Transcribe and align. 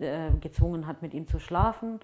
äh, 0.00 0.30
gezwungen 0.40 0.86
hat, 0.86 1.02
mit 1.02 1.14
ihm 1.14 1.26
zu 1.26 1.38
schlafen. 1.38 2.00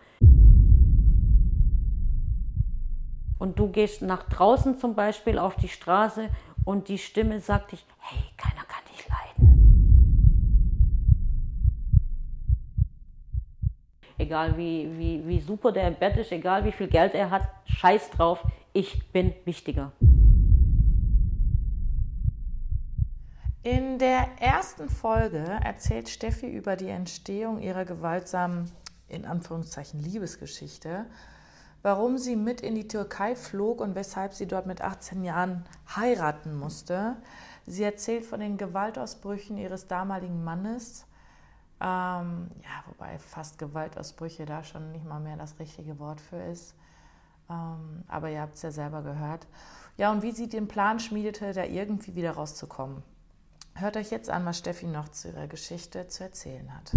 Und 3.38 3.58
du 3.58 3.68
gehst 3.68 4.02
nach 4.02 4.24
draußen 4.24 4.76
zum 4.78 4.94
Beispiel 4.94 5.38
auf 5.38 5.56
die 5.56 5.68
Straße 5.68 6.28
und 6.64 6.88
die 6.88 6.98
Stimme 6.98 7.40
sagt 7.40 7.72
dich, 7.72 7.84
hey, 7.98 8.22
keiner 8.36 8.64
kann 8.64 8.82
dich 8.92 9.08
leiden. 9.08 9.70
Egal 14.18 14.58
wie, 14.58 14.90
wie, 14.98 15.26
wie 15.26 15.40
super 15.40 15.72
der 15.72 15.88
im 15.88 15.94
Bett 15.94 16.18
ist, 16.18 16.30
egal 16.32 16.64
wie 16.66 16.72
viel 16.72 16.88
Geld 16.88 17.14
er 17.14 17.30
hat, 17.30 17.48
scheiß 17.64 18.10
drauf, 18.10 18.44
ich 18.74 19.10
bin 19.10 19.32
wichtiger. 19.46 19.92
In 23.62 23.98
der 23.98 24.40
ersten 24.40 24.88
Folge 24.88 25.44
erzählt 25.62 26.08
Steffi 26.08 26.46
über 26.46 26.76
die 26.76 26.88
Entstehung 26.88 27.60
ihrer 27.60 27.84
gewaltsamen, 27.84 28.72
in 29.06 29.26
Anführungszeichen, 29.26 30.00
Liebesgeschichte, 30.00 31.04
warum 31.82 32.16
sie 32.16 32.36
mit 32.36 32.62
in 32.62 32.74
die 32.74 32.88
Türkei 32.88 33.36
flog 33.36 33.82
und 33.82 33.94
weshalb 33.94 34.32
sie 34.32 34.46
dort 34.46 34.64
mit 34.64 34.80
18 34.80 35.24
Jahren 35.24 35.66
heiraten 35.94 36.58
musste. 36.58 37.16
Sie 37.66 37.82
erzählt 37.82 38.24
von 38.24 38.40
den 38.40 38.56
Gewaltausbrüchen 38.56 39.58
ihres 39.58 39.86
damaligen 39.86 40.42
Mannes. 40.42 41.04
Ähm, 41.82 42.50
ja, 42.62 42.84
wobei 42.86 43.18
fast 43.18 43.58
Gewaltausbrüche 43.58 44.46
da 44.46 44.64
schon 44.64 44.90
nicht 44.90 45.04
mal 45.04 45.20
mehr 45.20 45.36
das 45.36 45.58
richtige 45.58 45.98
Wort 45.98 46.22
für 46.22 46.42
ist. 46.42 46.74
Ähm, 47.50 48.04
aber 48.08 48.30
ihr 48.30 48.40
habt 48.40 48.56
es 48.56 48.62
ja 48.62 48.70
selber 48.70 49.02
gehört. 49.02 49.46
Ja, 49.98 50.10
und 50.12 50.22
wie 50.22 50.32
sie 50.32 50.48
den 50.48 50.66
Plan 50.66 50.98
schmiedete, 50.98 51.52
da 51.52 51.64
irgendwie 51.64 52.14
wieder 52.14 52.32
rauszukommen. 52.32 53.02
Hört 53.80 53.96
euch 53.96 54.10
jetzt 54.10 54.28
an, 54.28 54.44
was 54.44 54.58
Steffi 54.58 54.86
noch 54.86 55.08
zu 55.08 55.28
ihrer 55.28 55.46
Geschichte 55.46 56.06
zu 56.06 56.22
erzählen 56.22 56.70
hat. 56.74 56.92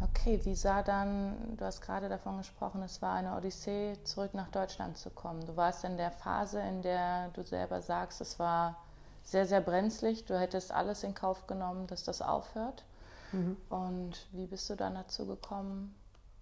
Okay, 0.00 0.40
wie 0.44 0.54
sah 0.54 0.82
dann, 0.82 1.56
du 1.58 1.64
hast 1.66 1.82
gerade 1.82 2.08
davon 2.08 2.38
gesprochen, 2.38 2.82
es 2.82 3.02
war 3.02 3.16
eine 3.16 3.36
Odyssee, 3.36 3.98
zurück 4.04 4.32
nach 4.32 4.48
Deutschland 4.48 4.96
zu 4.96 5.10
kommen. 5.10 5.44
Du 5.44 5.58
warst 5.58 5.84
in 5.84 5.98
der 5.98 6.10
Phase, 6.10 6.58
in 6.60 6.80
der 6.80 7.28
du 7.34 7.44
selber 7.44 7.82
sagst, 7.82 8.22
es 8.22 8.38
war 8.38 8.78
sehr, 9.22 9.44
sehr 9.44 9.60
brenzlig. 9.60 10.24
Du 10.24 10.40
hättest 10.40 10.72
alles 10.72 11.04
in 11.04 11.14
Kauf 11.14 11.46
genommen, 11.46 11.86
dass 11.86 12.04
das 12.04 12.22
aufhört. 12.22 12.84
Mhm. 13.32 13.58
Und 13.68 14.26
wie 14.32 14.46
bist 14.46 14.70
du 14.70 14.74
dann 14.74 14.94
dazu 14.94 15.26
gekommen, 15.26 15.94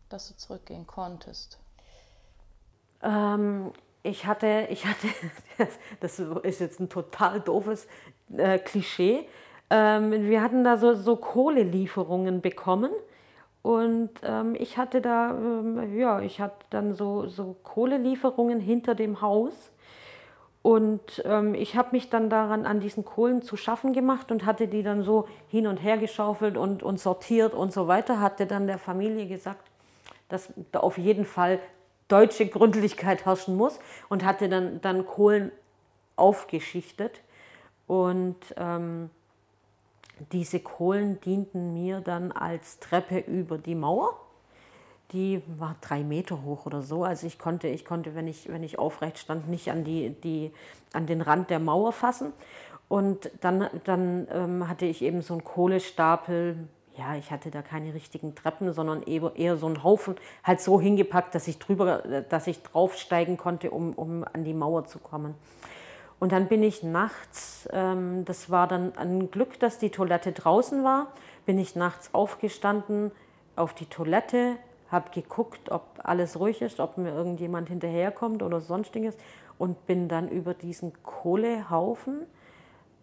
dass 0.08 0.28
du 0.28 0.36
zurückgehen 0.36 0.86
konntest? 0.86 1.58
Ähm, 3.02 3.72
ich 4.02 4.26
hatte, 4.26 4.66
ich 4.70 4.86
hatte, 4.86 5.08
das 6.00 6.18
ist 6.18 6.60
jetzt 6.60 6.80
ein 6.80 6.88
total 6.88 7.40
doofes 7.40 7.86
äh, 8.36 8.58
Klischee. 8.58 9.26
Ähm, 9.70 10.28
wir 10.28 10.42
hatten 10.42 10.64
da 10.64 10.76
so, 10.76 10.94
so 10.94 11.16
Kohlelieferungen 11.16 12.40
bekommen 12.40 12.90
und 13.62 14.10
ähm, 14.22 14.56
ich 14.58 14.78
hatte 14.78 15.00
da, 15.00 15.30
ähm, 15.30 15.98
ja, 15.98 16.20
ich 16.20 16.40
hatte 16.40 16.64
dann 16.70 16.94
so, 16.94 17.26
so 17.26 17.56
Kohlelieferungen 17.62 18.60
hinter 18.60 18.94
dem 18.94 19.20
Haus 19.20 19.72
und 20.62 21.22
ähm, 21.24 21.54
ich 21.54 21.76
habe 21.76 21.90
mich 21.92 22.10
dann 22.10 22.30
daran 22.30 22.66
an 22.66 22.80
diesen 22.80 23.04
Kohlen 23.04 23.42
zu 23.42 23.56
schaffen 23.56 23.92
gemacht 23.92 24.30
und 24.32 24.44
hatte 24.44 24.68
die 24.68 24.82
dann 24.82 25.02
so 25.02 25.28
hin 25.48 25.66
und 25.66 25.78
her 25.78 25.98
geschaufelt 25.98 26.56
und, 26.56 26.82
und 26.82 26.98
sortiert 26.98 27.54
und 27.54 27.72
so 27.72 27.88
weiter. 27.88 28.20
Hatte 28.20 28.46
dann 28.46 28.66
der 28.66 28.78
Familie 28.78 29.26
gesagt, 29.26 29.70
dass 30.28 30.52
da 30.72 30.80
auf 30.80 30.98
jeden 30.98 31.24
Fall 31.24 31.60
deutsche 32.08 32.46
Gründlichkeit 32.46 33.24
herrschen 33.24 33.56
muss 33.56 33.78
und 34.08 34.24
hatte 34.24 34.48
dann, 34.48 34.80
dann 34.80 35.06
Kohlen 35.06 35.52
aufgeschichtet. 36.16 37.20
Und 37.86 38.36
ähm, 38.56 39.10
diese 40.32 40.60
Kohlen 40.60 41.20
dienten 41.20 41.74
mir 41.74 42.00
dann 42.00 42.32
als 42.32 42.80
Treppe 42.80 43.18
über 43.18 43.58
die 43.58 43.74
Mauer. 43.74 44.18
Die 45.12 45.42
war 45.58 45.76
drei 45.80 46.02
Meter 46.02 46.42
hoch 46.42 46.66
oder 46.66 46.82
so. 46.82 47.04
Also 47.04 47.26
ich 47.26 47.38
konnte, 47.38 47.68
ich 47.68 47.84
konnte, 47.84 48.14
wenn 48.14 48.26
ich, 48.26 48.48
wenn 48.48 48.62
ich 48.62 48.78
aufrecht 48.78 49.18
stand, 49.18 49.48
nicht 49.48 49.70
an, 49.70 49.84
die, 49.84 50.10
die, 50.10 50.52
an 50.92 51.06
den 51.06 51.22
Rand 51.22 51.50
der 51.50 51.60
Mauer 51.60 51.92
fassen. 51.92 52.32
Und 52.88 53.30
dann, 53.40 53.68
dann 53.84 54.26
ähm, 54.30 54.68
hatte 54.68 54.86
ich 54.86 55.02
eben 55.02 55.22
so 55.22 55.34
einen 55.34 55.44
Kohlestapel 55.44 56.68
ja, 56.98 57.14
ich 57.14 57.30
hatte 57.30 57.50
da 57.50 57.62
keine 57.62 57.94
richtigen 57.94 58.34
Treppen, 58.34 58.72
sondern 58.72 59.02
eher 59.02 59.56
so 59.56 59.66
einen 59.66 59.84
Haufen 59.84 60.16
halt 60.42 60.60
so 60.60 60.80
hingepackt, 60.80 61.34
dass 61.34 61.46
ich 61.46 61.58
drüber, 61.58 61.98
dass 62.28 62.46
ich 62.46 62.62
draufsteigen 62.62 63.36
konnte, 63.36 63.70
um, 63.70 63.94
um 63.94 64.24
an 64.24 64.44
die 64.44 64.54
Mauer 64.54 64.84
zu 64.86 64.98
kommen. 64.98 65.34
Und 66.18 66.32
dann 66.32 66.48
bin 66.48 66.64
ich 66.64 66.82
nachts, 66.82 67.68
ähm, 67.72 68.24
das 68.24 68.50
war 68.50 68.66
dann 68.66 68.96
ein 68.96 69.30
Glück, 69.30 69.60
dass 69.60 69.78
die 69.78 69.90
Toilette 69.90 70.32
draußen 70.32 70.82
war, 70.82 71.12
bin 71.46 71.58
ich 71.58 71.76
nachts 71.76 72.12
aufgestanden 72.12 73.12
auf 73.54 73.74
die 73.74 73.86
Toilette, 73.86 74.56
habe 74.90 75.10
geguckt, 75.10 75.70
ob 75.70 75.84
alles 76.02 76.40
ruhig 76.40 76.60
ist, 76.62 76.80
ob 76.80 76.98
mir 76.98 77.10
irgendjemand 77.10 77.68
hinterherkommt 77.68 78.42
oder 78.42 78.60
sonstiges 78.60 79.16
und 79.58 79.86
bin 79.86 80.08
dann 80.08 80.28
über 80.28 80.54
diesen 80.54 80.92
Kohlehaufen 81.04 82.26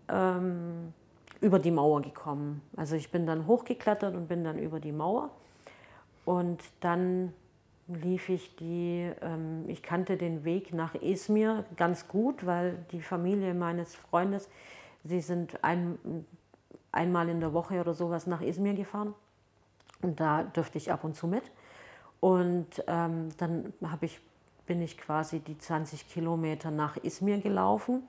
ähm, 0.09 0.93
über 1.41 1.59
die 1.59 1.71
Mauer 1.71 2.01
gekommen. 2.01 2.61
Also 2.75 2.95
ich 2.95 3.11
bin 3.11 3.25
dann 3.25 3.47
hochgeklettert 3.47 4.15
und 4.15 4.27
bin 4.27 4.43
dann 4.43 4.57
über 4.57 4.79
die 4.79 4.91
Mauer. 4.91 5.29
Und 6.25 6.63
dann 6.79 7.33
lief 7.87 8.29
ich 8.29 8.55
die, 8.55 9.11
ähm, 9.21 9.65
ich 9.67 9.83
kannte 9.83 10.17
den 10.17 10.43
Weg 10.43 10.73
nach 10.73 10.95
Izmir 10.95 11.65
ganz 11.75 12.07
gut, 12.07 12.45
weil 12.45 12.83
die 12.91 13.01
Familie 13.01 13.53
meines 13.53 13.95
Freundes, 13.95 14.49
sie 15.03 15.21
sind 15.21 15.63
ein, 15.63 16.25
einmal 16.91 17.29
in 17.29 17.39
der 17.39 17.53
Woche 17.53 17.79
oder 17.79 17.93
sowas 17.93 18.25
nach 18.25 18.41
Izmir 18.41 18.73
gefahren. 18.73 19.13
Und 20.01 20.19
da 20.19 20.43
dürfte 20.43 20.77
ich 20.77 20.91
ab 20.91 21.03
und 21.03 21.15
zu 21.15 21.27
mit. 21.27 21.43
Und 22.19 22.83
ähm, 22.87 23.29
dann 23.37 23.73
ich, 24.01 24.19
bin 24.65 24.81
ich 24.81 24.97
quasi 24.97 25.39
die 25.39 25.57
20 25.57 26.09
Kilometer 26.09 26.71
nach 26.71 26.97
Izmir 26.97 27.39
gelaufen. 27.39 28.03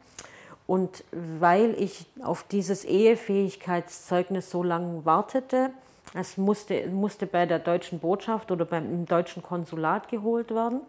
Und 0.67 1.05
weil 1.13 1.75
ich 1.81 2.07
auf 2.23 2.43
dieses 2.43 2.85
Ehefähigkeitszeugnis 2.85 4.51
so 4.51 4.63
lange 4.63 5.05
wartete, 5.05 5.71
es 6.15 6.37
musste, 6.37 6.87
musste 6.89 7.27
bei 7.27 7.47
der 7.47 7.59
deutschen 7.59 7.99
Botschaft 7.99 8.51
oder 8.51 8.65
beim 8.65 9.07
deutschen 9.07 9.43
Konsulat 9.43 10.09
geholt 10.09 10.51
werden. 10.51 10.81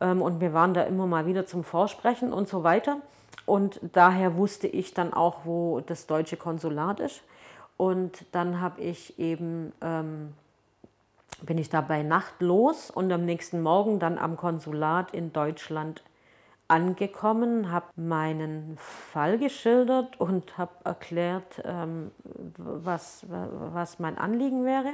Ähm, 0.00 0.22
und 0.22 0.40
wir 0.40 0.52
waren 0.52 0.74
da 0.74 0.84
immer 0.84 1.06
mal 1.06 1.26
wieder 1.26 1.46
zum 1.46 1.64
Vorsprechen 1.64 2.32
und 2.32 2.48
so 2.48 2.62
weiter. 2.62 2.98
Und 3.46 3.80
daher 3.92 4.36
wusste 4.36 4.66
ich 4.66 4.94
dann 4.94 5.12
auch, 5.12 5.44
wo 5.44 5.80
das 5.80 6.06
deutsche 6.06 6.36
Konsulat 6.36 7.00
ist. 7.00 7.22
Und 7.76 8.24
dann 8.32 8.60
habe 8.60 8.80
ich 8.80 9.18
eben, 9.18 9.72
ähm, 9.80 10.34
bin 11.42 11.58
ich 11.58 11.70
da 11.70 11.80
bei 11.80 12.02
Nacht 12.02 12.40
los 12.40 12.90
und 12.90 13.10
am 13.12 13.24
nächsten 13.24 13.62
Morgen 13.62 13.98
dann 13.98 14.18
am 14.18 14.36
Konsulat 14.36 15.12
in 15.12 15.32
Deutschland 15.32 16.02
angekommen, 16.68 17.72
habe 17.72 17.86
meinen 17.96 18.76
Fall 18.76 19.38
geschildert 19.38 20.20
und 20.20 20.58
habe 20.58 20.72
erklärt, 20.84 21.62
ähm, 21.64 22.12
was, 22.58 23.26
was 23.28 23.98
mein 23.98 24.18
Anliegen 24.18 24.64
wäre. 24.64 24.92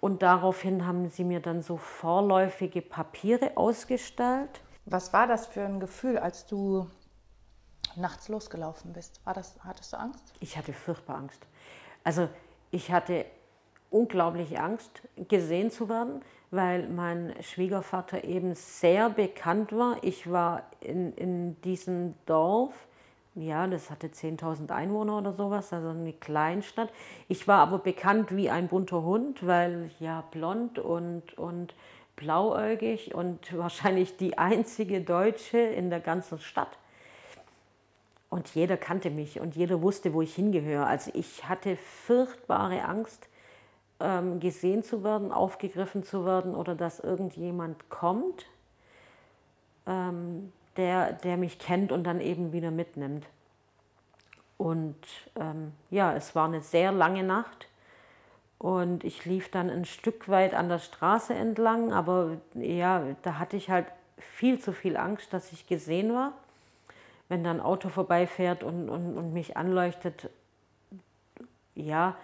Und 0.00 0.22
daraufhin 0.22 0.86
haben 0.86 1.08
sie 1.08 1.24
mir 1.24 1.40
dann 1.40 1.62
so 1.62 1.76
vorläufige 1.76 2.80
Papiere 2.80 3.56
ausgestellt. 3.56 4.60
Was 4.86 5.12
war 5.12 5.26
das 5.26 5.46
für 5.46 5.62
ein 5.62 5.80
Gefühl, 5.80 6.18
als 6.18 6.46
du 6.46 6.88
nachts 7.96 8.28
losgelaufen 8.28 8.92
bist? 8.92 9.24
War 9.24 9.34
das, 9.34 9.56
hattest 9.64 9.92
du 9.92 9.98
Angst? 9.98 10.32
Ich 10.40 10.56
hatte 10.56 10.72
furchtbar 10.72 11.16
Angst. 11.16 11.46
Also 12.04 12.28
ich 12.70 12.92
hatte 12.92 13.24
unglaubliche 13.90 14.60
Angst, 14.60 15.02
gesehen 15.28 15.70
zu 15.70 15.88
werden 15.88 16.22
weil 16.54 16.88
mein 16.88 17.34
Schwiegervater 17.42 18.24
eben 18.24 18.54
sehr 18.54 19.10
bekannt 19.10 19.72
war. 19.72 19.96
Ich 20.02 20.30
war 20.30 20.62
in, 20.80 21.12
in 21.14 21.60
diesem 21.62 22.14
Dorf, 22.26 22.72
ja, 23.34 23.66
das 23.66 23.90
hatte 23.90 24.08
10.000 24.08 24.70
Einwohner 24.70 25.18
oder 25.18 25.32
sowas, 25.32 25.72
also 25.72 25.88
eine 25.88 26.12
Kleinstadt. 26.12 26.90
Ich 27.28 27.48
war 27.48 27.58
aber 27.58 27.78
bekannt 27.78 28.34
wie 28.36 28.48
ein 28.48 28.68
bunter 28.68 29.02
Hund, 29.02 29.44
weil 29.46 29.90
ja 29.98 30.22
blond 30.30 30.78
und, 30.78 31.36
und 31.36 31.74
blauäugig 32.16 33.14
und 33.14 33.56
wahrscheinlich 33.58 34.16
die 34.16 34.38
einzige 34.38 35.00
Deutsche 35.00 35.58
in 35.58 35.90
der 35.90 36.00
ganzen 36.00 36.38
Stadt. 36.38 36.78
Und 38.30 38.54
jeder 38.54 38.76
kannte 38.76 39.10
mich 39.10 39.40
und 39.40 39.54
jeder 39.54 39.80
wusste, 39.80 40.12
wo 40.12 40.20
ich 40.20 40.34
hingehöre. 40.34 40.86
Also 40.86 41.10
ich 41.14 41.48
hatte 41.48 41.76
furchtbare 41.76 42.84
Angst, 42.84 43.28
ähm, 44.00 44.40
gesehen 44.40 44.82
zu 44.82 45.04
werden, 45.04 45.32
aufgegriffen 45.32 46.04
zu 46.04 46.24
werden 46.24 46.54
oder 46.54 46.74
dass 46.74 47.00
irgendjemand 47.00 47.88
kommt, 47.90 48.46
ähm, 49.86 50.52
der, 50.76 51.12
der 51.12 51.36
mich 51.36 51.58
kennt 51.58 51.92
und 51.92 52.04
dann 52.04 52.20
eben 52.20 52.52
wieder 52.52 52.70
mitnimmt. 52.70 53.26
Und 54.56 54.96
ähm, 55.38 55.72
ja, 55.90 56.14
es 56.14 56.34
war 56.34 56.46
eine 56.46 56.60
sehr 56.60 56.92
lange 56.92 57.22
Nacht 57.22 57.68
und 58.58 59.04
ich 59.04 59.24
lief 59.24 59.50
dann 59.50 59.68
ein 59.68 59.84
Stück 59.84 60.28
weit 60.28 60.54
an 60.54 60.68
der 60.68 60.78
Straße 60.78 61.34
entlang, 61.34 61.92
aber 61.92 62.38
ja, 62.54 63.02
da 63.22 63.38
hatte 63.38 63.56
ich 63.56 63.68
halt 63.68 63.86
viel 64.18 64.58
zu 64.58 64.72
viel 64.72 64.96
Angst, 64.96 65.32
dass 65.32 65.52
ich 65.52 65.66
gesehen 65.66 66.14
war. 66.14 66.32
Wenn 67.28 67.42
da 67.42 67.50
ein 67.50 67.60
Auto 67.60 67.88
vorbeifährt 67.88 68.62
und, 68.62 68.88
und, 68.88 69.16
und 69.16 69.32
mich 69.32 69.56
anleuchtet, 69.56 70.30
ja, 71.74 72.16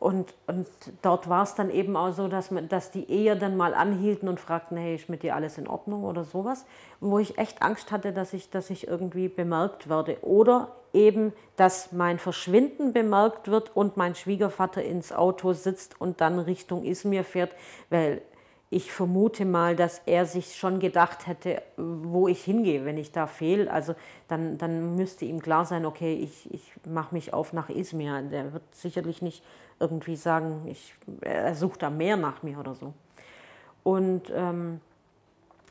Und, 0.00 0.32
und 0.46 0.66
dort 1.02 1.28
war 1.28 1.42
es 1.42 1.54
dann 1.54 1.68
eben 1.68 1.94
auch 1.94 2.12
so, 2.12 2.26
dass, 2.26 2.50
man, 2.50 2.70
dass 2.70 2.90
die 2.90 3.10
eher 3.12 3.36
dann 3.36 3.58
mal 3.58 3.74
anhielten 3.74 4.30
und 4.30 4.40
fragten, 4.40 4.78
hey, 4.78 4.94
ist 4.94 5.10
mit 5.10 5.22
dir 5.22 5.34
alles 5.34 5.58
in 5.58 5.68
Ordnung 5.68 6.04
oder 6.04 6.24
sowas. 6.24 6.64
Wo 7.00 7.18
ich 7.18 7.36
echt 7.36 7.60
Angst 7.60 7.92
hatte, 7.92 8.14
dass 8.14 8.32
ich, 8.32 8.48
dass 8.48 8.70
ich 8.70 8.88
irgendwie 8.88 9.28
bemerkt 9.28 9.90
werde. 9.90 10.16
Oder 10.22 10.74
eben, 10.94 11.34
dass 11.56 11.92
mein 11.92 12.18
Verschwinden 12.18 12.94
bemerkt 12.94 13.48
wird 13.48 13.76
und 13.76 13.98
mein 13.98 14.14
Schwiegervater 14.14 14.82
ins 14.82 15.12
Auto 15.12 15.52
sitzt 15.52 16.00
und 16.00 16.22
dann 16.22 16.38
Richtung 16.38 16.82
Izmir 16.82 17.22
fährt, 17.22 17.50
weil 17.90 18.22
ich 18.72 18.92
vermute 18.92 19.44
mal, 19.44 19.74
dass 19.74 20.00
er 20.06 20.26
sich 20.26 20.54
schon 20.54 20.78
gedacht 20.78 21.26
hätte, 21.26 21.60
wo 21.76 22.28
ich 22.28 22.42
hingehe, 22.42 22.84
wenn 22.84 22.96
ich 22.96 23.10
da 23.10 23.26
fehle. 23.26 23.70
Also 23.70 23.96
dann, 24.28 24.58
dann 24.58 24.94
müsste 24.94 25.24
ihm 25.24 25.42
klar 25.42 25.66
sein, 25.66 25.84
okay, 25.84 26.14
ich, 26.14 26.54
ich 26.54 26.72
mache 26.88 27.12
mich 27.12 27.34
auf 27.34 27.52
nach 27.52 27.68
Izmir. 27.68 28.22
Der 28.22 28.52
wird 28.52 28.62
sicherlich 28.72 29.22
nicht 29.22 29.42
irgendwie 29.80 30.16
sagen, 30.16 30.66
ich, 30.66 30.94
er 31.22 31.54
sucht 31.54 31.82
da 31.82 31.90
mehr 31.90 32.16
nach 32.16 32.42
mir 32.42 32.58
oder 32.58 32.74
so. 32.74 32.92
Und 33.82 34.30
ähm, 34.34 34.80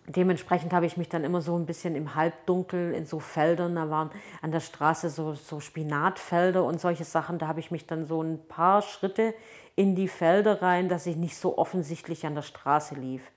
dementsprechend 0.07 0.73
habe 0.73 0.87
ich 0.87 0.97
mich 0.97 1.09
dann 1.09 1.23
immer 1.23 1.41
so 1.41 1.55
ein 1.55 1.65
bisschen 1.65 1.95
im 1.95 2.15
Halbdunkel 2.15 2.93
in 2.93 3.05
so 3.05 3.19
Feldern, 3.19 3.75
da 3.75 3.89
waren 3.89 4.09
an 4.41 4.51
der 4.51 4.59
Straße 4.59 5.09
so, 5.09 5.35
so 5.35 5.59
Spinatfelder 5.59 6.63
und 6.63 6.81
solche 6.81 7.03
Sachen, 7.03 7.37
da 7.37 7.47
habe 7.47 7.59
ich 7.59 7.69
mich 7.69 7.85
dann 7.85 8.07
so 8.07 8.21
ein 8.21 8.39
paar 8.47 8.81
Schritte 8.81 9.35
in 9.75 9.95
die 9.95 10.07
Felder 10.07 10.61
rein, 10.61 10.89
dass 10.89 11.05
ich 11.05 11.15
nicht 11.15 11.37
so 11.37 11.57
offensichtlich 11.57 12.25
an 12.25 12.35
der 12.35 12.41
Straße 12.41 12.95
lief. 12.95 13.31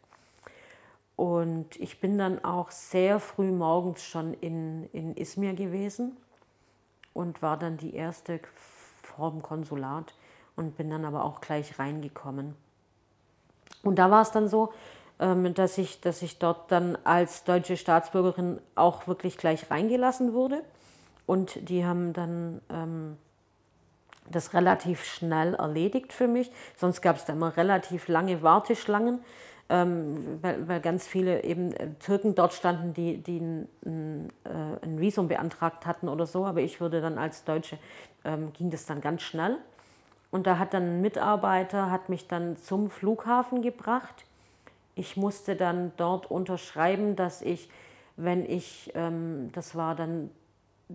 Und 1.14 1.76
ich 1.76 2.00
bin 2.00 2.16
dann 2.16 2.42
auch 2.42 2.70
sehr 2.70 3.20
früh 3.20 3.52
morgens 3.52 4.02
schon 4.02 4.34
in, 4.34 4.88
in 4.92 5.14
Izmir 5.16 5.52
gewesen 5.52 6.16
und 7.12 7.42
war 7.42 7.58
dann 7.58 7.76
die 7.76 7.94
erste 7.94 8.40
vor 9.02 9.30
dem 9.30 9.42
Konsulat 9.42 10.14
und 10.56 10.76
bin 10.76 10.90
dann 10.90 11.04
aber 11.04 11.24
auch 11.24 11.40
gleich 11.40 11.78
reingekommen. 11.78 12.54
Und 13.82 13.98
da 13.98 14.10
war 14.10 14.22
es 14.22 14.30
dann 14.30 14.48
so, 14.48 14.72
ähm, 15.18 15.54
dass 15.54 15.78
ich, 15.78 16.00
dass 16.00 16.22
ich 16.22 16.38
dort 16.38 16.70
dann 16.70 16.96
als 17.04 17.44
deutsche 17.44 17.76
Staatsbürgerin 17.76 18.60
auch 18.74 19.06
wirklich 19.06 19.36
gleich 19.36 19.70
reingelassen 19.70 20.32
wurde. 20.32 20.62
Und 21.26 21.68
die 21.68 21.84
haben 21.84 22.12
dann 22.12 22.60
ähm, 22.70 23.16
das 24.30 24.54
relativ 24.54 25.04
schnell 25.04 25.54
erledigt 25.54 26.12
für 26.12 26.28
mich. 26.28 26.50
Sonst 26.76 27.00
gab 27.02 27.16
es 27.16 27.24
da 27.24 27.32
immer 27.32 27.56
relativ 27.56 28.08
lange 28.08 28.42
Warteschlangen, 28.42 29.20
ähm, 29.68 30.38
weil, 30.42 30.68
weil, 30.68 30.80
ganz 30.80 31.06
viele 31.06 31.44
eben 31.44 31.72
äh, 31.72 31.88
Türken 32.00 32.34
dort 32.34 32.52
standen, 32.52 32.92
die, 32.92 33.18
die 33.18 33.38
ein, 33.38 34.28
äh, 34.44 34.84
ein, 34.84 35.00
Visum 35.00 35.28
beantragt 35.28 35.86
hatten 35.86 36.08
oder 36.08 36.26
so. 36.26 36.44
Aber 36.44 36.60
ich 36.60 36.80
würde 36.80 37.00
dann 37.00 37.18
als 37.18 37.44
Deutsche, 37.44 37.78
ähm, 38.24 38.52
ging 38.52 38.70
das 38.70 38.86
dann 38.86 39.00
ganz 39.00 39.22
schnell. 39.22 39.58
Und 40.32 40.46
da 40.46 40.58
hat 40.58 40.74
dann 40.74 40.84
ein 40.84 41.00
Mitarbeiter, 41.02 41.90
hat 41.90 42.08
mich 42.08 42.26
dann 42.26 42.56
zum 42.56 42.90
Flughafen 42.90 43.60
gebracht. 43.62 44.24
Ich 44.94 45.16
musste 45.16 45.54
dann 45.54 45.92
dort 45.98 46.30
unterschreiben, 46.30 47.16
dass 47.16 47.42
ich, 47.42 47.68
wenn 48.16 48.44
ich, 48.46 48.90
ähm, 48.94 49.50
das 49.52 49.76
war 49.76 49.94
dann 49.94 50.30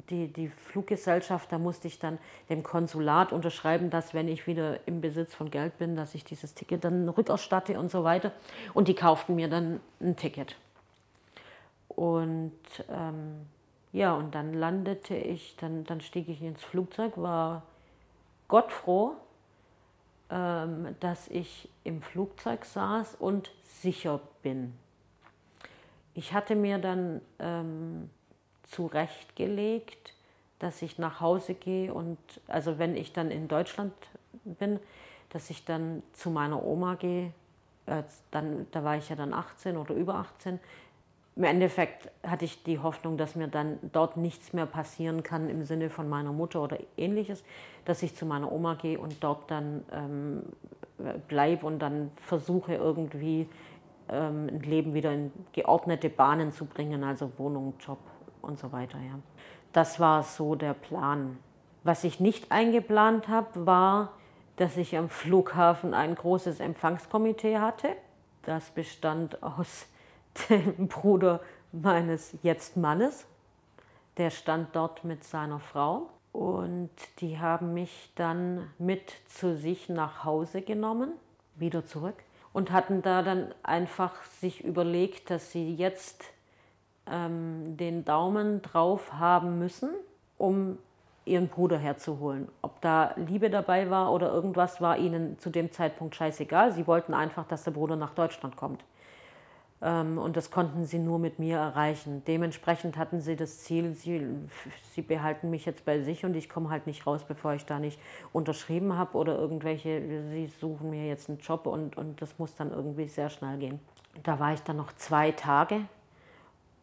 die, 0.10 0.28
die 0.28 0.50
Fluggesellschaft, 0.50 1.52
da 1.52 1.60
musste 1.60 1.88
ich 1.88 2.00
dann 2.00 2.18
dem 2.50 2.64
Konsulat 2.64 3.32
unterschreiben, 3.32 3.92
dass 3.92 4.16
wenn 4.16 4.28
ich 4.28 4.48
wieder 4.48 4.80
im 4.88 5.02
Besitz 5.02 5.36
von 5.36 5.52
Geld 5.52 5.78
bin, 5.78 5.96
dass 5.96 6.16
ich 6.16 6.24
dieses 6.24 6.56
Ticket 6.56 6.84
dann 6.84 7.08
rückerstatte 7.08 7.80
und 7.80 7.92
so 7.92 8.04
weiter. 8.04 8.32
Und 8.74 8.88
die 8.88 8.96
kauften 8.96 9.36
mir 9.36 9.50
dann 9.50 9.80
ein 10.02 10.16
Ticket. 10.16 10.56
Und 11.90 12.54
ähm, 12.90 13.46
ja, 13.94 14.14
und 14.16 14.34
dann 14.34 14.54
landete 14.54 15.16
ich, 15.16 15.56
dann, 15.58 15.84
dann 15.84 16.02
stieg 16.02 16.28
ich 16.28 16.42
ins 16.42 16.64
Flugzeug, 16.64 17.18
war 17.18 17.62
Gott 18.48 18.72
froh, 18.72 19.14
ähm, 19.14 19.27
dass 20.30 21.28
ich 21.30 21.70
im 21.86 22.02
Flugzeug 22.02 22.66
saß 22.66 23.16
und 23.16 23.50
sicher 23.64 24.20
bin. 24.42 24.74
Ich 26.14 26.34
hatte 26.34 26.56
mir 26.56 26.80
dann 26.80 27.22
ähm, 27.40 28.10
zurechtgelegt, 28.64 30.16
dass 30.60 30.82
ich 30.82 30.98
nach 30.98 31.22
Hause 31.22 31.54
gehe 31.54 31.94
und 31.94 32.18
also 32.48 32.80
wenn 32.80 32.96
ich 32.96 33.14
dann 33.14 33.32
in 33.32 33.48
Deutschland 33.48 33.94
bin, 34.44 34.80
dass 35.30 35.50
ich 35.50 35.66
dann 35.66 36.04
zu 36.14 36.30
meiner 36.30 36.64
Oma 36.64 36.96
gehe. 36.96 37.34
Äh, 37.86 38.04
dann, 38.32 38.68
da 38.72 38.84
war 38.84 38.98
ich 38.98 39.10
ja 39.10 39.16
dann 39.16 39.34
18 39.34 39.78
oder 39.78 39.94
über 39.94 40.16
18 40.16 40.60
im 41.38 41.44
Endeffekt 41.44 42.10
hatte 42.26 42.46
ich 42.46 42.64
die 42.64 42.80
Hoffnung, 42.80 43.16
dass 43.16 43.36
mir 43.36 43.48
dann 43.48 43.78
dort 43.92 44.18
nichts 44.18 44.54
mehr 44.54 44.66
passieren 44.66 45.22
kann 45.22 45.50
im 45.50 45.64
Sinne 45.64 45.92
von 45.92 46.10
meiner 46.10 46.32
Mutter 46.32 46.64
oder 46.64 46.80
ähnliches, 46.98 47.44
dass 47.86 48.02
ich 48.02 48.16
zu 48.16 48.26
meiner 48.26 48.52
Oma 48.52 48.74
gehe 48.74 48.98
und 48.98 49.24
dort 49.24 49.52
dann 49.52 49.86
ähm, 49.92 50.42
bleibe 51.28 51.68
und 51.68 51.78
dann 51.80 52.10
versuche 52.16 52.74
irgendwie 52.74 53.48
ähm, 54.10 54.50
ein 54.52 54.62
Leben 54.62 54.96
wieder 54.96 55.14
in 55.14 55.32
geordnete 55.52 56.10
Bahnen 56.10 56.52
zu 56.52 56.66
bringen, 56.66 57.04
also 57.04 57.32
Wohnung, 57.38 57.76
Job 57.80 58.00
und 58.42 58.58
so 58.58 58.72
weiter. 58.72 58.98
Ja. 58.98 59.20
Das 59.74 60.00
war 60.00 60.24
so 60.24 60.56
der 60.56 60.74
Plan. 60.74 61.38
Was 61.84 62.04
ich 62.04 62.20
nicht 62.20 62.52
eingeplant 62.52 63.28
habe, 63.28 63.68
war, 63.68 64.14
dass 64.56 64.76
ich 64.76 64.98
am 64.98 65.08
Flughafen 65.08 65.94
ein 65.94 66.16
großes 66.16 66.60
Empfangskomitee 66.60 67.60
hatte. 67.60 67.90
Das 68.42 68.72
bestand 68.72 69.44
aus 69.44 69.88
dem 70.50 70.88
Bruder 70.88 71.42
meines 71.72 72.36
jetzt 72.44 72.78
Mannes. 72.78 73.26
Der 74.18 74.30
stand 74.30 74.76
dort 74.76 75.04
mit 75.04 75.24
seiner 75.24 75.60
Frau 75.60 76.10
und 76.32 76.90
die 77.20 77.40
haben 77.40 77.74
mich 77.74 78.12
dann 78.16 78.72
mit 78.78 79.14
zu 79.28 79.56
sich 79.56 79.90
nach 79.90 80.24
Hause 80.24 80.62
genommen, 80.62 81.14
wieder 81.56 81.86
zurück 81.86 82.16
und 82.54 82.72
hatten 82.72 83.02
da 83.02 83.22
dann 83.22 83.54
einfach 83.64 84.24
sich 84.24 84.64
überlegt, 84.64 85.30
dass 85.30 85.52
sie 85.52 85.76
jetzt 85.76 86.26
ähm, 87.06 87.78
den 87.78 88.06
Daumen 88.06 88.62
drauf 88.62 89.14
haben 89.14 89.60
müssen, 89.60 89.90
um 90.38 90.78
ihren 91.26 91.50
Bruder 91.50 91.78
herzuholen. 91.78 92.48
Ob 92.62 92.82
da 92.82 93.14
Liebe 93.16 93.50
dabei 93.50 93.90
war 93.90 94.12
oder 94.12 94.32
irgendwas, 94.32 94.82
war 94.82 94.98
ihnen 94.98 95.38
zu 95.40 95.50
dem 95.50 95.72
Zeitpunkt 95.72 96.16
scheißegal. 96.16 96.72
Sie 96.72 96.88
wollten 96.88 97.14
einfach, 97.14 97.46
dass 97.48 97.64
der 97.64 97.72
Bruder 97.72 97.96
nach 97.96 98.14
Deutschland 98.16 98.56
kommt. 98.56 98.84
Ähm, 99.82 100.18
und 100.18 100.36
das 100.38 100.50
konnten 100.50 100.86
sie 100.86 101.00
nur 101.00 101.20
mit 101.20 101.40
mir 101.40 101.58
erreichen. 101.58 102.24
Dementsprechend 102.26 102.98
hatten 102.98 103.22
sie 103.22 103.36
das 103.36 103.60
Ziel, 103.60 103.94
sie, 103.94 104.26
sie 104.94 105.02
behalten 105.02 105.50
mich 105.50 105.66
jetzt 105.66 105.86
bei 105.86 106.02
sich 106.02 106.26
und 106.26 106.36
ich 106.36 106.50
komme 106.50 106.70
halt 106.70 106.88
nicht 106.88 107.06
raus, 107.06 107.24
bevor 107.28 107.54
ich 107.54 107.66
da 107.66 107.80
nicht 107.80 108.00
unterschrieben 108.34 108.98
habe 108.98 109.18
oder 109.18 109.38
irgendwelche, 109.38 110.02
sie 110.30 110.48
suchen 110.60 110.90
mir 110.90 111.08
jetzt 111.08 111.30
einen 111.30 111.40
Job 111.40 111.68
und, 111.68 111.98
und 111.98 112.22
das 112.22 112.40
muss 112.40 112.56
dann 112.56 112.72
irgendwie 112.72 113.08
sehr 113.08 113.30
schnell 113.30 113.58
gehen. 113.58 113.80
Da 114.24 114.40
war 114.40 114.54
ich 114.54 114.62
dann 114.64 114.78
noch 114.78 114.94
zwei 114.94 115.32
Tage. 115.32 115.82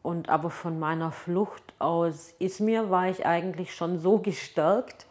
Und 0.03 0.29
aber 0.29 0.51
von 0.51 0.79
meiner 0.79 1.11
Flucht 1.11 1.63
aus 1.79 2.35
Izmir 2.39 2.91
war 2.91 3.09
ich 3.09 3.25
eigentlich 3.25 3.75
schon 3.75 3.99
so 3.99 4.19
gestärkt, 4.19 5.07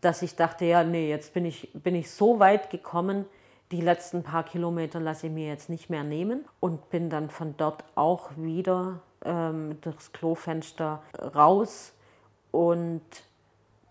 dass 0.00 0.22
ich 0.22 0.34
dachte, 0.34 0.64
ja, 0.64 0.82
nee, 0.82 1.10
jetzt 1.10 1.34
bin 1.34 1.44
ich, 1.44 1.70
bin 1.74 1.94
ich 1.94 2.10
so 2.10 2.38
weit 2.40 2.70
gekommen, 2.70 3.26
die 3.70 3.80
letzten 3.80 4.22
paar 4.22 4.42
Kilometer 4.42 4.98
lasse 4.98 5.28
ich 5.28 5.32
mir 5.32 5.46
jetzt 5.46 5.70
nicht 5.70 5.90
mehr 5.90 6.02
nehmen 6.02 6.44
und 6.58 6.90
bin 6.90 7.08
dann 7.08 7.30
von 7.30 7.56
dort 7.56 7.84
auch 7.94 8.30
wieder 8.36 9.00
ähm, 9.24 9.80
durchs 9.80 10.12
Klofenster 10.12 11.02
raus 11.34 11.92
und 12.50 13.02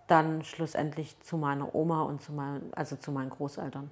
dann 0.07 0.43
schlussendlich 0.43 1.19
zu 1.21 1.37
meiner 1.37 1.73
Oma 1.75 2.01
und 2.03 2.21
zu 2.21 2.33
meinen, 2.33 2.73
also 2.75 2.95
zu 2.95 3.11
meinen 3.11 3.29
Großeltern. 3.29 3.89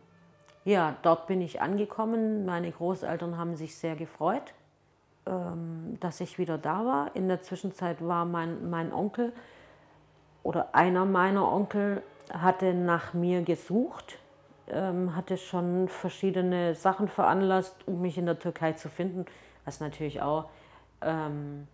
Ja, 0.65 0.97
dort 1.03 1.27
bin 1.27 1.41
ich 1.41 1.61
angekommen. 1.61 2.45
Meine 2.45 2.69
Großeltern 2.71 3.37
haben 3.37 3.55
sich 3.55 3.77
sehr 3.77 3.95
gefreut, 3.95 4.53
ähm, 5.25 5.97
dass 6.01 6.19
ich 6.19 6.37
wieder 6.37 6.57
da 6.57 6.85
war. 6.85 7.15
In 7.15 7.29
der 7.29 7.41
Zwischenzeit 7.43 8.05
war 8.05 8.25
mein, 8.25 8.69
mein 8.69 8.91
Onkel 8.91 9.31
oder 10.43 10.75
einer 10.75 11.05
meiner 11.05 11.49
Onkel 11.49 12.03
hatte 12.33 12.73
nach 12.73 13.13
mir 13.13 13.43
gesucht 13.43 14.19
ähm, 14.71 15.15
hatte 15.15 15.37
schon 15.37 15.87
verschiedene 15.87 16.75
Sachen 16.75 17.07
veranlasst, 17.07 17.75
um 17.85 18.01
mich 18.01 18.17
in 18.17 18.25
der 18.25 18.39
Türkei 18.39 18.73
zu 18.73 18.89
finden, 18.89 19.25
was 19.65 19.79
natürlich 19.79 20.21
auch 20.21 20.49
ähm, 21.01 21.67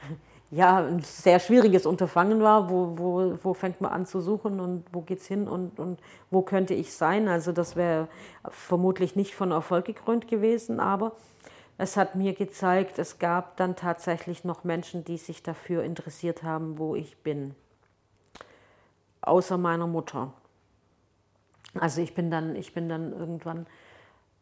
ja, 0.50 0.78
ein 0.78 1.00
sehr 1.02 1.40
schwieriges 1.40 1.86
Unterfangen 1.86 2.42
war. 2.42 2.70
Wo, 2.70 2.98
wo, 2.98 3.38
wo 3.42 3.54
fängt 3.54 3.80
man 3.80 3.92
an 3.92 4.06
zu 4.06 4.20
suchen 4.20 4.60
und 4.60 4.84
wo 4.92 5.00
geht 5.00 5.20
es 5.20 5.26
hin 5.26 5.48
und, 5.48 5.78
und 5.78 6.00
wo 6.30 6.42
könnte 6.42 6.74
ich 6.74 6.92
sein? 6.94 7.28
Also 7.28 7.52
das 7.52 7.76
wäre 7.76 8.08
vermutlich 8.48 9.16
nicht 9.16 9.34
von 9.34 9.50
Erfolg 9.50 9.84
gekrönt 9.86 10.28
gewesen, 10.28 10.80
aber 10.80 11.12
es 11.78 11.96
hat 11.96 12.14
mir 12.14 12.34
gezeigt, 12.34 12.98
es 12.98 13.18
gab 13.18 13.56
dann 13.56 13.74
tatsächlich 13.74 14.44
noch 14.44 14.64
Menschen, 14.64 15.02
die 15.02 15.16
sich 15.16 15.42
dafür 15.42 15.82
interessiert 15.82 16.42
haben, 16.42 16.76
wo 16.76 16.94
ich 16.94 17.16
bin. 17.22 17.54
Außer 19.22 19.56
meiner 19.56 19.86
Mutter. 19.86 20.34
Also 21.78 22.00
ich 22.00 22.14
bin 22.14 22.30
dann, 22.30 22.56
ich 22.56 22.74
bin 22.74 22.88
dann 22.88 23.12
irgendwann 23.12 23.66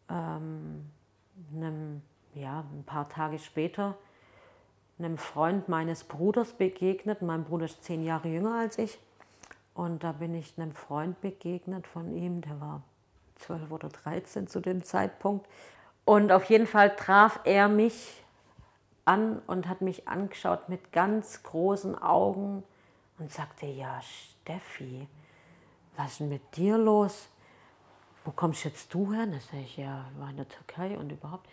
ähm, 0.08 0.90
einem, 1.54 2.02
ja, 2.35 2.64
ein 2.73 2.85
paar 2.85 3.08
Tage 3.08 3.38
später 3.38 3.97
einem 4.99 5.16
Freund 5.16 5.68
meines 5.68 6.04
Bruders 6.04 6.52
begegnet. 6.52 7.23
Mein 7.23 7.44
Bruder 7.44 7.66
ist 7.66 7.85
zehn 7.85 8.02
Jahre 8.02 8.28
jünger 8.28 8.58
als 8.58 8.78
ich. 8.78 8.99
Und 9.75 10.02
da 10.02 10.12
bin 10.12 10.35
ich 10.35 10.54
einem 10.56 10.73
Freund 10.73 11.20
begegnet 11.20 11.87
von 11.87 12.16
ihm, 12.16 12.40
der 12.40 12.61
war 12.61 12.82
12 13.37 13.70
oder 13.70 13.88
13 13.88 14.49
zu 14.49 14.61
dem 14.61 14.82
Zeitpunkt. 14.82 15.47
Und 16.04 16.32
auf 16.32 16.44
jeden 16.44 16.66
Fall 16.66 16.97
traf 16.97 17.38
er 17.44 17.68
mich 17.68 18.25
an 19.04 19.40
und 19.47 19.68
hat 19.68 19.80
mich 19.80 20.08
angeschaut 20.08 20.68
mit 20.68 20.92
ganz 20.92 21.42
großen 21.44 21.97
Augen 21.97 22.64
und 23.18 23.32
sagte, 23.32 23.66
ja, 23.66 24.00
Steffi, 24.02 25.06
was 25.99 26.12
ist 26.12 26.21
denn 26.21 26.28
mit 26.28 26.57
dir 26.57 26.78
los? 26.78 27.28
Wo 28.25 28.31
kommst 28.31 28.64
jetzt 28.64 28.95
du 28.95 29.12
her? 29.12 29.26
Da 29.26 29.40
sage 29.40 29.62
ich, 29.64 29.76
ja, 29.76 30.05
war 30.19 30.31
in 30.31 30.37
der 30.37 30.49
Türkei 30.49 30.97
und 30.97 31.11
überhaupt. 31.11 31.49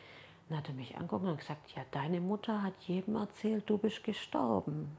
Dann 0.47 0.59
hat 0.59 0.69
er 0.69 0.75
mich 0.75 0.95
angeguckt 0.95 1.25
und 1.25 1.39
gesagt, 1.39 1.71
ja, 1.75 1.81
deine 1.91 2.21
Mutter 2.21 2.61
hat 2.61 2.73
jedem 2.81 3.15
erzählt, 3.15 3.67
du 3.67 3.79
bist 3.79 4.03
gestorben. 4.03 4.95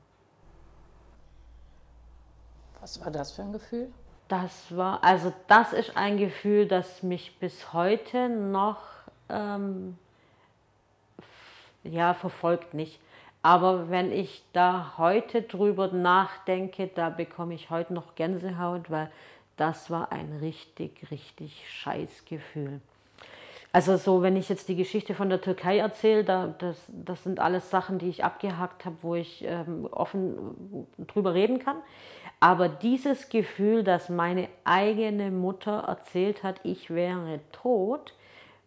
Was 2.81 3.01
war 3.01 3.13
das 3.13 3.33
für 3.33 3.43
ein 3.43 3.53
Gefühl? 3.53 3.93
Das 4.27 4.77
war, 4.77 5.05
also 5.05 5.33
das 5.47 5.73
ist 5.73 5.97
ein 5.97 6.19
Gefühl, 6.19 6.67
das 6.67 7.05
mich 7.05 7.39
bis 7.39 7.73
heute 7.73 8.29
noch 8.29 8.81
ähm, 9.29 9.97
ja, 11.85 12.15
verfolgt 12.15 12.75
nicht. 12.75 13.01
Aber 13.43 13.91
wenn 13.91 14.11
ich 14.11 14.43
da 14.53 14.95
heute 14.99 15.43
drüber 15.43 15.87
nachdenke, 15.93 16.89
da 16.93 17.11
bekomme 17.11 17.55
ich 17.55 17.71
heute 17.71 17.95
noch 17.95 18.17
Gänsehaut, 18.17 18.91
weil 18.91 19.09
das 19.57 19.91
war 19.91 20.13
ein 20.13 20.39
richtig, 20.41 21.11
richtig 21.11 21.65
scheiß 21.71 22.25
Gefühl. 22.29 22.81
Also 23.73 23.97
so, 23.97 24.23
wenn 24.23 24.37
ich 24.37 24.49
jetzt 24.49 24.69
die 24.69 24.77
Geschichte 24.77 25.15
von 25.15 25.29
der 25.29 25.41
Türkei 25.41 25.79
erzähle, 25.79 26.25
da, 26.25 26.55
das, 26.59 26.77
das 26.89 27.23
sind 27.23 27.41
alles 27.41 27.71
Sachen, 27.71 27.99
die 27.99 28.09
ich 28.09 28.25
abgehakt 28.25 28.85
habe, 28.87 28.97
wo 29.03 29.15
ich 29.15 29.45
ähm, 29.45 29.87
offen 29.91 30.87
drüber 31.07 31.35
reden 31.35 31.59
kann. 31.59 31.77
Aber 32.41 32.69
dieses 32.69 33.29
Gefühl, 33.29 33.83
dass 33.83 34.09
meine 34.09 34.49
eigene 34.65 35.31
Mutter 35.31 35.85
erzählt 35.89 36.43
hat, 36.43 36.61
ich 36.63 36.91
wäre 36.91 37.41
tot, 37.53 38.15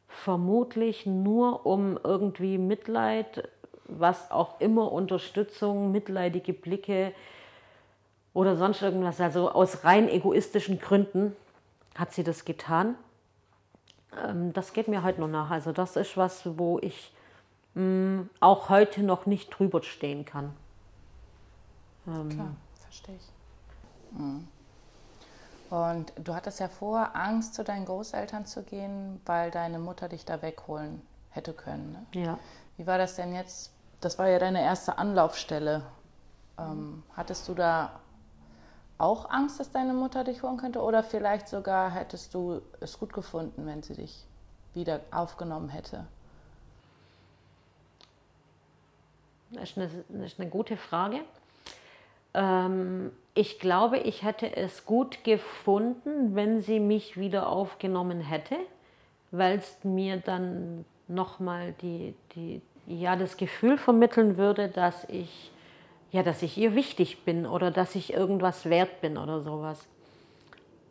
vermutlich 0.08 1.06
nur 1.06 1.66
um 1.66 2.00
irgendwie 2.04 2.58
Mitleid, 2.58 3.48
was 3.86 4.32
auch 4.32 4.60
immer, 4.60 4.92
Unterstützung, 4.92 5.92
mitleidige 5.92 6.54
Blicke 6.54 7.14
oder 8.34 8.56
sonst 8.56 8.82
irgendwas, 8.82 9.20
also 9.20 9.52
aus 9.52 9.84
rein 9.84 10.08
egoistischen 10.08 10.80
Gründen 10.80 11.36
hat 11.96 12.14
sie 12.14 12.24
das 12.24 12.46
getan. 12.46 12.96
Ähm, 14.26 14.54
das 14.54 14.74
geht 14.74 14.88
mir 14.88 15.04
heute 15.04 15.22
noch 15.22 15.28
nach. 15.28 15.52
Also 15.52 15.72
das 15.72 15.96
ist 15.96 16.18
was, 16.18 16.58
wo 16.58 16.80
ich 16.80 17.14
mh, 17.74 17.84
mm, 17.84 18.30
auch 18.40 18.70
heute 18.70 19.04
noch 19.04 19.26
nicht 19.26 19.50
drüber 19.50 19.84
stehen 19.84 20.26
kann. 20.26 20.54
Ähm, 22.08 22.30
Klar, 22.30 22.56
verstehe 22.82 23.16
ich. 23.16 24.18
Mhm. 24.18 24.48
Und 25.70 26.14
du 26.16 26.34
hattest 26.34 26.60
ja 26.60 26.68
vor, 26.68 27.16
Angst 27.16 27.54
zu 27.54 27.64
deinen 27.64 27.86
Großeltern 27.86 28.46
zu 28.46 28.64
gehen, 28.64 29.22
weil 29.26 29.52
deine 29.52 29.78
Mutter 29.78 30.10
dich 30.10 30.26
da 30.26 30.42
wegholen 30.42 31.02
hätte 31.30 31.54
können. 31.54 31.92
Ne? 32.14 32.22
Ja. 32.22 32.40
Wie 32.78 32.88
war 32.88 32.98
das 32.98 33.16
denn 33.16 33.36
jetzt? 33.36 33.72
Das 34.02 34.18
war 34.18 34.28
ja 34.28 34.40
deine 34.40 34.64
erste 34.64 34.98
Anlaufstelle. 34.98 35.84
Ähm, 36.58 37.04
hattest 37.16 37.48
du 37.48 37.54
da 37.54 38.00
auch 39.00 39.30
Angst, 39.32 39.60
dass 39.60 39.72
deine 39.72 39.94
Mutter 39.94 40.24
dich 40.24 40.44
holen 40.44 40.58
könnte? 40.58 40.82
Oder 40.82 41.02
vielleicht 41.02 41.48
sogar 41.48 41.90
hättest 41.90 42.34
du 42.36 42.62
es 42.80 43.00
gut 43.00 43.14
gefunden, 43.14 43.66
wenn 43.66 43.82
sie 43.82 43.96
dich 43.96 44.26
wieder 44.76 45.00
aufgenommen 45.10 45.70
hätte? 45.70 46.06
Das 49.52 49.72
ist 49.72 49.78
eine, 49.78 49.90
das 50.10 50.34
ist 50.34 50.40
eine 50.40 50.50
gute 50.50 50.78
Frage. 50.78 51.22
Ähm, 52.34 53.12
ich 53.34 53.60
glaube, 53.60 53.98
ich 53.98 54.24
hätte 54.24 54.56
es 54.56 54.86
gut 54.86 55.24
gefunden, 55.24 56.36
wenn 56.36 56.62
sie 56.62 56.80
mich 56.80 57.18
wieder 57.18 57.48
aufgenommen 57.48 58.22
hätte, 58.22 58.58
weil 59.32 59.58
es 59.58 59.78
mir 59.84 60.18
dann 60.18 60.86
nochmal 61.08 61.74
die, 61.82 62.14
die, 62.36 62.62
ja, 62.86 63.16
das 63.16 63.38
Gefühl 63.38 63.78
vermitteln 63.78 64.38
würde, 64.38 64.68
dass 64.68 65.06
ich, 65.10 65.52
ja, 66.12 66.24
dass 66.24 66.42
ich 66.42 66.58
ihr 66.58 66.76
wichtig 66.76 67.24
bin 67.24 67.46
oder 67.46 67.72
dass 67.72 67.96
ich 67.96 68.14
irgendwas 68.14 68.66
wert 68.66 69.02
bin 69.02 69.18
oder 69.18 69.42
sowas. 69.42 69.88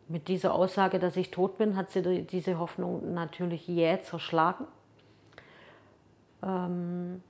Mit 0.07 0.27
dieser 0.27 0.53
Aussage, 0.53 0.97
dass 0.97 1.17
ich 1.17 1.29
tot 1.29 1.57
bin, 1.57 1.75
hat 1.75 1.91
sie 1.91 2.23
diese 2.23 2.57
Hoffnung 2.57 3.13
natürlich 3.13 3.67
jäh 3.67 4.01
zerschlagen. 4.01 4.65
Ähm, 6.41 7.21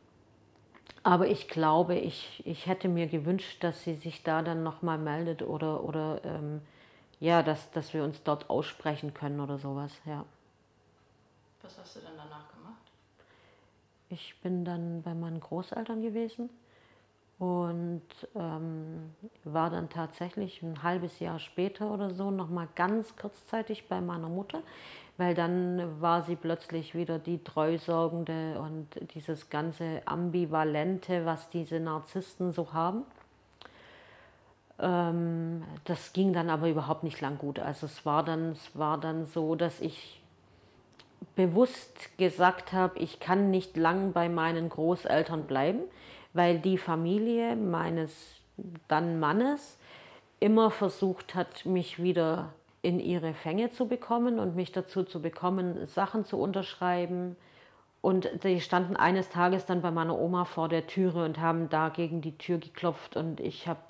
aber 1.04 1.28
ich 1.28 1.48
glaube, 1.48 1.96
ich, 1.96 2.46
ich 2.46 2.68
hätte 2.68 2.88
mir 2.88 3.08
gewünscht, 3.08 3.64
dass 3.64 3.84
sie 3.84 3.96
sich 3.96 4.24
da 4.24 4.44
dann 4.44 4.64
nochmal 4.64 4.98
meldet 4.98 5.42
oder, 5.42 5.84
oder 5.84 6.22
ähm, 6.24 6.62
ja, 7.20 7.42
dass, 7.44 7.72
dass 7.72 7.94
wir 7.94 8.04
uns 8.04 8.24
dort 8.24 8.50
aussprechen 8.50 9.14
können 9.14 9.40
oder 9.40 9.58
sowas, 9.58 9.92
ja. 10.06 10.26
Was 11.62 11.78
hast 11.78 11.96
du 11.98 12.00
dann 12.02 12.14
danach 12.16 12.50
gemacht? 12.54 12.84
Ich 14.10 14.40
bin 14.42 14.64
dann 14.64 15.02
bei 15.02 15.14
meinen 15.14 15.40
Großeltern 15.40 16.02
gewesen 16.02 16.50
und 17.40 18.04
ähm, 18.36 19.14
war 19.46 19.70
dann 19.70 19.90
tatsächlich 19.90 20.62
ein 20.62 20.84
halbes 20.84 21.20
Jahr 21.20 21.40
später 21.40 21.90
oder 21.90 22.14
so 22.14 22.32
nochmal 22.32 22.68
ganz 22.76 23.16
kurzzeitig 23.16 23.88
bei 23.88 24.02
meiner 24.02 24.28
Mutter, 24.28 24.62
weil 25.18 25.36
dann 25.36 26.02
war 26.02 26.22
sie 26.24 26.36
plötzlich 26.36 26.96
wieder 26.96 27.18
die 27.18 27.42
Treusorgende 27.42 28.60
und 28.60 28.88
dieses 29.16 29.50
ganze 29.50 30.02
Ambivalente, 30.06 31.26
was 31.26 31.50
diese 31.50 31.80
Narzissten 31.80 32.52
so 32.52 32.74
haben. 32.74 33.04
Ähm, 34.78 35.64
das 35.86 36.12
ging 36.12 36.34
dann 36.34 36.50
aber 36.50 36.68
überhaupt 36.68 37.06
nicht 37.06 37.22
lang 37.22 37.38
gut. 37.38 37.60
Also 37.60 37.86
es 37.86 38.06
war 38.06 38.24
dann, 38.24 38.52
es 38.52 38.78
war 38.78 38.98
dann 38.98 39.26
so, 39.26 39.56
dass 39.56 39.80
ich 39.80 40.22
bewusst 41.38 42.18
gesagt 42.18 42.74
habe, 42.74 43.00
ich 43.00 43.22
kann 43.22 43.50
nicht 43.50 43.78
lang 43.78 44.12
bei 44.12 44.28
meinen 44.28 44.68
Großeltern 44.68 45.44
bleiben 45.44 45.84
weil 46.34 46.60
die 46.60 46.78
Familie 46.78 47.56
meines 47.56 48.36
dann 48.88 49.20
Mannes 49.20 49.78
immer 50.40 50.72
versucht 50.72 51.36
hat, 51.36 51.66
mich 51.66 52.02
wieder 52.02 52.54
in 52.82 53.00
ihre 53.00 53.34
Fänge 53.34 53.72
zu 53.72 53.88
bekommen 53.88 54.40
und 54.40 54.56
mich 54.56 54.72
dazu 54.72 55.04
zu 55.04 55.22
bekommen, 55.22 55.86
Sachen 55.86 56.24
zu 56.24 56.40
unterschreiben. 56.40 57.36
Und 58.02 58.30
die 58.44 58.62
standen 58.62 58.96
eines 58.96 59.30
Tages 59.30 59.66
dann 59.66 59.82
bei 59.82 59.92
meiner 59.92 60.18
Oma 60.18 60.46
vor 60.46 60.70
der 60.70 60.88
Türe 60.88 61.26
und 61.26 61.40
haben 61.40 61.68
da 61.70 61.90
gegen 61.90 62.22
die 62.22 62.38
Tür 62.38 62.58
geklopft. 62.58 63.18
Und 63.18 63.42
ich 63.42 63.68
habe 63.68 63.82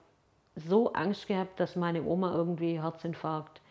so 0.55 0.93
Angst 0.93 1.27
gehabt, 1.27 1.59
dass 1.59 1.75
meine 1.75 2.03
Oma 2.03 2.33
irgendwie 2.33 2.81
Herzinfarkt, 2.81 3.61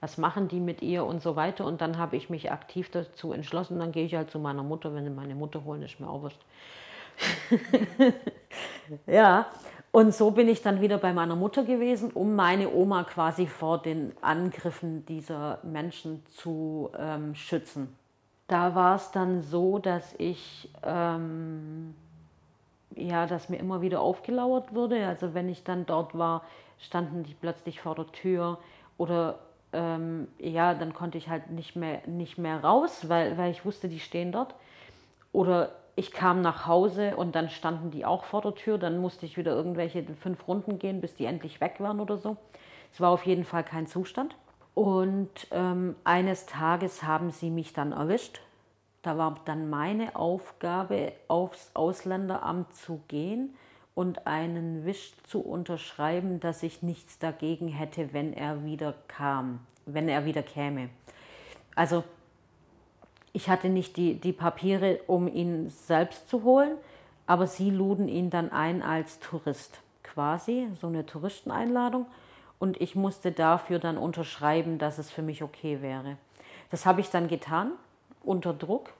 was 0.00 0.18
machen 0.18 0.48
die 0.48 0.60
mit 0.60 0.82
ihr 0.82 1.04
und 1.04 1.22
so 1.22 1.36
weiter. 1.36 1.64
Und 1.64 1.80
dann 1.80 1.96
habe 1.96 2.16
ich 2.16 2.28
mich 2.28 2.52
aktiv 2.52 2.90
dazu 2.90 3.32
entschlossen, 3.32 3.78
dann 3.78 3.92
gehe 3.92 4.04
ich 4.04 4.14
halt 4.14 4.30
zu 4.30 4.38
meiner 4.38 4.62
Mutter, 4.62 4.94
wenn 4.94 5.04
sie 5.04 5.10
meine 5.10 5.34
Mutter 5.34 5.64
holen, 5.64 5.82
ist 5.82 5.98
mir 5.98 6.10
auch 6.10 6.20
wurscht. 6.20 6.44
ja, 9.06 9.46
und 9.96 10.14
so 10.14 10.30
bin 10.30 10.48
ich 10.48 10.60
dann 10.60 10.82
wieder 10.82 10.98
bei 10.98 11.14
meiner 11.14 11.36
Mutter 11.36 11.64
gewesen, 11.64 12.10
um 12.10 12.36
meine 12.36 12.70
Oma 12.70 13.04
quasi 13.04 13.46
vor 13.46 13.78
den 13.78 14.12
Angriffen 14.20 15.06
dieser 15.06 15.58
Menschen 15.62 16.22
zu 16.26 16.90
ähm, 16.98 17.34
schützen. 17.34 17.96
Da 18.46 18.74
war 18.74 18.96
es 18.96 19.10
dann 19.10 19.42
so, 19.42 19.78
dass 19.78 20.14
ich, 20.18 20.70
ähm, 20.82 21.94
ja, 22.94 23.26
dass 23.26 23.48
mir 23.48 23.56
immer 23.56 23.80
wieder 23.80 24.02
aufgelauert 24.02 24.74
wurde. 24.74 25.06
Also 25.06 25.32
wenn 25.32 25.48
ich 25.48 25.64
dann 25.64 25.86
dort 25.86 26.16
war, 26.16 26.42
standen 26.78 27.24
die 27.24 27.34
plötzlich 27.34 27.80
vor 27.80 27.94
der 27.94 28.06
Tür 28.12 28.58
oder 28.98 29.38
ähm, 29.72 30.28
ja, 30.38 30.74
dann 30.74 30.92
konnte 30.92 31.18
ich 31.18 31.28
halt 31.28 31.50
nicht 31.50 31.74
mehr, 31.74 32.02
nicht 32.06 32.38
mehr 32.38 32.62
raus, 32.62 33.08
weil, 33.08 33.36
weil 33.38 33.50
ich 33.50 33.64
wusste, 33.64 33.88
die 33.88 34.00
stehen 34.00 34.30
dort. 34.30 34.54
Oder 35.32 35.70
ich 35.96 36.12
kam 36.12 36.42
nach 36.42 36.66
Hause 36.66 37.16
und 37.16 37.34
dann 37.34 37.48
standen 37.48 37.90
die 37.90 38.04
auch 38.04 38.24
vor 38.24 38.42
der 38.42 38.54
Tür. 38.54 38.76
Dann 38.76 38.98
musste 38.98 39.24
ich 39.24 39.38
wieder 39.38 39.52
irgendwelche 39.52 40.04
fünf 40.20 40.46
Runden 40.46 40.78
gehen, 40.78 41.00
bis 41.00 41.14
die 41.14 41.24
endlich 41.24 41.60
weg 41.62 41.76
waren 41.78 42.00
oder 42.00 42.18
so. 42.18 42.36
Es 42.92 43.00
war 43.00 43.10
auf 43.10 43.24
jeden 43.24 43.44
Fall 43.44 43.64
kein 43.64 43.86
Zustand. 43.86 44.36
Und 44.74 45.48
ähm, 45.52 45.96
eines 46.04 46.44
Tages 46.44 47.02
haben 47.02 47.30
sie 47.30 47.48
mich 47.48 47.72
dann 47.72 47.92
erwischt. 47.92 48.42
Da 49.00 49.16
war 49.16 49.36
dann 49.46 49.70
meine 49.70 50.16
Aufgabe, 50.16 51.12
aufs 51.28 51.70
Ausländeramt 51.72 52.74
zu 52.74 53.00
gehen 53.08 53.54
und 53.94 54.26
einen 54.26 54.84
Wisch 54.84 55.14
zu 55.24 55.40
unterschreiben, 55.40 56.40
dass 56.40 56.62
ich 56.62 56.82
nichts 56.82 57.18
dagegen 57.18 57.68
hätte, 57.68 58.12
wenn 58.12 58.34
er 58.34 58.64
wieder 58.64 58.94
kam, 59.08 59.60
wenn 59.86 60.08
er 60.08 60.26
wieder 60.26 60.42
käme. 60.42 60.90
Also 61.74 62.04
ich 63.36 63.50
hatte 63.50 63.68
nicht 63.68 63.98
die, 63.98 64.14
die 64.14 64.32
Papiere, 64.32 65.00
um 65.06 65.28
ihn 65.28 65.68
selbst 65.68 66.26
zu 66.30 66.42
holen, 66.42 66.78
aber 67.26 67.46
sie 67.46 67.68
luden 67.68 68.08
ihn 68.08 68.30
dann 68.30 68.50
ein 68.50 68.80
als 68.80 69.20
Tourist, 69.20 69.78
quasi, 70.02 70.68
so 70.80 70.86
eine 70.86 71.04
Touristeneinladung. 71.04 72.06
Und 72.58 72.80
ich 72.80 72.96
musste 72.96 73.32
dafür 73.32 73.78
dann 73.78 73.98
unterschreiben, 73.98 74.78
dass 74.78 74.96
es 74.96 75.10
für 75.10 75.20
mich 75.20 75.42
okay 75.42 75.82
wäre. 75.82 76.16
Das 76.70 76.86
habe 76.86 77.02
ich 77.02 77.10
dann 77.10 77.28
getan, 77.28 77.72
unter 78.22 78.54
Druck. 78.54 78.94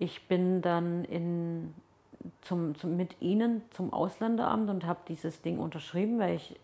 Ich 0.00 0.26
bin 0.26 0.60
dann 0.60 1.04
in, 1.04 1.72
zum, 2.40 2.74
zum, 2.74 2.96
mit 2.96 3.22
ihnen 3.22 3.62
zum 3.70 3.92
Ausländeramt 3.92 4.70
und 4.70 4.86
habe 4.86 4.98
dieses 5.06 5.40
Ding 5.40 5.60
unterschrieben, 5.60 6.18
weil 6.18 6.34
ich 6.34 6.58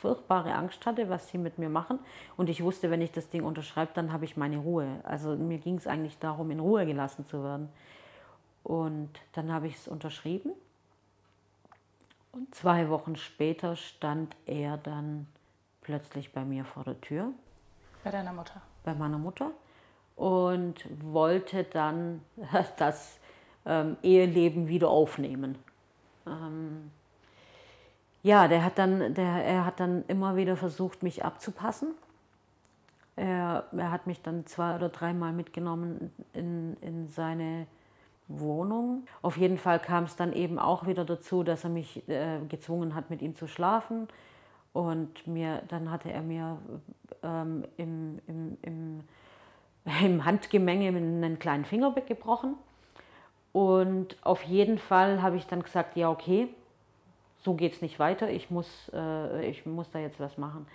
furchtbare 0.00 0.54
Angst 0.54 0.86
hatte, 0.86 1.08
was 1.08 1.28
sie 1.28 1.38
mit 1.38 1.58
mir 1.58 1.68
machen. 1.68 1.98
Und 2.36 2.48
ich 2.48 2.62
wusste, 2.62 2.90
wenn 2.90 3.02
ich 3.02 3.12
das 3.12 3.28
Ding 3.28 3.44
unterschreibe, 3.44 3.92
dann 3.94 4.12
habe 4.12 4.24
ich 4.24 4.36
meine 4.36 4.58
Ruhe. 4.58 5.00
Also 5.04 5.36
mir 5.36 5.58
ging 5.58 5.76
es 5.76 5.86
eigentlich 5.86 6.18
darum, 6.18 6.50
in 6.50 6.60
Ruhe 6.60 6.86
gelassen 6.86 7.26
zu 7.26 7.42
werden. 7.44 7.68
Und 8.62 9.10
dann 9.32 9.52
habe 9.52 9.66
ich 9.66 9.76
es 9.76 9.88
unterschrieben. 9.88 10.52
Und 12.32 12.54
zwei 12.54 12.88
Wochen 12.88 13.16
später 13.16 13.76
stand 13.76 14.36
er 14.46 14.78
dann 14.78 15.26
plötzlich 15.82 16.32
bei 16.32 16.44
mir 16.44 16.64
vor 16.64 16.84
der 16.84 17.00
Tür. 17.00 17.32
Bei 18.02 18.10
deiner 18.10 18.32
Mutter? 18.32 18.62
Bei 18.84 18.94
meiner 18.94 19.18
Mutter. 19.18 19.50
Und 20.16 20.86
wollte 21.02 21.64
dann 21.64 22.22
das 22.78 23.18
ähm, 23.66 23.96
Eheleben 24.02 24.68
wieder 24.68 24.88
aufnehmen. 24.88 25.58
Ähm, 26.26 26.90
ja, 28.22 28.48
der 28.48 28.64
hat 28.64 28.78
dann, 28.78 29.14
der, 29.14 29.44
er 29.44 29.64
hat 29.64 29.80
dann 29.80 30.04
immer 30.08 30.36
wieder 30.36 30.56
versucht, 30.56 31.02
mich 31.02 31.24
abzupassen. 31.24 31.94
Er, 33.16 33.64
er 33.76 33.90
hat 33.90 34.06
mich 34.06 34.22
dann 34.22 34.46
zwei 34.46 34.74
oder 34.76 34.88
dreimal 34.88 35.32
mitgenommen 35.32 36.12
in, 36.32 36.76
in 36.80 37.08
seine 37.08 37.66
Wohnung. 38.28 39.06
Auf 39.22 39.36
jeden 39.36 39.58
Fall 39.58 39.78
kam 39.78 40.04
es 40.04 40.16
dann 40.16 40.32
eben 40.32 40.58
auch 40.58 40.86
wieder 40.86 41.04
dazu, 41.04 41.42
dass 41.42 41.64
er 41.64 41.70
mich 41.70 42.08
äh, 42.08 42.38
gezwungen 42.48 42.94
hat, 42.94 43.10
mit 43.10 43.22
ihm 43.22 43.34
zu 43.34 43.46
schlafen. 43.46 44.08
Und 44.72 45.26
mir, 45.26 45.62
dann 45.68 45.90
hatte 45.90 46.12
er 46.12 46.22
mir 46.22 46.58
ähm, 47.22 47.64
im, 47.76 48.20
im, 48.26 48.58
im, 48.62 49.00
im 50.04 50.24
Handgemenge 50.24 50.88
einen 50.88 51.38
kleinen 51.38 51.64
Finger 51.64 51.92
gebrochen. 51.92 52.54
Und 53.52 54.16
auf 54.24 54.44
jeden 54.44 54.78
Fall 54.78 55.22
habe 55.22 55.36
ich 55.36 55.46
dann 55.46 55.62
gesagt, 55.62 55.96
ja 55.96 56.08
okay, 56.08 56.54
so 57.42 57.54
geht 57.54 57.72
es 57.72 57.82
nicht 57.82 57.98
weiter, 57.98 58.30
ich 58.30 58.50
muss, 58.50 58.90
äh, 58.94 59.46
ich 59.46 59.66
muss 59.66 59.90
da 59.90 59.98
jetzt 59.98 60.20
was 60.20 60.36
machen. 60.38 60.66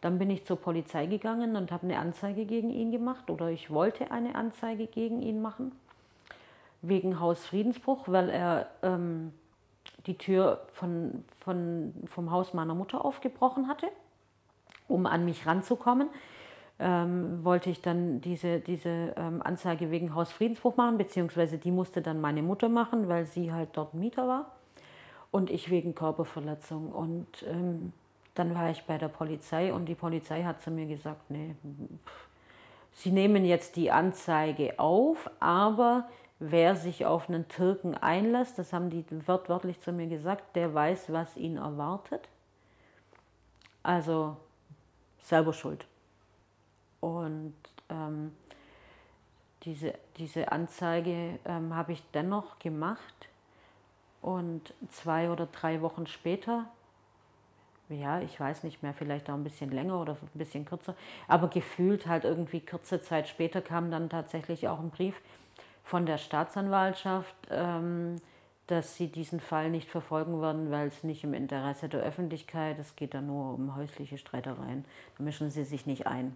Dann 0.00 0.18
bin 0.18 0.30
ich 0.30 0.44
zur 0.44 0.56
Polizei 0.56 1.06
gegangen 1.06 1.56
und 1.56 1.70
habe 1.72 1.84
eine 1.84 1.98
Anzeige 1.98 2.44
gegen 2.44 2.70
ihn 2.70 2.90
gemacht 2.90 3.30
oder 3.30 3.48
ich 3.48 3.70
wollte 3.70 4.10
eine 4.10 4.34
Anzeige 4.34 4.86
gegen 4.86 5.22
ihn 5.22 5.40
machen, 5.40 5.72
wegen 6.82 7.20
Hausfriedensbruch, 7.20 8.04
weil 8.06 8.28
er 8.28 8.68
ähm, 8.82 9.32
die 10.06 10.16
Tür 10.16 10.66
von, 10.72 11.24
von, 11.40 11.94
vom 12.06 12.30
Haus 12.30 12.52
meiner 12.52 12.74
Mutter 12.74 13.04
aufgebrochen 13.04 13.68
hatte, 13.68 13.88
um 14.88 15.06
an 15.06 15.24
mich 15.24 15.46
ranzukommen. 15.46 16.08
Ähm, 16.80 17.44
wollte 17.44 17.70
ich 17.70 17.80
dann 17.82 18.20
diese, 18.20 18.58
diese 18.58 19.14
ähm, 19.16 19.40
Anzeige 19.42 19.92
wegen 19.92 20.14
Hausfriedensbruch 20.14 20.76
machen, 20.76 20.98
beziehungsweise 20.98 21.56
die 21.56 21.70
musste 21.70 22.02
dann 22.02 22.20
meine 22.20 22.42
Mutter 22.42 22.68
machen, 22.68 23.08
weil 23.08 23.26
sie 23.26 23.52
halt 23.52 23.70
dort 23.74 23.94
Mieter 23.94 24.26
war 24.26 24.50
und 25.34 25.50
ich 25.50 25.68
wegen 25.68 25.96
Körperverletzung. 25.96 26.92
Und 26.92 27.26
ähm, 27.42 27.92
dann 28.36 28.54
war 28.54 28.70
ich 28.70 28.84
bei 28.84 28.98
der 28.98 29.08
Polizei 29.08 29.72
und 29.72 29.86
die 29.86 29.96
Polizei 29.96 30.44
hat 30.44 30.62
zu 30.62 30.70
mir 30.70 30.86
gesagt, 30.86 31.28
nee, 31.28 31.56
pff, 32.06 32.28
sie 32.92 33.10
nehmen 33.10 33.44
jetzt 33.44 33.74
die 33.74 33.90
Anzeige 33.90 34.78
auf, 34.78 35.28
aber 35.40 36.08
wer 36.38 36.76
sich 36.76 37.04
auf 37.04 37.28
einen 37.28 37.48
Türken 37.48 37.96
einlässt, 37.96 38.60
das 38.60 38.72
haben 38.72 38.90
die 38.90 39.04
wortwörtlich 39.26 39.80
zu 39.80 39.90
mir 39.90 40.06
gesagt, 40.06 40.54
der 40.54 40.72
weiß, 40.72 41.12
was 41.12 41.36
ihn 41.36 41.56
erwartet. 41.56 42.28
Also 43.82 44.36
selber 45.18 45.52
schuld. 45.52 45.84
Und 47.00 47.56
ähm, 47.88 48.30
diese, 49.64 49.94
diese 50.16 50.52
Anzeige 50.52 51.40
ähm, 51.44 51.74
habe 51.74 51.90
ich 51.90 52.04
dennoch 52.12 52.60
gemacht 52.60 53.28
und 54.24 54.72
zwei 54.88 55.30
oder 55.30 55.44
drei 55.46 55.82
Wochen 55.82 56.06
später, 56.06 56.64
ja, 57.90 58.20
ich 58.20 58.40
weiß 58.40 58.64
nicht 58.64 58.82
mehr, 58.82 58.94
vielleicht 58.94 59.28
auch 59.28 59.34
ein 59.34 59.44
bisschen 59.44 59.70
länger 59.70 60.00
oder 60.00 60.12
ein 60.12 60.38
bisschen 60.38 60.64
kürzer, 60.64 60.96
aber 61.28 61.48
gefühlt 61.48 62.06
halt 62.06 62.24
irgendwie 62.24 62.60
kurze 62.60 63.02
Zeit 63.02 63.28
später 63.28 63.60
kam 63.60 63.90
dann 63.90 64.08
tatsächlich 64.08 64.66
auch 64.66 64.80
ein 64.80 64.88
Brief 64.88 65.14
von 65.84 66.06
der 66.06 66.16
Staatsanwaltschaft, 66.16 67.34
ähm, 67.50 68.16
dass 68.66 68.96
sie 68.96 69.08
diesen 69.08 69.40
Fall 69.40 69.70
nicht 69.70 69.90
verfolgen 69.90 70.40
würden, 70.40 70.70
weil 70.70 70.88
es 70.88 71.04
nicht 71.04 71.22
im 71.22 71.34
Interesse 71.34 71.90
der 71.90 72.00
Öffentlichkeit, 72.00 72.78
es 72.78 72.96
geht 72.96 73.12
da 73.12 73.20
nur 73.20 73.52
um 73.52 73.76
häusliche 73.76 74.16
Streitereien, 74.16 74.86
da 75.18 75.24
mischen 75.24 75.50
sie 75.50 75.64
sich 75.64 75.84
nicht 75.84 76.06
ein. 76.06 76.34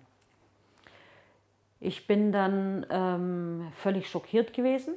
Ich 1.81 2.07
bin 2.07 2.33
dann 2.33 2.85
ähm, 2.91 3.73
völlig 3.73 4.11
schockiert 4.11 4.53
gewesen 4.53 4.95